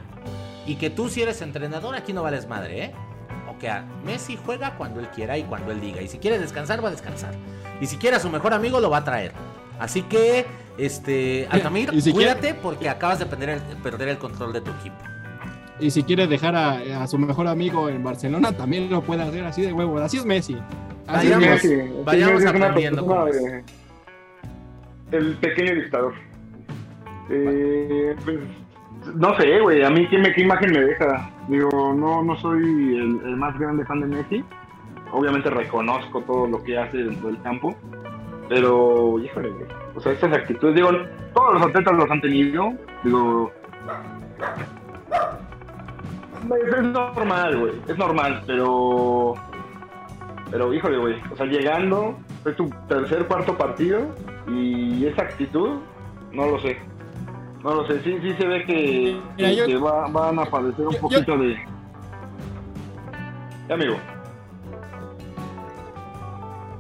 Y 0.66 0.78
que 0.78 0.90
tú 0.90 1.10
si 1.10 1.22
eres 1.22 1.44
entrenador 1.44 1.96
aquí 1.96 2.12
no 2.12 2.24
vales 2.24 2.48
madre, 2.48 2.86
¿eh? 2.86 2.92
O 3.62 3.64
que 3.64 3.70
a 3.70 3.86
Messi 4.06 4.38
juega 4.44 4.76
cuando 4.78 5.00
él 5.00 5.08
quiera 5.10 5.38
y 5.38 5.44
cuando 5.44 5.72
él 5.72 5.80
diga. 5.80 6.02
Y 6.02 6.08
si 6.08 6.18
quiere 6.18 6.40
descansar, 6.40 6.84
va 6.84 6.88
a 6.88 6.92
descansar. 6.92 7.34
Y 7.80 7.86
si 7.86 7.98
quiere 7.98 8.18
a 8.18 8.20
su 8.20 8.30
mejor 8.30 8.54
amigo, 8.54 8.80
lo 8.80 8.90
va 8.90 8.98
a 8.98 9.04
traer. 9.04 9.32
Así 9.80 10.02
que, 10.04 10.46
este, 10.78 11.48
Altamir, 11.52 11.92
cuídate 12.12 12.54
porque 12.54 12.90
acabas 12.90 13.20
de 13.20 13.26
perder 13.26 13.50
el, 13.50 13.62
perder 13.78 14.10
el 14.10 14.18
control 14.18 14.54
de 14.54 14.62
tu 14.62 14.72
equipo. 14.72 14.98
Y 15.80 15.92
si 15.92 16.04
quiere 16.04 16.28
dejar 16.28 16.56
a, 16.56 17.08
su 17.08 17.18
mejor 17.18 17.48
amigo 17.48 17.90
en 17.90 18.04
Barcelona, 18.04 18.52
también 18.52 18.90
lo 18.90 19.02
puede 19.02 19.24
hacer 19.24 19.44
así 19.46 19.62
de 19.64 19.74
huevo. 19.74 19.98
Así 20.00 20.18
es 20.18 20.26
Messi. 20.26 20.58
vayamos, 21.08 21.62
vayamos 22.06 22.46
aprendiendo 22.46 23.28
el 25.12 25.36
pequeño 25.38 25.76
dictador. 25.76 26.14
Eh, 27.30 28.16
pues, 28.24 28.40
no 29.16 29.36
sé, 29.38 29.60
güey, 29.60 29.84
a 29.84 29.90
mí 29.90 30.08
¿qué, 30.08 30.18
me, 30.18 30.34
qué 30.34 30.42
imagen 30.42 30.72
me 30.72 30.82
deja. 30.82 31.30
Digo, 31.48 31.94
no, 31.94 32.24
no 32.24 32.36
soy 32.38 32.98
el, 32.98 33.36
más 33.36 33.58
grande 33.58 33.86
fan 33.86 34.02
de 34.02 34.08
Messi. 34.08 34.46
Obviamente 35.12 35.50
reconozco 35.50 36.22
todo 36.22 36.48
lo 36.48 36.64
que 36.64 36.78
hace 36.78 36.98
dentro 36.98 37.28
del 37.28 37.42
campo. 37.42 37.76
Pero, 38.48 39.20
híjole, 39.20 39.50
güey. 39.50 39.66
O 39.96 40.02
sea, 40.02 40.12
estas 40.12 40.34
actitudes, 40.34 40.76
digo, 40.76 40.90
todos 41.34 41.54
los 41.56 41.64
atletas 41.64 41.94
los 41.94 42.10
han 42.10 42.22
tenido. 42.22 42.74
Digo, 43.04 43.52
es 46.50 46.84
normal, 46.84 47.60
güey. 47.60 47.74
Es 47.88 47.98
normal, 47.98 48.44
pero. 48.46 49.34
Pero, 50.50 50.74
híjole, 50.74 50.98
güey. 50.98 51.16
O 51.32 51.36
sea, 51.36 51.46
llegando, 51.46 52.18
es 52.46 52.56
tu 52.56 52.70
tercer, 52.88 53.26
cuarto 53.26 53.58
partido 53.58 54.02
y 54.48 55.06
esa 55.06 55.24
actitud, 55.24 55.80
no 56.34 56.46
lo 56.48 56.60
sé. 56.60 56.78
No 57.64 57.76
lo 57.76 57.88
sé, 57.88 58.02
sí, 58.04 58.18
sí 58.22 58.34
se 58.40 58.48
ve 58.48 58.66
que, 58.66 59.78
van 59.78 60.40
a 60.40 60.46
padecer 60.46 60.88
un 60.88 60.96
poquito 60.96 61.38
de... 61.38 61.58
amigo. 63.70 63.98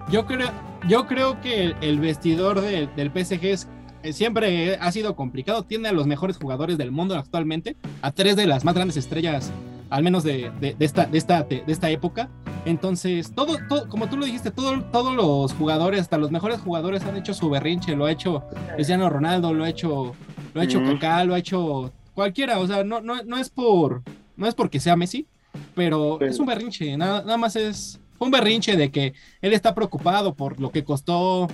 Yo 0.09 0.25
creo, 0.25 0.49
yo 0.88 1.05
creo 1.05 1.39
que 1.39 1.75
el 1.79 1.99
vestidor 1.99 2.61
del 2.61 3.11
PSG 3.11 3.45
es, 3.45 3.69
siempre 4.11 4.75
ha 4.75 4.91
sido 4.91 5.15
complicado. 5.15 5.63
Tiene 5.63 5.89
a 5.89 5.93
los 5.93 6.07
mejores 6.07 6.38
jugadores 6.38 6.77
del 6.79 6.91
mundo 6.91 7.15
actualmente, 7.15 7.77
a 8.01 8.11
tres 8.11 8.36
de 8.36 8.47
las 8.47 8.65
más 8.65 8.73
grandes 8.73 8.97
estrellas, 8.97 9.51
al 9.89 10.03
menos 10.03 10.23
de, 10.23 10.51
de, 10.59 10.75
esta, 10.79 11.05
de, 11.05 11.17
esta, 11.17 11.43
de 11.43 11.63
esta 11.67 11.89
época. 11.91 12.29
Entonces, 12.66 13.34
todo, 13.34 13.57
todo, 13.68 13.89
como 13.89 14.07
tú 14.07 14.18
lo 14.18 14.26
dijiste, 14.26 14.51
todo, 14.51 14.82
todos 14.91 15.16
los 15.16 15.53
jugadores, 15.53 16.01
hasta 16.01 16.18
los 16.18 16.32
mejores 16.32 16.59
jugadores 16.59 17.03
han 17.03 17.18
hecho 17.18 17.34
su 17.34 17.49
berrinche, 17.49 17.95
lo 17.95 18.05
ha 18.05 18.12
hecho 18.12 18.43
Cristiano 18.76 19.09
Ronaldo, 19.09 19.53
lo 19.53 19.64
ha 19.64 19.70
hecho, 19.70 20.14
lo 20.53 20.62
ha 20.62 20.64
hecho 20.64 20.84
Kaká, 20.84 21.24
lo 21.24 21.34
ha 21.34 21.39
hecho 21.39 21.91
cualquiera, 22.14 22.59
o 22.59 22.68
sea, 22.68 22.84
no, 22.84 23.01
no, 23.01 23.24
no 23.24 23.38
es 23.38 23.49
por, 23.49 24.03
no 24.36 24.47
es 24.47 24.53
porque 24.53 24.80
sea 24.80 24.95
Messi, 24.95 25.26
pero 25.74 26.22
es 26.22 26.39
un 26.39 26.45
berrinche, 26.45 26.95
nada, 26.97 27.22
nada 27.22 27.38
más 27.38 27.55
es 27.55 27.99
un 28.20 28.30
berrinche 28.30 28.76
de 28.76 28.91
que 28.91 29.14
él 29.41 29.53
está 29.53 29.74
preocupado 29.74 30.36
por 30.36 30.59
lo 30.59 30.72
que 30.72 30.84
costó, 30.84 31.47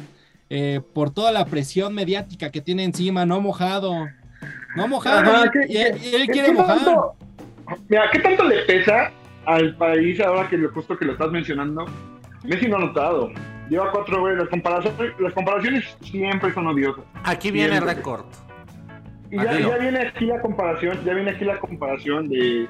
eh, 0.49 0.82
por 0.93 1.12
toda 1.12 1.32
la 1.32 1.45
presión 1.45 1.93
mediática 1.93 2.49
que 2.49 2.60
tiene 2.60 2.84
encima, 2.84 3.26
no 3.26 3.39
mojado, 3.39 4.08
no 4.76 4.88
mojado, 4.89 5.45
y, 5.70 5.78
él, 5.78 6.28
quiere 6.28 6.51
mojar. 6.51 6.80
Mira, 7.88 8.10
¿qué 8.12 8.20
tanto 8.20 8.43
le 8.43 8.60
pesa 8.64 9.12
al 9.48 9.76
país, 9.78 10.20
ahora 10.20 10.48
que 10.50 10.58
lo 10.58 10.70
justo 10.72 10.98
que 10.98 11.06
lo 11.06 11.14
estás 11.14 11.32
mencionando, 11.32 11.86
Messi 12.43 12.68
no 12.68 12.76
ha 12.76 12.80
notado. 12.80 13.32
Lleva 13.70 13.91
cuatro 13.91 14.24
veces. 14.24 14.39
Las 14.39 14.50
comparaciones, 14.50 15.14
las 15.20 15.34
comparaciones 15.34 15.98
siempre 16.02 16.54
son 16.54 16.68
odiosas. 16.68 17.06
Aquí 17.24 17.50
viene 17.50 17.78
el 17.78 17.84
récord. 17.84 18.26
y 19.32 19.38
ya, 19.38 19.60
ya, 19.60 19.78
viene 19.78 20.08
aquí 20.08 20.26
la 20.26 20.41
comparación, 20.41 21.04
ya 21.04 21.14
viene 21.14 21.32
aquí 21.32 21.45
la 21.45 21.60
comparación 21.60 22.28
de 22.28 22.68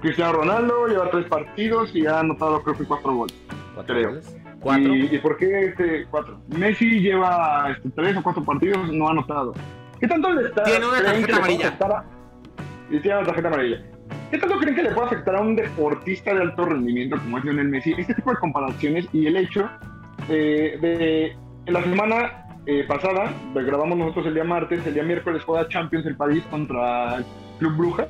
Cristiano 0.00 0.32
Ronaldo, 0.32 0.86
lleva 0.86 1.10
tres 1.10 1.26
partidos 1.26 1.94
y 1.94 2.06
ha 2.06 2.20
anotado 2.20 2.62
creo 2.62 2.76
que 2.76 2.84
cuatro 2.84 3.14
goles. 3.14 3.36
¿Cuatro 3.74 3.94
creo. 3.94 4.20
¿Cuatro? 4.60 4.94
¿Y, 4.94 5.18
por 5.18 5.36
qué 5.36 5.66
este 5.66 6.06
cuatro? 6.10 6.40
Messi 6.48 7.00
lleva 7.00 7.70
este, 7.70 7.90
tres 7.90 8.16
o 8.16 8.22
cuatro 8.22 8.44
partidos, 8.44 8.90
no 8.92 9.08
ha 9.08 9.10
anotado. 9.10 9.52
¿Qué 10.00 10.08
tanto 10.08 10.32
le 10.32 10.48
está? 10.48 10.64
Tiene 10.64 10.86
una 10.86 11.02
tarjeta 11.02 11.36
amarilla. 11.36 11.78
Y 12.90 13.00
tiene 13.00 13.18
una 13.18 13.26
tarjeta 13.26 13.48
amarilla. 13.48 13.97
¿Qué 14.30 14.36
tanto 14.36 14.58
creen 14.58 14.76
que 14.76 14.82
le 14.82 14.90
puede 14.90 15.06
afectar 15.06 15.36
a 15.36 15.40
un 15.40 15.56
deportista 15.56 16.34
de 16.34 16.42
alto 16.42 16.66
rendimiento 16.66 17.16
como 17.16 17.38
es 17.38 17.44
Lionel 17.44 17.68
Messi? 17.68 17.94
Este 17.96 18.14
tipo 18.14 18.30
de 18.30 18.36
comparaciones 18.36 19.08
y 19.12 19.26
el 19.26 19.36
hecho 19.38 19.70
de, 20.28 21.34
en 21.64 21.72
la 21.72 21.82
semana 21.82 22.44
eh, 22.66 22.84
pasada, 22.86 23.32
grabamos 23.54 23.96
nosotros 23.96 24.26
el 24.26 24.34
día 24.34 24.44
martes, 24.44 24.86
el 24.86 24.92
día 24.92 25.02
miércoles 25.02 25.42
juega 25.44 25.66
Champions 25.68 26.04
el 26.04 26.14
París 26.14 26.44
contra 26.50 27.16
el 27.16 27.24
Club 27.58 27.76
Bruja. 27.76 28.08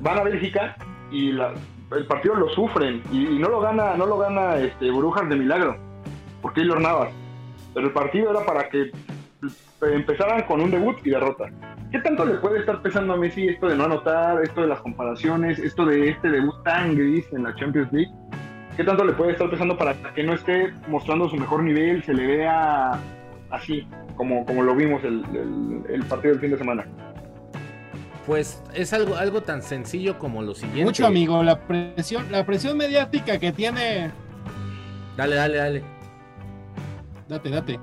Van 0.00 0.18
a 0.18 0.24
Bélgica 0.24 0.76
y 1.12 1.30
el 1.30 2.06
partido 2.08 2.34
lo 2.34 2.48
sufren 2.48 3.00
y, 3.12 3.38
no 3.38 3.48
lo 3.50 3.60
gana, 3.60 3.94
no 3.96 4.04
lo 4.04 4.18
gana 4.18 4.56
este, 4.56 4.90
Brujas 4.90 5.28
de 5.28 5.36
milagro, 5.36 5.76
porque 6.42 6.62
lo 6.62 6.80
Navas. 6.80 7.10
Pero 7.72 7.86
el 7.86 7.92
partido 7.92 8.32
era 8.32 8.44
para 8.44 8.68
que 8.68 8.90
empezaran 9.80 10.42
con 10.42 10.60
un 10.60 10.72
debut 10.72 10.96
y 11.04 11.10
derrota. 11.10 11.44
¿Qué 11.90 11.98
tanto 12.00 12.26
le 12.26 12.34
puede 12.34 12.60
estar 12.60 12.82
pesando 12.82 13.14
a 13.14 13.16
Messi 13.16 13.48
esto 13.48 13.66
de 13.66 13.76
no 13.76 13.84
anotar, 13.84 14.42
esto 14.42 14.60
de 14.60 14.66
las 14.66 14.80
comparaciones, 14.80 15.58
esto 15.58 15.86
de 15.86 16.10
este 16.10 16.28
debut 16.28 16.62
tan 16.62 16.94
gris 16.94 17.24
en 17.32 17.44
la 17.44 17.54
Champions 17.54 17.90
League? 17.92 18.12
¿Qué 18.76 18.84
tanto 18.84 19.04
le 19.04 19.12
puede 19.12 19.32
estar 19.32 19.48
pesando 19.48 19.76
para 19.76 19.94
que 20.14 20.22
no 20.22 20.34
esté 20.34 20.72
mostrando 20.86 21.28
su 21.30 21.36
mejor 21.36 21.62
nivel, 21.62 22.04
se 22.04 22.12
le 22.12 22.26
vea 22.26 23.00
así, 23.50 23.88
como, 24.16 24.44
como 24.44 24.62
lo 24.62 24.76
vimos 24.76 25.02
el, 25.02 25.24
el, 25.88 26.04
partido 26.04 26.34
del 26.34 26.40
fin 26.40 26.50
de 26.50 26.58
semana? 26.58 26.86
Pues 28.26 28.62
es 28.74 28.92
algo, 28.92 29.16
algo 29.16 29.42
tan 29.42 29.62
sencillo 29.62 30.18
como 30.18 30.42
lo 30.42 30.54
siguiente. 30.54 30.84
Mucho 30.84 31.06
amigo, 31.06 31.42
la 31.42 31.58
presión, 31.58 32.30
la 32.30 32.44
presión 32.44 32.76
mediática 32.76 33.38
que 33.38 33.50
tiene. 33.50 34.10
Dale, 35.16 35.36
dale, 35.36 35.56
dale. 35.56 35.82
Date, 37.28 37.48
date. 37.48 37.80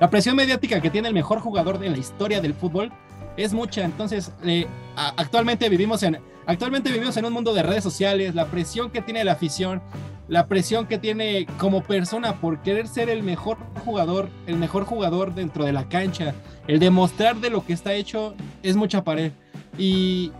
La 0.00 0.10
presión 0.10 0.36
mediática 0.36 0.80
que 0.80 0.90
tiene 0.90 1.08
el 1.08 1.14
mejor 1.14 1.40
jugador 1.40 1.78
de 1.78 1.88
la 1.88 1.96
historia 1.96 2.40
del 2.40 2.54
fútbol 2.54 2.92
es 3.36 3.52
mucha. 3.52 3.84
Entonces, 3.84 4.32
eh, 4.44 4.66
actualmente 4.94 5.68
vivimos 5.68 6.02
en 6.02 6.18
actualmente 6.46 6.92
vivimos 6.92 7.16
en 7.16 7.24
un 7.24 7.32
mundo 7.32 7.54
de 7.54 7.62
redes 7.62 7.82
sociales. 7.82 8.34
La 8.34 8.46
presión 8.46 8.90
que 8.90 9.02
tiene 9.02 9.24
la 9.24 9.32
afición, 9.32 9.82
la 10.28 10.46
presión 10.46 10.86
que 10.86 10.98
tiene 10.98 11.46
como 11.58 11.82
persona 11.82 12.36
por 12.36 12.60
querer 12.62 12.88
ser 12.88 13.08
el 13.10 13.22
mejor 13.22 13.58
jugador, 13.84 14.28
el 14.46 14.56
mejor 14.56 14.84
jugador 14.84 15.34
dentro 15.34 15.64
de 15.64 15.72
la 15.72 15.88
cancha, 15.88 16.34
el 16.66 16.78
demostrar 16.78 17.36
de 17.36 17.50
lo 17.50 17.64
que 17.64 17.72
está 17.72 17.94
hecho 17.94 18.34
es 18.62 18.76
mucha 18.76 19.02
pared. 19.02 19.32
Y 19.78 20.32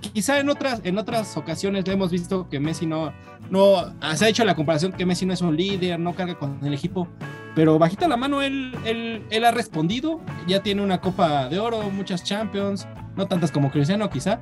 quizá 0.00 0.38
en 0.38 0.48
otras, 0.48 0.80
en 0.84 0.98
otras 0.98 1.36
ocasiones 1.36 1.86
le 1.86 1.92
hemos 1.92 2.10
visto 2.10 2.48
que 2.48 2.60
Messi 2.60 2.86
no, 2.86 3.12
no, 3.50 3.94
se 4.14 4.24
ha 4.24 4.28
hecho 4.28 4.44
la 4.44 4.54
comparación 4.54 4.92
que 4.92 5.06
Messi 5.06 5.26
no 5.26 5.32
es 5.32 5.40
un 5.40 5.56
líder, 5.56 5.98
no 5.98 6.14
carga 6.14 6.38
con 6.38 6.58
el 6.64 6.74
equipo, 6.74 7.08
pero 7.56 7.78
bajita 7.78 8.06
la 8.06 8.18
mano 8.18 8.42
él, 8.42 8.76
él, 8.84 9.24
él 9.30 9.44
ha 9.46 9.50
respondido, 9.50 10.20
ya 10.46 10.62
tiene 10.62 10.82
una 10.82 11.00
copa 11.00 11.48
de 11.48 11.58
oro, 11.58 11.90
muchas 11.90 12.22
champions, 12.22 12.86
no 13.16 13.26
tantas 13.26 13.50
como 13.50 13.70
Cristiano 13.70 14.10
quizá, 14.10 14.40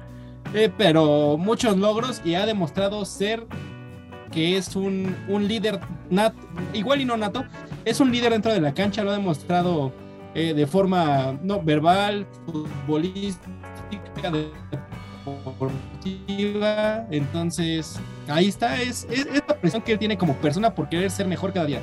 eh, 0.52 0.68
pero 0.76 1.38
muchos 1.38 1.76
logros 1.76 2.20
y 2.24 2.34
ha 2.34 2.44
demostrado 2.44 3.04
ser 3.04 3.46
que 4.32 4.56
es 4.56 4.74
un, 4.74 5.14
un 5.28 5.46
líder 5.46 5.78
nato, 6.10 6.36
igual 6.72 7.02
y 7.02 7.04
no 7.04 7.16
nato, 7.16 7.44
es 7.84 8.00
un 8.00 8.10
líder 8.10 8.32
dentro 8.32 8.52
de 8.52 8.60
la 8.60 8.74
cancha, 8.74 9.04
lo 9.04 9.10
ha 9.10 9.14
demostrado 9.14 9.92
eh, 10.34 10.52
de 10.52 10.66
forma 10.66 11.38
no 11.40 11.62
verbal, 11.62 12.26
futbolística, 12.46 14.32
deportiva. 15.24 17.06
Entonces, 17.12 18.00
ahí 18.26 18.48
está, 18.48 18.82
es, 18.82 19.06
es, 19.08 19.26
la 19.26 19.56
presión 19.60 19.82
que 19.82 19.92
él 19.92 20.00
tiene 20.00 20.18
como 20.18 20.34
persona 20.34 20.74
por 20.74 20.88
querer 20.88 21.12
ser 21.12 21.28
mejor 21.28 21.52
cada 21.52 21.66
día. 21.66 21.80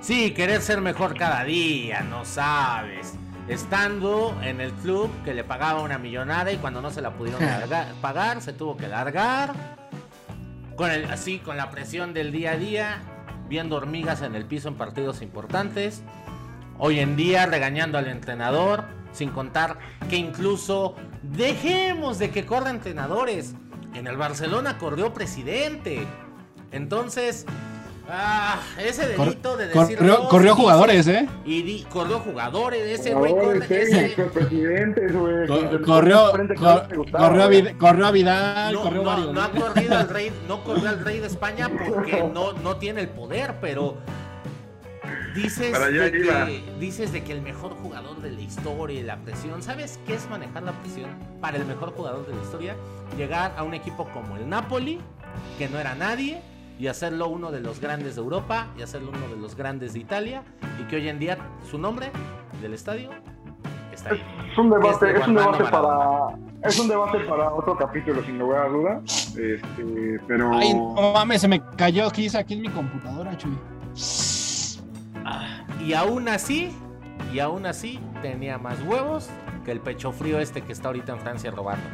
Sí, 0.00 0.30
querer 0.30 0.62
ser 0.62 0.80
mejor 0.80 1.16
cada 1.16 1.44
día, 1.44 2.02
no 2.02 2.24
sabes. 2.24 3.14
Estando 3.48 4.38
en 4.42 4.60
el 4.60 4.72
club 4.72 5.10
que 5.24 5.34
le 5.34 5.42
pagaba 5.42 5.82
una 5.82 5.98
millonada 5.98 6.52
y 6.52 6.56
cuando 6.56 6.80
no 6.80 6.90
se 6.90 7.02
la 7.02 7.14
pudieron 7.14 7.42
pagar, 8.00 8.40
se 8.40 8.52
tuvo 8.52 8.76
que 8.76 8.86
largar. 8.86 9.54
Con 10.76 10.90
el, 10.90 11.10
así, 11.10 11.40
con 11.40 11.56
la 11.56 11.70
presión 11.70 12.14
del 12.14 12.30
día 12.30 12.52
a 12.52 12.56
día, 12.56 13.02
viendo 13.48 13.76
hormigas 13.76 14.22
en 14.22 14.36
el 14.36 14.44
piso 14.44 14.68
en 14.68 14.76
partidos 14.76 15.20
importantes. 15.20 16.02
Hoy 16.78 17.00
en 17.00 17.16
día 17.16 17.46
regañando 17.46 17.98
al 17.98 18.06
entrenador, 18.06 18.84
sin 19.12 19.30
contar 19.30 19.78
que 20.08 20.16
incluso 20.16 20.94
dejemos 21.22 22.20
de 22.20 22.30
que 22.30 22.46
corra 22.46 22.70
entrenadores. 22.70 23.54
En 23.94 24.06
el 24.06 24.16
Barcelona 24.16 24.78
corrió 24.78 25.12
presidente. 25.12 26.06
Entonces, 26.70 27.46
ah, 28.08 28.60
ese 28.78 29.06
delito 29.06 29.56
de 29.56 29.68
decir. 29.68 29.98
Corrió, 29.98 30.28
corrió 30.28 30.54
jugadores, 30.54 31.06
¿eh? 31.08 31.28
Y 31.44 31.62
di, 31.62 31.86
corrió 31.88 32.20
jugadores, 32.20 33.00
ese 33.00 33.14
güey 33.14 33.32
corrió. 33.32 33.62
Ese... 33.62 34.14
güey. 35.12 35.82
Corrió, 35.82 36.32
corrió, 37.12 37.42
a 37.42 37.48
Vidal, 37.48 37.76
corrió 37.78 38.06
a 38.06 38.10
Vidal, 38.10 38.72
no, 38.74 38.82
corrió 38.82 39.02
no, 39.02 39.32
no 39.32 39.42
ha 39.42 39.50
corrido 39.50 39.96
al 39.96 40.08
rey, 40.08 40.32
no 40.48 40.64
corrió 40.64 40.88
al 40.88 41.04
rey 41.04 41.20
de 41.20 41.26
España 41.26 41.68
porque 41.68 42.22
no, 42.32 42.52
no 42.54 42.76
tiene 42.76 43.00
el 43.02 43.08
poder, 43.08 43.56
pero 43.60 43.98
Dices 45.34 45.72
de, 45.72 46.10
que, 46.10 46.64
dices 46.80 47.12
de 47.12 47.22
que 47.22 47.32
el 47.32 47.42
mejor 47.42 47.74
jugador 47.74 48.20
de 48.20 48.32
la 48.32 48.40
historia 48.40 48.98
y 48.98 49.02
la 49.02 49.18
presión, 49.18 49.62
¿sabes 49.62 50.00
qué 50.06 50.14
es 50.14 50.28
manejar 50.28 50.62
la 50.62 50.72
presión 50.72 51.10
para 51.40 51.58
el 51.58 51.66
mejor 51.66 51.92
jugador 51.92 52.26
de 52.26 52.34
la 52.34 52.42
historia? 52.42 52.76
Llegar 53.16 53.54
a 53.56 53.62
un 53.62 53.74
equipo 53.74 54.08
como 54.12 54.36
el 54.36 54.48
Napoli, 54.48 55.00
que 55.58 55.68
no 55.68 55.78
era 55.78 55.94
nadie, 55.94 56.40
y 56.78 56.86
hacerlo 56.86 57.28
uno 57.28 57.50
de 57.50 57.60
los 57.60 57.80
grandes 57.80 58.14
de 58.14 58.22
Europa, 58.22 58.68
y 58.78 58.82
hacerlo 58.82 59.10
uno 59.10 59.28
de 59.28 59.36
los 59.36 59.56
grandes 59.56 59.94
de 59.94 60.00
Italia, 60.00 60.42
y 60.80 60.84
que 60.84 60.96
hoy 60.96 61.08
en 61.08 61.18
día 61.18 61.38
su 61.68 61.78
nombre 61.78 62.10
del 62.62 62.74
estadio 62.74 63.10
está 63.92 64.10
ahí. 64.10 64.22
Es 64.50 64.58
un 64.58 64.70
debate, 64.70 65.16
es 65.16 65.26
un 65.26 65.34
debate 65.34 65.64
para 65.64 66.38
es 66.62 66.78
un 66.80 66.88
debate 66.88 67.20
para 67.20 67.52
otro 67.54 67.76
capítulo 67.76 68.22
sin 68.24 68.38
lugar 68.38 68.66
a 68.66 68.68
duda. 68.68 69.00
Este, 69.06 70.20
pero 70.26 70.52
Ay, 70.54 70.74
no 70.74 71.12
mames, 71.14 71.40
se 71.40 71.48
me 71.48 71.62
cayó 71.76 72.06
aquí, 72.06 72.28
aquí 72.36 72.54
en 72.54 72.62
mi 72.62 72.68
computadora, 72.68 73.36
Chuy. 73.36 73.56
Y 75.84 75.92
aún 75.94 76.28
así, 76.28 76.72
y 77.32 77.38
aún 77.38 77.64
así 77.66 78.00
tenía 78.22 78.58
más 78.58 78.80
huevos 78.82 79.30
que 79.64 79.70
el 79.70 79.80
pecho 79.80 80.12
frío 80.12 80.40
este 80.40 80.62
que 80.62 80.72
está 80.72 80.88
ahorita 80.88 81.12
en 81.12 81.20
Francia 81.20 81.50
robando. 81.50 81.84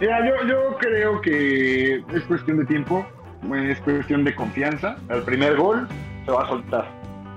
Mira, 0.00 0.18
yo, 0.26 0.48
yo 0.48 0.76
creo 0.78 1.20
que 1.20 1.96
es 1.96 2.22
cuestión 2.26 2.58
de 2.58 2.64
tiempo, 2.64 3.06
es 3.52 3.80
cuestión 3.80 4.24
de 4.24 4.34
confianza. 4.34 4.96
El 5.08 5.22
primer 5.22 5.56
gol 5.56 5.88
se 6.24 6.30
va 6.30 6.44
a 6.44 6.48
soltar. 6.48 6.86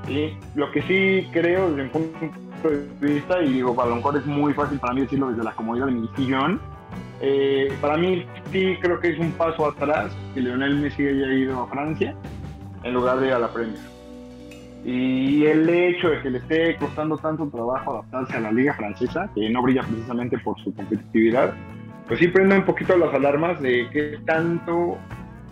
y 0.07 0.37
Lo 0.55 0.71
que 0.71 0.81
sí 0.83 1.27
creo 1.31 1.69
desde 1.71 1.83
un 1.83 1.89
punto 1.89 2.69
de 2.69 3.13
vista, 3.13 3.41
y 3.41 3.53
digo, 3.53 3.75
para 3.75 3.89
lo 3.89 3.97
mejor 3.97 4.17
es 4.17 4.25
muy 4.25 4.53
fácil 4.53 4.79
para 4.79 4.93
mí 4.93 5.01
decirlo 5.01 5.29
desde 5.29 5.43
la 5.43 5.51
comodidad 5.51 5.87
de 5.87 5.91
mi 5.93 6.09
sillón, 6.15 6.59
eh, 7.19 7.71
para 7.81 7.97
mí 7.97 8.25
sí 8.51 8.77
creo 8.79 8.99
que 8.99 9.09
es 9.09 9.19
un 9.19 9.31
paso 9.31 9.67
atrás 9.67 10.15
que 10.33 10.41
Leonel 10.41 10.75
Messi 10.75 11.05
haya 11.05 11.33
ido 11.33 11.63
a 11.63 11.67
Francia 11.67 12.15
en 12.83 12.93
lugar 12.93 13.19
de 13.19 13.27
ir 13.27 13.33
a 13.33 13.39
la 13.39 13.47
Premier. 13.47 13.97
Y 14.85 15.43
el 15.45 15.67
hecho 15.69 16.09
de 16.09 16.21
que 16.21 16.29
le 16.29 16.37
esté 16.37 16.75
costando 16.77 17.17
tanto 17.17 17.47
trabajo 17.47 17.91
adaptarse 17.91 18.37
a 18.37 18.39
la 18.39 18.51
liga 18.51 18.73
francesa, 18.73 19.29
que 19.35 19.49
no 19.49 19.61
brilla 19.61 19.81
precisamente 19.81 20.37
por 20.37 20.57
su 20.63 20.73
competitividad, 20.73 21.53
pues 22.07 22.19
sí 22.19 22.27
prende 22.27 22.55
un 22.55 22.63
poquito 22.63 22.95
las 22.95 23.13
alarmas 23.13 23.59
de 23.61 23.89
qué 23.91 24.19
tanto 24.25 24.97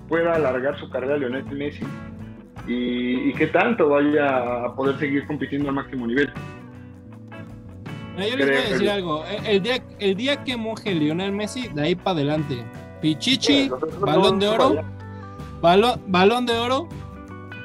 pueda 0.08 0.34
alargar 0.34 0.80
su 0.80 0.90
carrera 0.90 1.18
Lionel 1.18 1.46
Messi 1.46 1.84
y, 2.68 3.34
qué 3.34 3.48
tanto 3.48 3.90
vaya 3.90 4.66
a 4.66 4.76
poder 4.76 4.98
seguir 4.98 5.28
compitiendo 5.28 5.70
al 5.70 5.76
máximo 5.76 6.08
nivel. 6.08 6.32
yo 8.18 8.38
les 8.38 8.48
voy 8.48 8.56
a 8.56 8.70
decir 8.70 8.90
algo. 8.90 9.24
El 9.46 9.62
día, 9.62 9.84
el 10.00 10.16
día 10.16 10.44
que 10.44 10.58
moje 10.58 10.96
Lionel 10.96 11.32
Messi, 11.32 11.68
de 11.70 11.82
ahí 11.82 11.96
para 11.96 12.12
adelante. 12.12 12.64
Pichichi, 13.02 13.70
balón 14.00 14.40
de 14.40 14.48
oro. 14.48 14.82
Balón, 15.62 16.02
balón 16.08 16.46
de 16.46 16.54
oro 16.58 16.90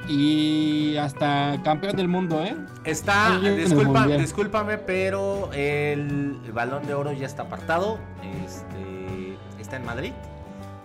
y 0.08 0.96
hasta 0.96 1.60
campeón 1.62 1.96
del 1.96 2.08
mundo, 2.08 2.42
¿eh? 2.42 2.56
Está, 2.84 3.38
disculpa, 3.38 4.06
discúlpame, 4.06 4.78
pero 4.78 5.50
el, 5.52 6.40
balón 6.52 6.86
de 6.86 6.94
oro 6.94 7.12
ya 7.12 7.26
está 7.26 7.42
apartado. 7.42 7.98
Este, 8.44 9.36
está 9.60 9.76
en 9.76 9.84
Madrid. 9.84 10.12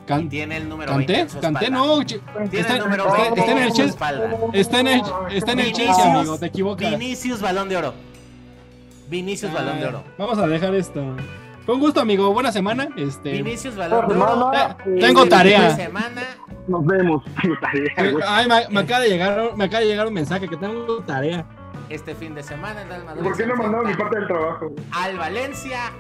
Y 0.08 0.28
tiene 0.28 0.58
el 0.58 0.70
número 0.70 0.92
¿Canté? 0.92 1.14
20 1.14 1.40
¿Canté? 1.40 1.70
No, 1.70 2.06
tiene 2.06 2.68
el 2.70 2.80
número 2.80 3.12
20 3.12 3.40
está, 3.40 3.52
en 3.52 3.58
el 3.58 3.72
Chelsea. 3.74 4.22
Está 4.54 4.80
en 4.80 4.88
el, 4.88 5.02
está 5.32 5.52
en 5.54 5.60
el 5.60 5.72
Chelsea, 5.72 6.14
amigo, 6.14 6.38
te 6.38 6.46
equivocas. 6.48 6.92
Vinicius 6.92 7.42
Balón 7.42 7.70
de 7.70 7.78
Oro. 7.78 7.94
Vinicius 9.10 9.54
Balón 9.54 9.80
de 9.80 9.88
Oro. 9.88 10.04
Vamos 10.18 10.38
a 10.38 10.48
dejar 10.48 10.74
esto. 10.76 11.16
Con 11.66 11.80
gusto, 11.80 12.00
amigo. 12.00 12.32
Buena 12.32 12.52
semana. 12.52 12.90
Este... 12.96 13.32
Vinicius 13.32 13.76
Balón 13.76 14.08
de 14.08 14.16
Oro. 14.16 14.52
Tengo 15.00 15.26
tarea. 15.28 15.76
Semana. 15.76 16.22
Nos 16.68 16.86
vemos. 16.86 17.24
Ay, 18.28 18.48
me, 18.70 18.80
acaba 18.80 19.02
de 19.02 19.10
llegar, 19.10 19.56
me 19.56 19.66
acaba 19.66 19.82
de 19.82 19.88
llegar 19.88 20.08
un 20.08 20.14
mensaje 20.14 20.48
que 20.48 20.58
tengo 20.58 21.00
tarea. 21.04 21.46
este 21.90 22.16
fin 22.16 22.34
de 22.34 22.44
semana 22.44 22.82
el 22.82 23.04
Madrid. 23.04 23.24
¿Por 23.24 23.38
qué 23.38 23.46
no 23.46 23.56
mandaron 23.56 23.88
mi 23.88 23.96
parte 23.96 24.18
del 24.18 24.28
trabajo? 24.28 24.74
Al 24.92 25.18
Valencia 25.18 25.92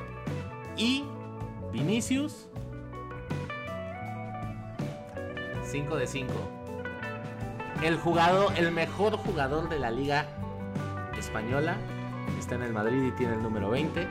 y 0.75 1.03
Vinicius 1.71 2.44
5 5.65 5.95
de 5.95 6.07
5. 6.07 6.33
El 7.83 7.97
jugador, 7.97 8.53
el 8.57 8.71
mejor 8.71 9.17
jugador 9.17 9.69
de 9.69 9.79
la 9.79 9.91
liga 9.91 10.27
española 11.17 11.75
está 12.39 12.55
en 12.55 12.63
el 12.63 12.73
Madrid 12.73 13.03
y 13.03 13.11
tiene 13.11 13.33
el 13.33 13.43
número 13.43 13.69
20. 13.69 14.07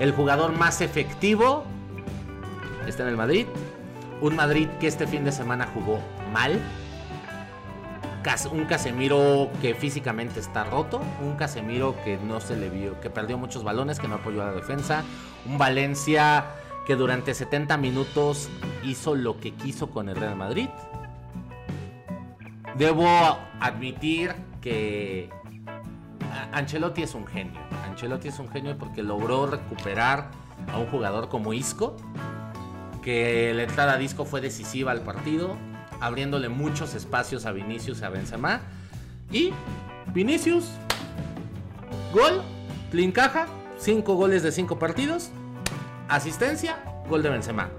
El 0.00 0.12
jugador 0.12 0.52
más 0.52 0.80
efectivo 0.80 1.64
está 2.86 3.02
en 3.02 3.10
el 3.10 3.16
Madrid. 3.16 3.46
Un 4.20 4.36
Madrid 4.36 4.68
que 4.80 4.86
este 4.86 5.06
fin 5.06 5.24
de 5.24 5.32
semana 5.32 5.68
jugó 5.72 6.00
mal. 6.32 6.60
Un 8.50 8.64
Casemiro 8.64 9.50
que 9.62 9.74
físicamente 9.74 10.40
está 10.40 10.64
roto. 10.64 11.00
Un 11.22 11.36
Casemiro 11.36 11.94
que 12.04 12.18
no 12.18 12.40
se 12.40 12.56
le 12.56 12.68
vio, 12.70 13.00
que 13.00 13.08
perdió 13.08 13.38
muchos 13.38 13.62
balones, 13.62 14.00
que 14.00 14.08
no 14.08 14.16
apoyó 14.16 14.42
a 14.42 14.46
la 14.46 14.52
defensa. 14.52 15.04
Un 15.46 15.58
Valencia 15.58 16.44
que 16.86 16.96
durante 16.96 17.34
70 17.34 17.76
minutos 17.76 18.48
hizo 18.84 19.14
lo 19.14 19.40
que 19.40 19.52
quiso 19.52 19.90
con 19.90 20.08
el 20.08 20.16
Real 20.16 20.36
Madrid. 20.36 20.68
Debo 22.76 23.08
admitir 23.60 24.34
que 24.60 25.30
Ancelotti 26.52 27.02
es 27.02 27.14
un 27.14 27.26
genio. 27.26 27.60
Ancelotti 27.88 28.28
es 28.28 28.38
un 28.38 28.48
genio 28.48 28.76
porque 28.78 29.02
logró 29.02 29.46
recuperar 29.46 30.30
a 30.72 30.78
un 30.78 30.86
jugador 30.86 31.28
como 31.28 31.52
Isco, 31.52 31.96
que 33.02 33.52
la 33.54 33.64
entrada 33.64 33.94
a 33.94 33.98
Disco 33.98 34.24
fue 34.24 34.40
decisiva 34.40 34.92
al 34.92 35.00
partido, 35.00 35.56
abriéndole 36.00 36.48
muchos 36.48 36.94
espacios 36.94 37.46
a 37.46 37.52
Vinicius 37.52 38.00
y 38.00 38.04
a 38.04 38.10
Benzema. 38.10 38.60
Y 39.32 39.52
Vinicius, 40.12 40.70
gol, 42.12 42.42
clean 42.90 43.12
caja, 43.12 43.46
5 43.78 44.14
goles 44.14 44.42
de 44.42 44.52
5 44.52 44.78
partidos, 44.78 45.30
asistencia, 46.08 46.78
gol 47.08 47.22
de 47.22 47.30
Benzema. 47.30 47.70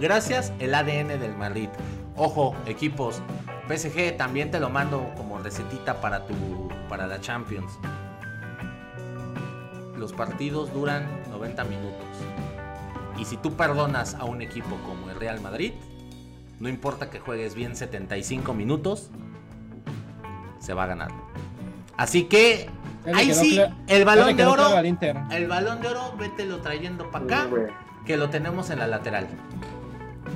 Gracias 0.00 0.52
el 0.58 0.74
ADN 0.74 1.20
del 1.20 1.36
Madrid. 1.36 1.68
Ojo, 2.16 2.54
equipos, 2.66 3.20
PSG 3.68 4.16
también 4.16 4.50
te 4.50 4.60
lo 4.60 4.70
mando 4.70 5.12
como 5.16 5.38
recetita 5.38 6.00
para 6.00 6.26
tu 6.26 6.68
para 6.88 7.06
la 7.06 7.20
Champions. 7.20 7.78
Los 9.96 10.12
partidos 10.12 10.72
duran 10.72 11.06
90 11.30 11.64
minutos. 11.64 12.06
Y 13.18 13.24
si 13.24 13.36
tú 13.36 13.54
perdonas 13.54 14.14
a 14.14 14.24
un 14.24 14.42
equipo 14.42 14.76
como 14.86 15.10
el 15.10 15.18
Real 15.18 15.40
Madrid, 15.40 15.72
no 16.60 16.68
importa 16.68 17.10
que 17.10 17.18
juegues 17.18 17.54
bien 17.54 17.76
75 17.76 18.54
minutos, 18.54 19.10
se 20.60 20.72
va 20.74 20.84
a 20.84 20.86
ganar. 20.86 21.10
Así 21.96 22.24
que 22.24 22.70
ahí 23.14 23.34
sí, 23.34 23.60
el 23.86 24.04
balón 24.04 24.36
de 24.36 24.44
oro, 24.44 24.78
el 25.30 25.46
balón 25.46 25.80
de 25.80 25.88
oro, 25.88 26.14
vételo 26.18 26.58
trayendo 26.58 27.10
para 27.10 27.24
acá, 27.24 27.46
que 28.04 28.16
lo 28.16 28.30
tenemos 28.30 28.70
en 28.70 28.78
la 28.78 28.86
lateral. 28.86 29.26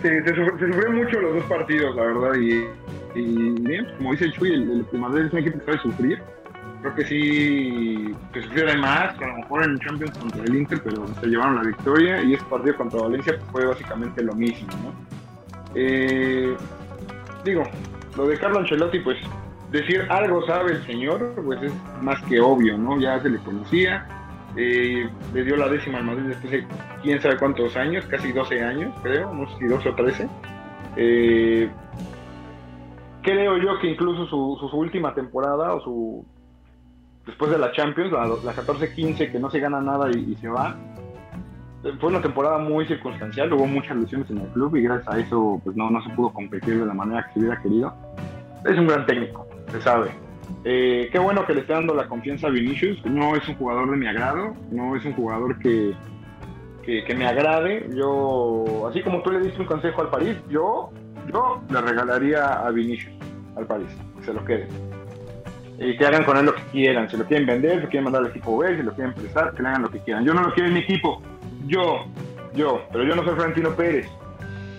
Sí, 0.03 0.09
se, 0.09 0.35
sufrieron 0.35 0.97
mucho 0.97 1.21
los 1.21 1.35
dos 1.35 1.45
partidos, 1.45 1.95
la 1.95 2.03
verdad, 2.03 2.35
y, 2.35 2.65
bien, 3.61 3.87
como 3.99 4.13
dice 4.13 4.25
el 4.25 4.33
Chuy, 4.33 4.53
el, 4.53 4.87
el 4.91 4.99
Madrid 4.99 5.27
es 5.27 5.33
un 5.33 5.39
equipo 5.39 5.59
que 5.59 5.65
sabe 5.67 5.79
sufrir 5.83 6.23
creo 6.83 6.95
que 6.97 7.05
sí 7.05 8.15
se 8.35 8.43
sufriera 8.43 8.77
más, 8.77 9.17
a 9.21 9.27
lo 9.27 9.37
mejor 9.37 9.65
en 9.65 9.79
Champions 9.79 10.19
contra 10.19 10.43
el 10.43 10.55
Inter, 10.55 10.81
pero 10.83 11.07
se 11.21 11.27
llevaron 11.27 11.57
la 11.57 11.63
victoria 11.63 12.23
y 12.23 12.35
este 12.35 12.45
partido 12.47 12.77
contra 12.77 13.03
Valencia 13.03 13.39
fue 13.53 13.65
básicamente 13.65 14.23
lo 14.23 14.35
mismo, 14.35 14.69
¿no? 14.83 14.93
Eh, 15.75 16.57
digo, 17.45 17.63
lo 18.17 18.27
de 18.27 18.37
Carlo 18.37 18.59
Ancelotti, 18.59 18.99
pues 18.99 19.17
decir 19.73 20.07
algo 20.11 20.47
sabe 20.47 20.73
el 20.73 20.87
señor, 20.87 21.33
pues 21.45 21.63
es 21.63 21.73
más 22.03 22.23
que 22.25 22.41
obvio, 22.41 22.77
¿no? 22.77 23.01
Ya 23.01 23.21
se 23.21 23.31
le 23.31 23.39
conocía, 23.39 24.07
eh, 24.57 25.09
le 25.33 25.45
dio 25.45 25.57
la 25.57 25.69
décima 25.69 25.99
al 25.99 26.05
Madrid 26.05 26.25
después 26.29 26.53
de 26.53 26.67
quién 27.03 27.21
sabe 27.21 27.39
cuántos 27.39 27.75
años, 27.77 28.05
casi 28.07 28.33
12 28.33 28.63
años, 28.63 28.95
creo, 29.03 29.33
no 29.35 29.49
sé 29.51 29.59
si 29.59 29.65
12 29.67 29.89
o 29.89 29.95
13. 29.95 30.29
Eh, 30.97 31.71
creo 33.23 33.57
yo 33.57 33.79
que 33.81 33.89
incluso 33.89 34.27
su, 34.27 34.77
última 34.77 35.15
temporada 35.15 35.75
o 35.75 35.81
su 35.81 36.27
después 37.27 37.51
de 37.51 37.59
la 37.59 37.73
Champions, 37.73 38.13
la, 38.13 38.55
14-15 38.55 39.33
que 39.33 39.39
no 39.39 39.49
se 39.49 39.61
gana 39.61 39.81
nada 39.81 40.11
y, 40.11 40.35
se 40.37 40.49
va. 40.49 40.77
Fue 41.99 42.11
una 42.11 42.21
temporada 42.21 42.59
muy 42.59 42.87
circunstancial, 42.87 43.53
hubo 43.53 43.67
muchas 43.67 43.97
lesiones 43.97 44.31
en 44.31 44.39
el 44.39 44.49
club 44.49 44.77
y 44.77 44.83
gracias 44.83 45.15
a 45.15 45.19
eso 45.19 45.61
pues 45.65 45.75
no, 45.77 45.91
no 45.91 46.01
se 46.03 46.11
pudo 46.11 46.33
competir 46.33 46.79
de 46.79 46.87
la 46.87 46.95
manera 46.95 47.27
que 47.27 47.33
se 47.33 47.39
hubiera 47.41 47.61
querido. 47.61 47.93
Es 48.65 48.79
un 48.79 48.87
gran 48.87 49.05
técnico, 49.07 49.47
se 49.73 49.81
sabe. 49.81 50.11
Eh, 50.65 51.09
qué 51.11 51.19
bueno 51.19 51.47
que 51.47 51.55
le 51.55 51.63
esté 51.63 51.73
dando 51.73 51.95
la 51.95 52.07
confianza 52.07 52.47
a 52.47 52.51
Vinicius. 52.51 53.05
No 53.05 53.35
es 53.35 53.49
un 53.49 53.57
jugador 53.57 53.91
de 53.91 53.97
mi 53.97 54.07
agrado, 54.07 54.55
no 54.71 54.95
es 54.97 55.05
un 55.05 55.15
jugador 55.15 55.59
que, 55.59 55.93
que, 56.85 57.15
me 57.15 57.27
agrade. 57.27 57.89
Yo, 57.95 58.87
así 58.89 59.03
como 59.03 59.23
tú 59.23 59.33
le 59.33 59.41
diste 59.41 59.61
un 59.61 59.67
consejo 59.67 60.03
al 60.03 60.11
París, 60.11 60.37
yo, 60.49 60.91
yo 61.33 61.63
le 61.71 61.81
regalaría 61.81 62.67
a 62.67 62.71
Vinicius 62.71 63.15
al 63.57 63.67
París, 63.67 63.89
que 64.19 64.25
se 64.25 64.33
lo 64.33 64.45
quede 64.45 64.69
y 65.79 65.97
que 65.97 66.07
hagan 66.07 66.25
con 66.25 66.37
él 66.37 66.47
lo 66.47 66.55
que 66.55 66.63
quieran. 66.71 67.11
Si 67.11 67.17
lo 67.17 67.25
quieren 67.25 67.47
vender, 67.47 67.77
si 67.77 67.81
lo 67.83 67.89
quieren 67.89 68.05
mandar 68.05 68.23
al 68.23 68.29
equipo 68.29 68.59
B, 68.59 68.77
si 68.77 68.83
lo 68.83 68.93
quieren 68.93 69.15
prestar, 69.15 69.53
que 69.55 69.63
le 69.63 69.69
hagan 69.69 69.83
lo 69.83 69.91
que 69.91 69.99
quieran. 70.01 70.25
Yo 70.25 70.35
no 70.35 70.43
lo 70.43 70.55
quiero 70.55 70.69
en 70.69 70.75
mi 70.75 70.81
equipo. 70.81 71.21
Yo, 71.67 72.05
yo, 72.55 72.83
pero 72.93 73.05
yo 73.05 73.17
no 73.17 73.25
soy 73.25 73.35
Florentino 73.35 73.71
Pérez. 73.75 74.07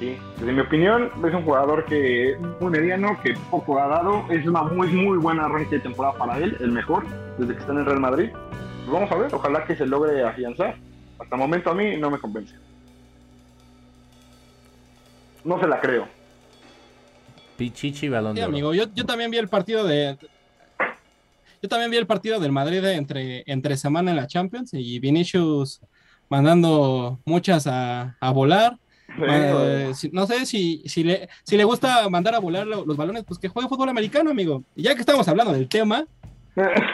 ¿Sí? 0.04 0.18
Desde 0.38 0.52
mi 0.52 0.62
opinión, 0.62 1.10
es 1.26 1.34
un 1.34 1.44
jugador 1.44 1.86
que 1.86 2.38
muy 2.60 2.72
mediano, 2.72 3.20
que 3.22 3.34
poco 3.50 3.80
ha 3.80 3.88
dado. 3.88 4.26
Es 4.30 4.46
una 4.46 4.64
muy, 4.64 4.88
muy 4.88 5.18
buena 5.18 5.46
arranque 5.46 5.76
de 5.76 5.82
temporada 5.82 6.18
para 6.18 6.38
él, 6.38 6.58
el 6.60 6.72
mejor, 6.72 7.06
desde 7.38 7.54
que 7.54 7.60
está 7.60 7.72
en 7.72 7.80
el 7.80 7.86
Real 7.86 8.00
Madrid. 8.00 8.30
Pues 8.32 8.92
vamos 8.92 9.12
a 9.12 9.16
ver, 9.16 9.34
ojalá 9.34 9.66
que 9.66 9.76
se 9.76 9.86
logre 9.86 10.24
afianzar. 10.24 10.76
Hasta 11.20 11.36
el 11.36 11.40
momento 11.40 11.70
a 11.70 11.74
mí 11.74 11.98
no 11.98 12.12
me 12.12 12.20
convence. 12.20 12.56
No 15.44 15.60
se 15.60 15.68
la 15.68 15.80
creo. 15.80 16.08
Pichichi 17.58 18.10
balón 18.10 18.40
amigo, 18.40 18.74
yo, 18.74 18.86
yo 18.96 19.06
también 19.06 19.30
vi 19.30 19.38
el 19.38 19.48
partido 19.48 19.86
de, 19.86 20.18
yo 21.64 21.70
también 21.70 21.92
vi 21.92 21.98
el 21.98 22.08
partido 22.08 22.42
del 22.42 22.52
Madrid 22.52 22.84
entre, 22.84 23.44
entre 23.46 23.78
semana 23.78 24.12
en 24.12 24.18
la 24.18 24.28
Champions 24.28 24.74
y 24.74 25.00
Vinicius 25.00 25.80
mandando 26.30 27.22
muchas 27.24 27.68
a, 27.68 28.18
volar. 28.34 28.78
Eh, 29.22 29.92
no 30.12 30.26
sé 30.26 30.46
si, 30.46 30.84
si, 30.86 31.04
le, 31.04 31.30
si 31.44 31.58
le 31.58 31.64
gusta 31.64 32.10
mandar 32.10 32.36
a 32.36 32.40
volar 32.40 32.66
los, 32.66 32.98
balones, 32.98 33.24
pues 33.24 33.40
que 33.40 33.48
juegue 33.48 33.70
fútbol 33.70 33.90
americano, 33.90 34.32
amigo. 34.32 34.64
Y 34.76 34.84
ya 34.84 34.96
que 34.96 35.02
estamos 35.02 35.28
hablando 35.28 35.54
del 35.54 35.68
tema, 35.68 36.06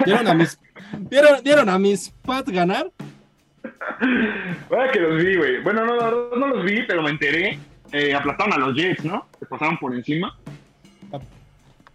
dieron 0.05 0.28
a 0.28 0.34
mis, 0.34 0.59
dieron, 1.43 1.70
a 1.70 1.80
mis 1.80 2.09
Pats 2.26 2.51
ganar. 2.51 2.91
Bueno, 4.70 4.91
que 4.91 4.99
los 4.99 5.24
vi, 5.24 5.36
güey. 5.36 5.61
Bueno, 5.63 5.86
no, 5.86 6.36
no, 6.36 6.47
los 6.47 6.65
vi, 6.65 6.84
pero 6.84 7.01
me 7.01 7.11
enteré. 7.11 7.59
Eh, 7.91 8.13
aplastaron 8.13 8.53
a 8.53 8.57
los 8.57 8.76
Jets, 8.76 9.03
¿no? 9.03 9.28
Se 9.39 9.45
pasaron 9.45 9.78
por 9.78 9.95
encima. 9.95 10.38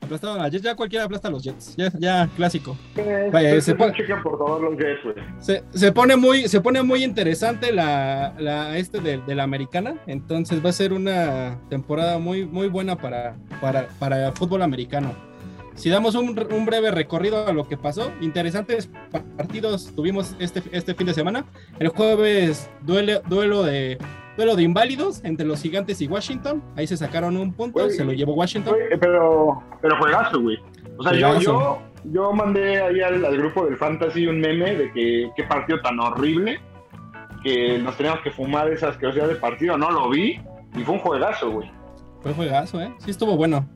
Aplastaron 0.05 0.41
a 0.41 0.49
Jets, 0.49 0.63
ya 0.63 0.75
cualquiera 0.75 1.05
aplasta 1.05 1.29
a 1.29 1.31
los 1.31 1.43
Jets, 1.43 1.75
ya, 1.77 1.91
ya 1.99 2.29
clásico. 2.37 2.77
se, 2.95 3.75
pone, 3.75 3.95
por 4.23 4.39
todos 4.39 4.63
los 4.63 4.77
Jets, 4.79 5.63
se, 5.73 5.93
pone 5.93 6.17
muy, 6.17 6.49
se 6.49 6.61
pone 6.61 6.83
muy 6.83 7.03
interesante 7.05 7.73
la, 7.73 8.35
la 8.39 8.77
este 8.79 9.01
de, 9.01 9.19
de, 9.19 9.35
la 9.35 9.43
americana, 9.43 9.97
entonces 10.07 10.65
va 10.65 10.71
a 10.71 10.73
ser 10.73 10.93
una 10.93 11.59
temporada 11.69 12.19
muy, 12.19 12.47
muy 12.47 12.69
buena 12.69 12.97
para, 12.97 13.37
para, 13.61 13.89
para 13.99 14.29
el 14.29 14.33
fútbol 14.33 14.63
americano. 14.63 15.15
Si 15.75 15.91
damos 15.91 16.15
un, 16.15 16.39
un, 16.53 16.67
breve 16.67 16.93
recorrido 16.93 17.49
a 17.49 17.53
lo 17.53 17.67
que 17.67 17.77
pasó, 17.77 18.13
interesantes 18.21 18.89
partidos 19.37 19.93
tuvimos 19.97 20.37
este, 20.39 20.63
este 20.71 20.95
fin 20.95 21.09
de 21.09 21.15
semana. 21.15 21.47
El 21.81 21.89
jueves 21.89 22.71
duele, 22.83 23.21
duelo 23.29 23.65
de 23.65 23.99
duelo 24.37 24.57
de 24.57 24.62
inválidos 24.62 25.22
entre 25.24 25.47
los 25.47 25.61
gigantes 25.61 26.01
y 26.01 26.07
Washington. 26.07 26.62
Ahí 26.76 26.87
se 26.87 26.97
sacaron 26.97 27.37
un 27.37 27.53
punto, 27.53 27.89
se 27.91 28.05
lo 28.05 28.12
llevó 28.12 28.35
Washington. 28.35 28.74
pero, 29.01 29.62
pero 29.80 29.97
juegazo, 29.99 30.41
güey. 30.41 30.59
O 30.97 31.03
sea, 31.03 31.12
yo, 31.12 31.41
yo, 31.41 31.78
yo, 32.05 32.32
mandé 32.32 32.80
ahí 32.80 33.01
al, 33.01 33.37
grupo 33.37 33.64
del 33.64 33.76
Fantasy 33.76 34.26
un 34.26 34.41
meme 34.41 34.76
de 34.76 34.93
que 34.93 35.30
qué 35.37 35.45
partido 35.45 35.80
tan 35.80 35.99
horrible 35.99 36.61
que 37.43 37.78
nos 37.78 37.97
teníamos 37.97 38.20
que 38.22 38.30
fumar 38.30 38.68
esas 38.70 38.97
que 38.97 39.07
de 39.07 39.35
partido. 39.37 39.76
No 39.76 39.91
lo 39.91 40.09
vi 40.09 40.41
y 40.76 40.82
fue 40.85 40.95
un 40.95 41.01
juegazo, 41.01 41.51
güey. 41.51 41.70
Fue 42.22 42.32
juegazo, 42.32 42.80
¿eh? 42.80 42.93
Sí, 42.99 43.11
estuvo 43.11 43.37
bueno. 43.37 43.68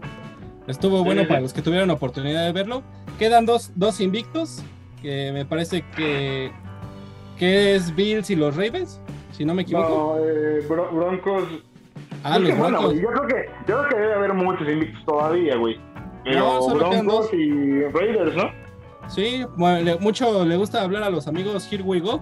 Estuvo 0.66 1.02
bueno 1.02 1.26
para 1.26 1.40
los 1.40 1.52
que 1.52 1.62
tuvieron 1.62 1.90
oportunidad 1.90 2.44
de 2.44 2.52
verlo. 2.52 2.82
Quedan 3.18 3.46
dos, 3.46 3.72
dos 3.74 4.00
invictos, 4.00 4.62
que 5.00 5.32
me 5.32 5.44
parece 5.44 5.82
que, 5.96 6.52
que 7.38 7.74
es 7.74 7.94
Bills 7.94 8.28
y 8.30 8.36
los 8.36 8.54
Ravens 8.54 9.00
si 9.38 9.44
no 9.44 9.54
me 9.54 9.62
equivoco. 9.62 10.16
No, 10.18 10.24
eh, 10.24 10.66
Broncos. 10.68 11.44
Ah, 12.24 12.40
los 12.40 12.58
Broncos. 12.58 12.94
yo, 12.94 13.08
creo 13.08 13.26
que, 13.28 13.50
yo 13.68 13.78
creo 13.78 13.88
que 13.88 13.96
debe 13.96 14.14
haber 14.14 14.34
muchos 14.34 14.68
invictos 14.68 15.04
todavía, 15.04 15.56
güey. 15.56 15.80
Pero 16.24 16.66
Broncos 16.74 17.32
y 17.32 17.84
Raiders, 17.84 18.34
¿no? 18.34 18.50
Sí, 19.06 19.46
mucho 20.00 20.44
le 20.44 20.56
gusta 20.56 20.82
hablar 20.82 21.04
a 21.04 21.10
los 21.10 21.28
amigos 21.28 21.72
Here 21.72 21.82
We 21.82 22.00
Go 22.00 22.20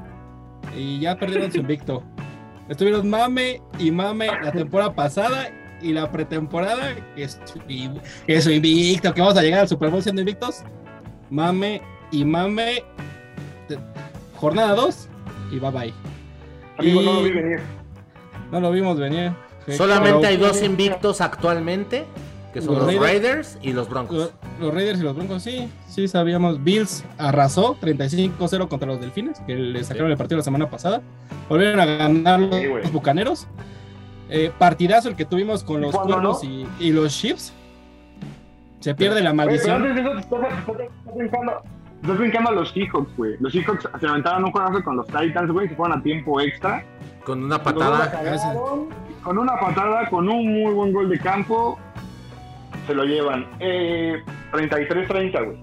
y 0.76 1.00
ya 1.00 1.16
perdieron 1.16 1.50
su 1.50 1.58
invicto. 1.58 2.02
Estuvieron 2.68 3.08
mame 3.08 3.62
y 3.78 3.90
mame 3.90 4.26
la 4.42 4.52
temporada 4.52 4.94
pasada 4.94 5.48
y 5.80 5.92
la 5.92 6.10
pretemporada, 6.12 6.94
que 7.14 7.22
es, 7.22 8.46
invicto, 8.46 9.14
que 9.14 9.20
vamos 9.20 9.38
a 9.38 9.42
llegar 9.42 9.60
al 9.60 9.68
Super 9.68 9.90
Bowl 9.90 10.02
siendo 10.02 10.20
invictos. 10.20 10.64
Mame 11.30 11.80
y 12.12 12.24
mame. 12.26 12.84
Jornada 14.36 14.74
2 14.74 15.08
y 15.52 15.58
bye 15.58 15.70
bye. 15.70 16.15
Amigo, 16.78 17.02
no 17.02 17.14
lo 17.14 17.22
vi 17.22 17.30
venir. 17.30 17.60
No 18.50 18.60
lo 18.60 18.70
vimos 18.70 18.98
venir. 18.98 19.32
Solamente 19.76 20.26
hay 20.26 20.36
dos 20.36 20.62
invictos 20.62 21.20
actualmente, 21.20 22.04
que 22.52 22.62
son 22.62 22.74
los, 22.74 22.94
Raiders, 22.94 23.58
y 23.62 23.72
los 23.72 23.88
Broncos. 23.88 24.32
Los, 24.60 24.72
Raiders 24.72 25.00
y 25.00 25.02
los 25.02 25.16
Broncos, 25.16 25.42
sí, 25.42 25.68
sí 25.88 26.06
sabíamos. 26.06 26.62
Bills 26.62 27.04
arrasó 27.18 27.76
35-0 27.80 28.68
contra 28.68 28.86
los 28.88 29.00
Delfines, 29.00 29.40
que 29.40 29.56
le 29.56 29.82
sacaron 29.82 30.10
el 30.10 30.16
partido 30.16 30.38
la 30.38 30.44
semana 30.44 30.70
pasada. 30.70 31.02
Volvieron 31.48 31.80
a 31.80 31.86
ganar 31.86 32.40
los, 32.40 32.92
Bucaneros. 32.92 33.46
Eh, 34.28 34.50
partidazo 34.58 35.08
el 35.08 35.16
que 35.16 35.24
tuvimos 35.24 35.62
con 35.62 35.80
los 35.80 35.96
Cuervos 35.96 36.42
y, 36.44 36.92
los 36.92 37.16
Chiefs. 37.16 37.52
Se 38.80 38.94
pierde 38.94 39.20
la 39.22 39.32
maldición. 39.32 39.84
Estás 39.86 41.66
brincando 42.02 42.50
a 42.50 42.52
los 42.52 42.70
Seahawks, 42.70 43.16
güey. 43.16 43.36
Los 43.40 43.52
Seahawks 43.52 43.88
se 44.00 44.06
aventaron 44.06 44.44
un 44.44 44.52
juego 44.52 44.82
con 44.82 44.96
los 44.96 45.06
Titans, 45.06 45.50
güey, 45.50 45.68
se 45.68 45.74
fueron 45.74 45.98
a 45.98 46.02
tiempo 46.02 46.40
extra. 46.40 46.84
Con 47.24 47.44
una 47.44 47.62
patada. 47.62 48.12
Con 49.22 49.38
una 49.38 49.58
patada, 49.58 50.08
con 50.08 50.28
un 50.28 50.62
muy 50.62 50.72
buen 50.72 50.92
gol 50.92 51.08
de 51.08 51.18
campo, 51.18 51.78
se 52.86 52.94
lo 52.94 53.04
llevan. 53.04 53.46
Eh, 53.58 54.22
33-30, 54.52 55.44
güey. 55.44 55.58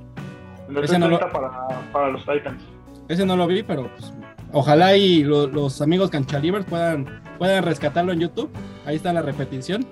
33-30 0.70 1.32
para, 1.32 1.52
para, 1.92 2.10
los 2.10 2.26
Titans. 2.26 2.62
Ese 3.08 3.26
no 3.26 3.38
lo 3.38 3.48
vi, 3.48 3.64
pero 3.64 3.88
pues, 3.88 4.14
ojalá 4.52 4.96
y 4.96 5.24
los 5.24 5.82
amigos 5.82 6.10
canchalivers 6.10 6.66
puedan, 6.66 7.22
puedan 7.38 7.64
rescatarlo 7.64 8.12
en 8.12 8.20
YouTube. 8.20 8.50
Ahí 8.86 8.98
está 8.98 9.14
la 9.14 9.22
repetición. 9.22 9.86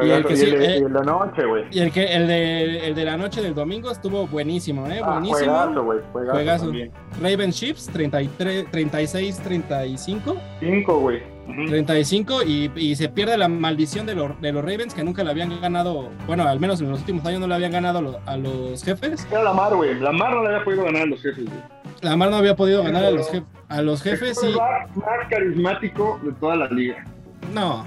Y 0.00 0.10
el, 0.10 0.24
que, 0.24 0.34
y, 0.34 0.40
el, 0.40 0.84
de, 0.84 0.90
la 0.90 1.02
noche, 1.02 1.44
güey. 1.44 1.64
Y 1.72 1.80
el, 1.80 1.90
que, 1.90 2.04
el, 2.04 2.28
de, 2.28 2.86
el 2.86 2.94
de 2.94 3.04
la 3.04 3.16
noche 3.16 3.42
del 3.42 3.54
domingo 3.54 3.90
estuvo 3.90 4.26
buenísimo, 4.28 4.86
¿eh? 4.86 5.00
Ah, 5.02 5.14
buenísimo. 5.14 5.38
Juegazo, 5.38 5.84
güey. 5.84 5.98
Juegazo. 6.12 6.72
Raven 7.20 7.50
Chips, 7.50 7.86
36, 7.86 9.38
35. 9.40 10.36
5, 10.60 10.98
güey. 11.00 11.38
35 11.66 12.42
y, 12.44 12.70
y, 12.76 12.94
se 12.94 13.08
pierde 13.08 13.36
la 13.38 13.48
maldición 13.48 14.04
de, 14.06 14.14
los 14.14 14.38
de 14.40 14.52
los 14.52 14.62
Ravens 14.62 14.92
que 14.92 15.02
nunca 15.02 15.24
le 15.24 15.30
habían 15.30 15.60
ganado, 15.60 16.10
bueno, 16.26 16.46
al 16.46 16.60
menos 16.60 16.80
en 16.82 16.90
los 16.90 17.00
últimos 17.00 17.24
años 17.24 17.40
no 17.40 17.46
le 17.46 17.54
habían 17.54 17.72
ganado 17.72 18.20
a 18.26 18.36
los 18.36 18.84
jefes. 18.84 19.26
Era 19.30 19.44
Lamar, 19.44 19.74
güey. 19.74 19.98
Lamar 19.98 20.32
no 20.32 20.42
le 20.42 20.48
había 20.50 20.64
podido 20.64 20.84
ganar 20.84 21.02
a 21.02 21.06
los 21.06 21.22
jefes, 21.22 21.44
güey. 21.44 21.60
Lamar 22.02 22.30
no 22.30 22.36
había 22.36 22.54
podido 22.54 22.82
ganar 22.84 23.04
a 23.04 23.10
los, 23.10 23.30
a 23.68 23.82
los 23.82 24.02
jefes. 24.02 24.38
y... 24.44 24.52
más 24.98 25.28
carismático 25.30 26.20
de 26.22 26.32
toda 26.32 26.54
la 26.54 26.68
liga. 26.68 27.04
No, 27.52 27.86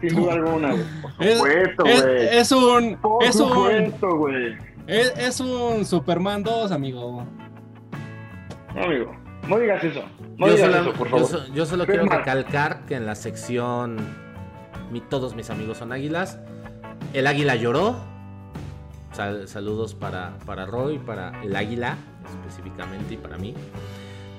sin 0.00 0.14
duda 0.14 0.34
alguna, 0.34 0.74
Es, 1.20 1.40
es, 1.40 2.52
un. 2.52 2.98
es 3.20 3.36
un. 3.36 3.90
güey. 4.00 4.56
Es, 4.86 5.12
es, 5.16 5.40
un 5.40 5.84
Superman 5.84 6.42
2, 6.42 6.72
amigo. 6.72 7.24
No, 8.74 8.82
amigo. 8.82 9.16
No 9.48 9.58
digas 9.58 9.82
eso. 9.84 10.02
No 10.38 10.48
yo, 10.48 10.54
digas 10.54 10.70
solo, 10.70 10.82
eso, 10.82 10.98
por 10.98 11.08
favor. 11.08 11.52
yo, 11.52 11.66
solo 11.66 11.86
quiero 11.86 12.04
recalcar 12.06 12.84
que 12.86 12.94
en 12.94 13.06
la 13.06 13.14
sección 13.14 13.96
mi, 14.90 15.00
Todos 15.00 15.34
mis 15.34 15.50
amigos 15.50 15.78
son 15.78 15.92
águilas, 15.92 16.38
el 17.12 17.26
águila 17.26 17.56
lloró. 17.56 17.96
saludos 19.46 19.94
para, 19.94 20.38
para 20.46 20.66
Roy, 20.66 20.98
para 20.98 21.42
el 21.42 21.54
águila 21.56 21.96
específicamente 22.30 23.14
y 23.14 23.16
para 23.16 23.36
mí. 23.38 23.54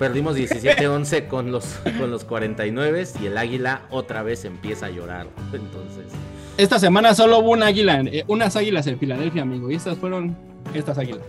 Perdimos 0.04 0.36
17-11 0.36 1.30
con 1.30 1.54
los, 1.54 1.80
con 1.97 2.12
los 2.12 2.26
49 2.26 3.08
y 3.22 3.28
el 3.28 3.38
águila 3.38 3.84
otra 3.89 4.22
vez 4.22 4.43
empieza 4.43 4.88
a 4.88 4.89
llorar. 4.89 5.28
Entonces. 5.54 6.12
Esta 6.58 6.78
semana 6.78 7.16
solo 7.16 7.39
hubo 7.39 7.51
un 7.51 7.64
águila, 7.64 8.01
eh, 8.01 8.26
unas 8.28 8.58
águilas 8.58 8.86
en 8.88 8.99
Filadelfia, 8.99 9.43
amigo. 9.43 9.72
Y 9.72 9.76
estas 9.76 9.97
fueron 9.97 10.36
estas 10.74 10.97
águilas. 10.97 11.22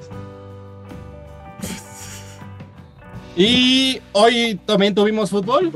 Y 3.37 4.01
hoy 4.11 4.59
también 4.67 4.93
tuvimos 4.93 5.31
fútbol. 5.31 5.71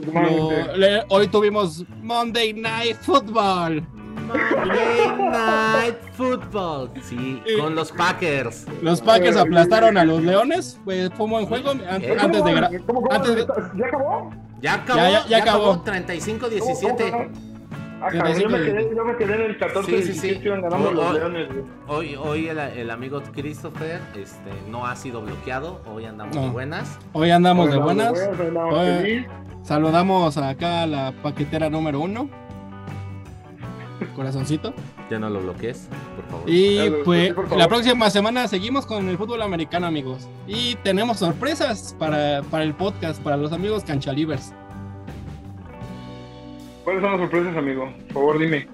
hoy 1.08 1.28
tuvimos 1.28 1.84
Monday 2.02 2.52
Night 2.52 2.96
Football. 3.02 3.86
Monday 4.28 5.06
Night 5.30 5.96
Football. 6.12 6.90
Sí, 7.02 7.42
con 7.58 7.74
los 7.74 7.90
Packers. 7.92 8.66
Los 8.82 9.00
Packers 9.00 9.36
aplastaron 9.36 9.96
a 9.96 10.04
los 10.04 10.22
Leones. 10.22 10.78
Pues 10.84 11.10
fue 11.14 11.24
un 11.24 11.30
buen 11.32 11.46
juego. 11.46 11.70
Antes 11.70 12.44
de. 12.44 13.48
¿Ya 13.76 13.86
acabó? 13.86 14.30
Ya 14.60 14.74
acabó. 14.74 15.28
Ya, 15.28 15.38
acabó. 15.38 15.84
35-17. 15.84 17.30
yo, 18.40 18.48
me 18.48 18.58
quedé, 18.58 18.90
yo 18.94 19.04
me 19.04 19.16
quedé 19.16 19.34
en 19.34 19.42
el 19.42 19.58
14 19.58 20.02
sí, 20.02 20.12
sí, 20.12 20.18
sí. 20.18 20.40
ganando 20.42 20.90
hoy, 20.90 20.94
los 20.94 21.14
Leones. 21.14 21.48
Hoy, 21.86 22.16
hoy 22.16 22.48
el, 22.48 22.58
el, 22.58 22.90
amigo 22.90 23.22
Christopher 23.34 24.00
este, 24.16 24.50
no 24.68 24.86
ha 24.86 24.94
sido 24.96 25.22
bloqueado. 25.22 25.80
Hoy 25.86 26.04
andamos 26.04 26.34
de 26.34 26.48
buenas. 26.48 26.98
Hoy 27.12 27.30
andamos 27.30 27.70
de 27.70 27.78
buenas. 27.78 28.12
Hoy, 28.70 29.26
saludamos 29.62 30.36
acá 30.36 30.82
a 30.82 30.86
la 30.86 31.12
paquetera 31.22 31.70
número 31.70 32.00
uno 32.00 32.47
corazoncito. 34.14 34.74
Ya 35.10 35.18
no 35.18 35.30
lo 35.30 35.40
bloquees, 35.40 35.88
por 36.16 36.24
favor. 36.26 36.50
Y 36.50 36.90
pues 37.04 37.34
la 37.56 37.68
próxima 37.68 38.10
semana 38.10 38.48
seguimos 38.48 38.86
con 38.86 39.08
el 39.08 39.16
fútbol 39.18 39.42
americano, 39.42 39.86
amigos. 39.86 40.28
Y 40.46 40.76
tenemos 40.76 41.18
sorpresas 41.18 41.96
para, 41.98 42.42
para 42.50 42.64
el 42.64 42.74
podcast, 42.74 43.22
para 43.22 43.36
los 43.36 43.52
amigos 43.52 43.84
canchalivers. 43.84 44.52
¿Cuáles 46.84 47.02
son 47.02 47.12
las 47.12 47.20
sorpresas, 47.20 47.56
amigo? 47.56 47.92
Por 48.06 48.12
favor, 48.12 48.38
dime. 48.38 48.68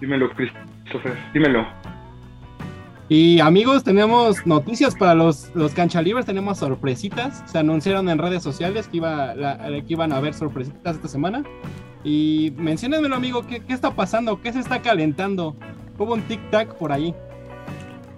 Dímelo, 0.00 0.30
Christopher, 0.30 1.16
dímelo. 1.32 1.64
Y 3.08 3.40
amigos, 3.40 3.84
tenemos 3.84 4.46
noticias 4.46 4.94
para 4.94 5.14
los, 5.14 5.54
los 5.54 5.74
canchalivers, 5.74 6.24
tenemos 6.24 6.58
sorpresitas. 6.58 7.42
Se 7.46 7.58
anunciaron 7.58 8.08
en 8.08 8.18
redes 8.18 8.42
sociales 8.42 8.88
que, 8.88 8.96
iba, 8.96 9.34
que 9.34 9.84
iban 9.86 10.12
a 10.12 10.16
haber 10.16 10.34
sorpresitas 10.34 10.96
esta 10.96 11.08
semana. 11.08 11.44
Y 12.04 12.52
menciónenmelo, 12.56 13.14
amigo, 13.14 13.46
¿qué, 13.46 13.60
¿qué, 13.60 13.72
está 13.72 13.92
pasando? 13.92 14.40
¿Qué 14.40 14.52
se 14.52 14.60
está 14.60 14.82
calentando? 14.82 15.54
Hubo 15.98 16.14
un 16.14 16.26
tic-tac 16.26 16.74
por 16.74 16.92
ahí. 16.92 17.14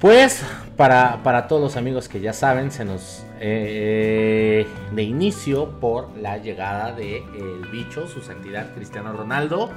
Pues, 0.00 0.42
para, 0.76 1.22
para, 1.22 1.46
todos 1.48 1.62
los 1.62 1.76
amigos 1.76 2.08
que 2.08 2.20
ya 2.20 2.32
saben, 2.32 2.70
se 2.70 2.84
nos. 2.84 3.24
Eh, 3.40 4.66
de 4.92 5.02
inicio 5.02 5.80
por 5.80 6.16
la 6.16 6.38
llegada 6.38 6.92
de 6.92 7.18
el 7.18 7.68
bicho, 7.70 8.06
su 8.08 8.22
santidad 8.22 8.74
Cristiano 8.74 9.12
Ronaldo. 9.12 9.70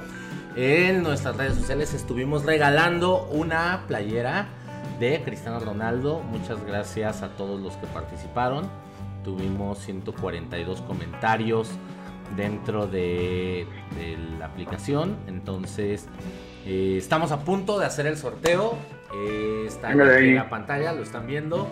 En 0.56 1.02
nuestras 1.02 1.36
redes 1.36 1.54
sociales 1.54 1.92
estuvimos 1.94 2.44
regalando 2.44 3.28
una 3.30 3.84
playera 3.86 4.48
de 4.98 5.22
Cristiano 5.22 5.60
Ronaldo. 5.60 6.20
Muchas 6.20 6.64
gracias 6.64 7.22
a 7.22 7.28
todos 7.36 7.60
los 7.60 7.76
que 7.76 7.86
participaron. 7.86 8.68
Tuvimos 9.24 9.78
142 9.80 10.80
comentarios 10.82 11.70
dentro 12.36 12.86
de, 12.86 13.66
la 14.38 14.46
aplicación. 14.46 15.16
Entonces, 15.26 16.08
eh, 16.66 16.96
estamos 16.98 17.32
a 17.32 17.40
punto 17.40 17.78
de 17.78 17.86
hacer 17.86 18.06
el 18.06 18.16
sorteo. 18.16 18.76
Eh, 19.14 19.64
está 19.66 19.92
en 19.92 20.36
la 20.36 20.48
pantalla, 20.48 20.92
lo 20.92 21.02
están 21.02 21.26
viendo. 21.26 21.68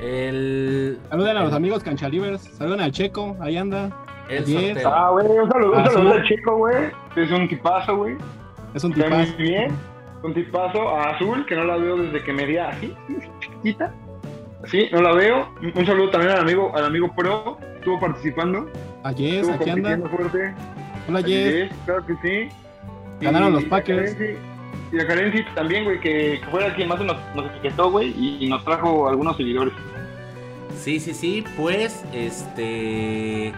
El, 0.00 0.98
Saluden 1.08 1.36
a 1.36 1.44
los 1.44 1.52
amigos 1.52 1.82
Canchalivers. 1.82 2.42
Saluden 2.42 2.80
al 2.80 2.92
Checo, 2.92 3.36
ahí 3.40 3.56
anda. 3.56 3.90
El 4.28 4.46
sorteo. 4.46 4.92
Ah, 4.94 5.10
güey, 5.10 5.26
un 5.26 5.48
saludo, 5.50 5.78
un 5.78 5.84
saludo 5.86 6.12
al 6.14 6.24
Checo, 6.24 6.56
güey. 6.56 6.90
Es 7.16 7.30
un 7.30 7.48
tipazo, 7.48 7.96
güey. 7.96 8.16
Es 8.74 8.84
un 8.84 8.92
tipazo. 8.92 9.16
Muy 9.16 9.42
bien. 9.42 9.72
Un 10.22 10.34
tipazo 10.34 10.88
a 10.88 11.10
Azul, 11.10 11.46
que 11.46 11.54
no 11.54 11.64
la 11.64 11.76
veo 11.76 11.96
desde 11.96 12.22
que 12.24 12.32
me 12.32 12.44
di 12.44 12.58
así, 12.58 12.94
chiquita. 13.40 13.94
Sí, 14.64 14.88
no 14.92 15.00
la 15.00 15.12
veo. 15.12 15.48
Un 15.74 15.86
saludo 15.86 16.10
también 16.10 16.32
al 16.32 16.40
amigo, 16.40 16.72
al 16.74 16.84
amigo 16.84 17.14
Pro, 17.14 17.58
estuvo 17.88 18.00
participando. 18.00 18.70
A 19.02 19.12
Jess, 19.12 19.48
aquí 19.48 19.70
anda. 19.70 19.98
Fuerte. 20.08 20.54
Hola 21.08 21.22
Jess. 21.22 21.72
Claro 21.86 22.06
que 22.06 22.14
sí. 22.22 22.54
Ganaron 23.20 23.54
los 23.54 23.64
Packers. 23.64 24.16
Y 24.90 24.98
a 24.98 25.06
Karenzi 25.06 25.44
también, 25.54 25.84
güey, 25.84 26.00
que, 26.00 26.40
fue 26.50 26.72
quien 26.74 26.88
más 26.88 26.98
nos, 27.00 27.16
nos 27.34 27.46
etiquetó, 27.46 27.90
güey, 27.90 28.14
y 28.42 28.48
nos 28.48 28.64
trajo 28.64 29.08
algunos 29.08 29.36
seguidores. 29.36 29.74
Sí, 30.78 30.98
sí, 30.98 31.12
sí, 31.12 31.44
pues, 31.56 32.04
este... 32.12 33.52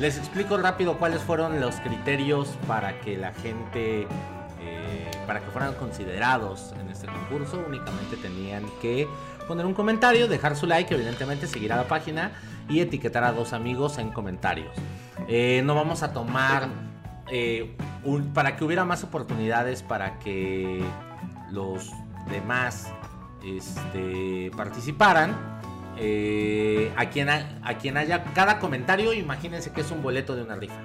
Les 0.00 0.18
explico 0.18 0.56
rápido 0.56 0.96
cuáles 0.98 1.20
fueron 1.20 1.60
los 1.60 1.76
criterios 1.76 2.58
para 2.66 2.98
que 3.00 3.16
la 3.16 3.32
gente 3.32 4.08
eh, 4.60 5.10
para 5.26 5.38
que 5.38 5.46
fueran 5.52 5.74
considerados 5.74 6.74
en 6.80 6.88
este 6.88 7.06
concurso. 7.06 7.62
Únicamente 7.64 8.16
tenían 8.16 8.64
que 8.80 9.06
poner 9.46 9.66
un 9.66 9.74
comentario, 9.74 10.26
dejar 10.26 10.56
su 10.56 10.66
like, 10.66 10.92
evidentemente 10.92 11.46
seguir 11.46 11.72
a 11.72 11.76
la 11.76 11.84
página 11.84 12.32
y 12.68 12.80
etiquetar 12.80 13.24
a 13.24 13.32
dos 13.32 13.52
amigos 13.52 13.98
en 13.98 14.10
comentarios. 14.10 14.74
Eh, 15.28 15.62
no 15.64 15.74
vamos 15.74 16.02
a 16.02 16.12
tomar 16.12 16.68
eh, 17.30 17.76
para 18.34 18.56
que 18.56 18.64
hubiera 18.64 18.84
más 18.84 19.04
oportunidades 19.04 19.82
para 19.82 20.18
que 20.18 20.82
los 21.50 21.90
demás 22.30 22.88
este, 23.44 24.50
participaran. 24.56 25.30
a, 26.96 27.10
quien 27.10 27.28
a 27.28 27.78
quien 27.80 27.96
haya 27.96 28.24
cada 28.34 28.58
comentario, 28.58 29.12
imagínense 29.12 29.72
que 29.72 29.82
es 29.82 29.90
un 29.90 30.02
boleto 30.02 30.34
de 30.34 30.42
una 30.42 30.56
rifa. 30.56 30.80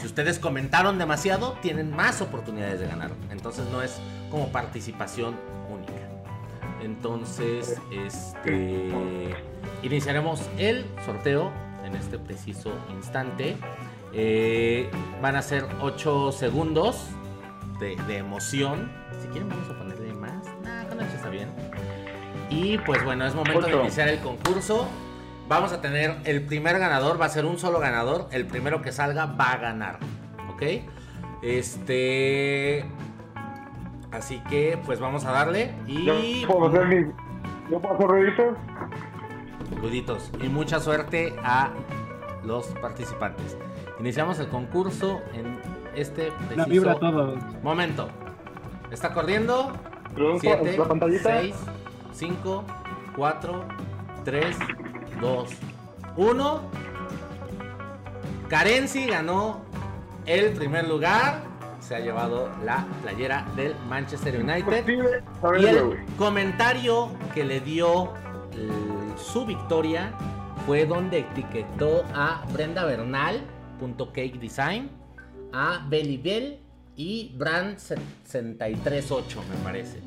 Si 0.00 0.06
ustedes 0.06 0.38
comentaron 0.38 0.98
demasiado, 0.98 1.52
tienen 1.60 1.94
más 1.94 2.20
oportunidades 2.20 2.80
de 2.80 2.86
ganar. 2.86 3.10
Entonces 3.30 3.66
no 3.70 3.82
es 3.82 3.98
como 4.30 4.48
participación 4.48 5.34
única. 5.70 5.92
Entonces, 6.82 7.78
este 7.92 9.34
iniciaremos 9.82 10.48
el 10.58 10.84
sorteo 11.04 11.50
en 11.84 11.94
este 11.94 12.18
preciso 12.18 12.72
instante. 12.90 13.56
Eh, 14.12 14.90
van 15.22 15.36
a 15.36 15.42
ser 15.42 15.66
8 15.80 16.32
segundos 16.32 17.08
de, 17.78 17.96
de 18.06 18.18
emoción. 18.18 18.90
Si 19.20 19.28
quieren, 19.28 19.48
vamos 19.48 19.68
a 19.70 19.78
ponerle 19.78 20.12
más. 20.12 20.44
Nah, 20.62 20.84
con 20.84 21.00
eso 21.00 21.16
está 21.16 21.28
bien. 21.28 21.48
Y 22.50 22.78
pues 22.78 23.04
bueno, 23.04 23.24
es 23.26 23.34
momento 23.34 23.66
de 23.66 23.76
iniciar 23.76 24.08
el 24.08 24.18
concurso. 24.18 24.88
Vamos 25.48 25.72
a 25.72 25.80
tener 25.80 26.16
el 26.24 26.42
primer 26.42 26.78
ganador, 26.78 27.20
va 27.20 27.26
a 27.26 27.28
ser 27.28 27.44
un 27.44 27.58
solo 27.58 27.78
ganador. 27.80 28.28
El 28.32 28.46
primero 28.46 28.82
que 28.82 28.92
salga 28.92 29.26
va 29.26 29.52
a 29.52 29.56
ganar. 29.58 29.98
¿Ok? 30.52 30.62
Este. 31.42 32.84
Así 34.12 34.40
que 34.50 34.78
pues 34.84 35.00
vamos 35.00 35.24
a 35.24 35.32
darle. 35.32 35.72
Y. 35.86 36.04
¿Yo 36.04 36.48
puedo 36.48 36.68
hacer 36.68 36.86
mi... 36.86 37.12
¿Yo 37.70 37.80
puedo 37.80 37.94
hacer 37.94 38.56
Ruditos. 39.80 40.30
Y 40.42 40.48
mucha 40.48 40.80
suerte 40.80 41.34
a 41.42 41.70
los 42.44 42.66
participantes. 42.80 43.56
Iniciamos 43.98 44.38
el 44.38 44.48
concurso 44.48 45.20
en 45.34 45.58
este 45.94 46.28
La 46.30 46.64
preciso 46.64 46.68
vibra 46.68 46.94
todo. 46.98 47.36
momento. 47.62 48.08
Está 48.90 49.12
corriendo. 49.12 49.72
Pero 50.14 50.32
un- 50.34 50.40
7, 50.40 50.76
la 50.78 50.84
pantallita. 50.88 51.40
6, 51.40 51.54
5, 52.12 52.64
4, 53.16 53.64
3, 54.24 54.56
2, 55.20 55.50
1. 56.16 56.60
Karenzi 58.48 59.06
ganó 59.06 59.60
el 60.26 60.52
primer 60.52 60.88
lugar. 60.88 61.42
Se 61.80 61.94
ha 61.94 62.00
llevado 62.00 62.50
la 62.64 62.84
playera 63.02 63.46
del 63.56 63.74
Manchester 63.88 64.40
United. 64.42 64.86
Y 64.88 65.66
el 65.66 66.04
comentario 66.18 67.10
que 67.34 67.44
le 67.44 67.60
dio 67.60 68.12
eh, 69.10 69.18
su 69.18 69.44
victoria 69.46 70.12
fue 70.66 70.84
donde 70.86 71.20
etiquetó 71.20 72.04
a 72.14 72.44
Brenda 72.52 72.84
Bernal, 72.84 73.40
punto 73.78 74.08
cake 74.12 74.38
design, 74.38 74.90
a 75.52 75.84
Belibel 75.88 76.60
y 76.96 77.34
Brand 77.36 77.78
638, 77.78 79.42
me 79.50 79.56
parece. 79.64 80.00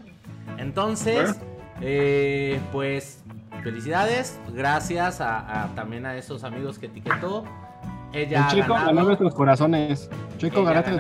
Entonces, 0.57 1.39
eh, 1.81 2.59
pues 2.71 3.23
felicidades, 3.63 4.39
gracias 4.53 5.21
a, 5.21 5.63
a- 5.63 5.75
también 5.75 6.05
a 6.05 6.15
esos 6.17 6.43
amigos 6.43 6.77
que 6.79 6.85
etiquetó. 6.87 7.45
Ella 8.13 8.37
El 8.39 8.43
ha 8.43 8.47
chico 8.49 8.73
ganado, 8.73 8.87
ganó 8.93 9.03
nuestros 9.05 9.33
corazones. 9.33 10.09
Chico 10.37 10.63
ganaste. 10.63 10.91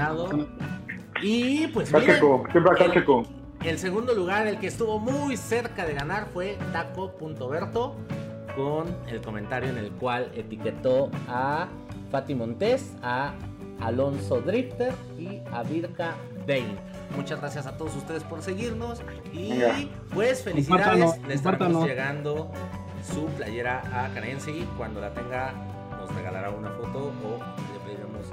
Y 1.21 1.67
pues 1.67 1.91
miren, 1.93 2.07
Cacheco, 2.07 2.43
siempre 2.51 2.71
a 2.71 2.83
el- 2.83 2.87
Cacheco. 2.91 3.23
El 3.63 3.79
segundo 3.79 4.13
lugar, 4.13 4.47
el 4.47 4.59
que 4.59 4.67
estuvo 4.67 4.99
muy 4.99 5.37
cerca 5.37 5.85
de 5.85 5.93
ganar, 5.93 6.27
fue 6.33 6.57
Taco.berto 6.71 7.95
con 8.55 8.95
el 9.07 9.21
comentario 9.21 9.69
en 9.69 9.77
el 9.77 9.91
cual 9.91 10.31
etiquetó 10.35 11.09
a 11.27 11.67
Fati 12.11 12.35
Montes, 12.35 12.93
a 13.01 13.33
Alonso 13.79 14.41
Drifter 14.41 14.93
y 15.17 15.41
a 15.51 15.63
Virka 15.63 16.15
Bain. 16.47 16.77
Muchas 17.15 17.39
gracias 17.39 17.65
a 17.65 17.77
todos 17.77 17.95
ustedes 17.95 18.23
por 18.23 18.41
seguirnos 18.41 19.01
y 19.31 19.89
pues 20.13 20.43
felicidades. 20.43 21.19
Le 21.27 21.33
estaremos 21.33 21.85
llegando 21.85 22.51
su 23.03 23.25
playera 23.27 23.81
a 23.93 24.13
Carency. 24.13 24.67
Cuando 24.77 25.01
la 25.01 25.13
tenga 25.13 25.53
nos 25.97 26.13
regalará 26.13 26.49
una 26.49 26.69
foto 26.71 27.13
o 27.23 27.39
le 27.73 27.79
pediremos 27.85 28.27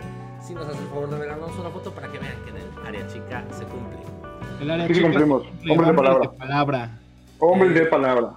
si 0.45 0.55
nos 0.55 0.67
hace 0.67 0.79
el 0.79 0.89
favor 0.89 1.11
de 1.11 1.19
regalarnos 1.19 1.59
una 1.59 1.71
foto 1.71 1.93
para 1.93 2.11
que 2.11 2.19
vean 2.19 2.43
que 2.45 2.51
en 2.51 2.57
el 2.57 2.87
área 2.87 3.07
chica 3.07 3.45
se 3.51 3.65
cumple. 3.65 4.20
El 4.61 4.71
área 4.71 4.87
Sí, 4.87 4.95
sí 4.95 5.01
chica, 5.01 5.09
cumplimos. 5.11 5.43
cumple, 5.47 5.73
Hombre 5.73 5.87
de 5.89 5.95
palabra. 5.95 6.31
palabra. 6.33 6.99
Hombre 7.39 7.69
de 7.71 7.87
palabra. 7.87 8.31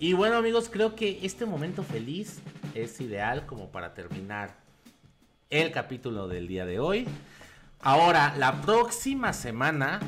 Y 0.00 0.12
bueno 0.12 0.36
amigos, 0.36 0.68
creo 0.72 0.94
que 0.94 1.20
este 1.22 1.46
momento 1.46 1.82
feliz 1.82 2.40
es 2.74 3.00
ideal 3.00 3.46
como 3.46 3.68
para 3.70 3.94
terminar 3.94 4.56
el 5.50 5.70
capítulo 5.72 6.28
del 6.28 6.46
día 6.48 6.66
de 6.66 6.78
hoy. 6.80 7.06
Ahora, 7.80 8.34
la 8.36 8.60
próxima 8.62 9.32
semana 9.32 10.00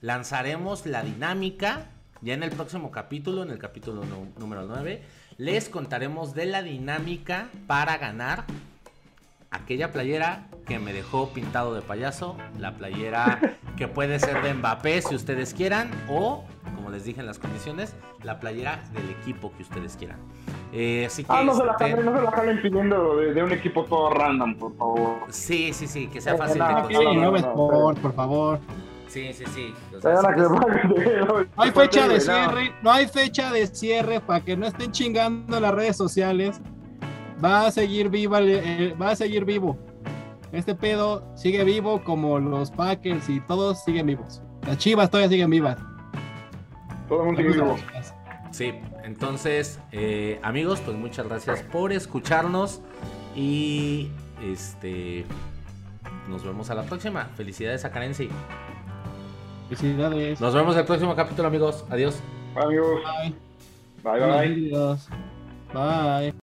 lanzaremos 0.00 0.86
la 0.86 1.02
dinámica. 1.02 1.86
Ya 2.20 2.34
en 2.34 2.42
el 2.42 2.50
próximo 2.50 2.90
capítulo, 2.90 3.42
en 3.42 3.50
el 3.50 3.58
capítulo 3.58 4.02
número 4.38 4.66
9, 4.66 5.02
les 5.36 5.68
contaremos 5.68 6.34
de 6.34 6.46
la 6.46 6.62
dinámica 6.62 7.48
para 7.66 7.96
ganar 7.98 8.44
aquella 9.50 9.92
playera 9.92 10.48
que 10.66 10.78
me 10.78 10.92
dejó 10.92 11.30
pintado 11.30 11.74
de 11.74 11.80
payaso, 11.82 12.36
la 12.58 12.74
playera 12.76 13.40
que 13.76 13.88
puede 13.88 14.18
ser 14.18 14.42
de 14.42 14.52
Mbappé 14.54 15.00
si 15.02 15.14
ustedes 15.14 15.54
quieran, 15.54 15.90
o, 16.08 16.44
como 16.74 16.90
les 16.90 17.04
dije 17.04 17.20
en 17.20 17.26
las 17.26 17.38
condiciones, 17.38 17.94
la 18.22 18.38
playera 18.40 18.82
del 18.92 19.08
equipo 19.10 19.52
que 19.56 19.62
ustedes 19.62 19.96
quieran. 19.96 20.18
Eh, 20.72 21.04
así 21.06 21.24
que 21.24 21.32
Ah, 21.32 21.42
no 21.44 21.54
se 21.54 21.64
la 21.64 21.74
jalen, 21.74 22.04
no 22.04 22.14
se 22.16 22.22
la 22.22 22.30
jalen 22.30 22.60
pidiendo 22.60 23.16
de, 23.16 23.32
de 23.32 23.42
un 23.42 23.52
equipo 23.52 23.84
todo 23.84 24.10
random, 24.10 24.54
por 24.56 24.76
favor. 24.76 25.18
Sí, 25.30 25.72
sí, 25.72 25.86
sí, 25.86 26.08
que 26.08 26.20
sea 26.20 26.34
Eh, 26.34 26.38
fácil 26.38 26.58
no, 26.58 26.68
de 26.68 26.74
conseguir. 26.82 27.18
no, 27.18 27.30
no 27.30 27.36
sport, 27.36 27.98
por 28.00 28.14
favor. 28.14 28.60
Sí, 29.08 29.32
sí, 29.32 29.44
sí. 29.54 29.74
O 29.96 30.00
Se 30.00 30.02
sea, 30.02 30.20
sí. 30.20 30.40
No 31.56 31.62
hay 31.62 31.70
fecha 31.70 32.06
de 32.08 32.20
cierre, 32.20 32.72
no 32.82 32.92
hay 32.92 33.06
fecha 33.08 33.50
de 33.50 33.66
cierre 33.66 34.20
para 34.20 34.44
que 34.44 34.54
no 34.54 34.66
estén 34.66 34.92
chingando 34.92 35.58
las 35.58 35.72
redes 35.74 35.96
sociales. 35.96 36.60
Va 37.42 37.66
a 37.66 37.70
seguir 37.70 38.08
viva, 38.08 38.40
eh, 38.40 38.94
va 39.00 39.10
a 39.10 39.16
seguir 39.16 39.44
vivo. 39.44 39.78
Este 40.52 40.74
pedo 40.74 41.22
sigue 41.36 41.62
vivo 41.64 42.02
como 42.02 42.38
los 42.38 42.70
Packers 42.70 43.28
y 43.28 43.40
todos 43.40 43.84
siguen 43.84 44.06
vivos. 44.06 44.42
Las 44.66 44.78
Chivas 44.78 45.10
todavía 45.10 45.28
siguen 45.28 45.50
vivas. 45.50 45.78
Todo 47.08 47.20
el 47.20 47.26
mundo 47.26 47.40
sigue 47.42 47.52
vivo. 47.54 47.76
Sí, 48.50 48.72
entonces, 49.04 49.78
eh, 49.92 50.40
amigos, 50.42 50.80
pues 50.84 50.96
muchas 50.96 51.28
gracias 51.28 51.62
por 51.62 51.92
escucharnos 51.92 52.80
y 53.36 54.10
este 54.42 55.26
nos 56.28 56.44
vemos 56.44 56.70
a 56.70 56.74
la 56.74 56.82
próxima. 56.82 57.26
Felicidades 57.36 57.84
a 57.84 57.90
Karenzi. 57.90 58.28
Felicidades. 59.68 60.40
Nos 60.40 60.54
vemos 60.54 60.76
el 60.76 60.84
próximo 60.84 61.14
capítulo, 61.14 61.48
amigos. 61.48 61.84
Adiós. 61.90 62.20
Amigos, 62.56 63.00
Bye. 64.02 64.20
bye 64.20 64.20
bye. 64.20 64.98
Bye. 65.72 66.47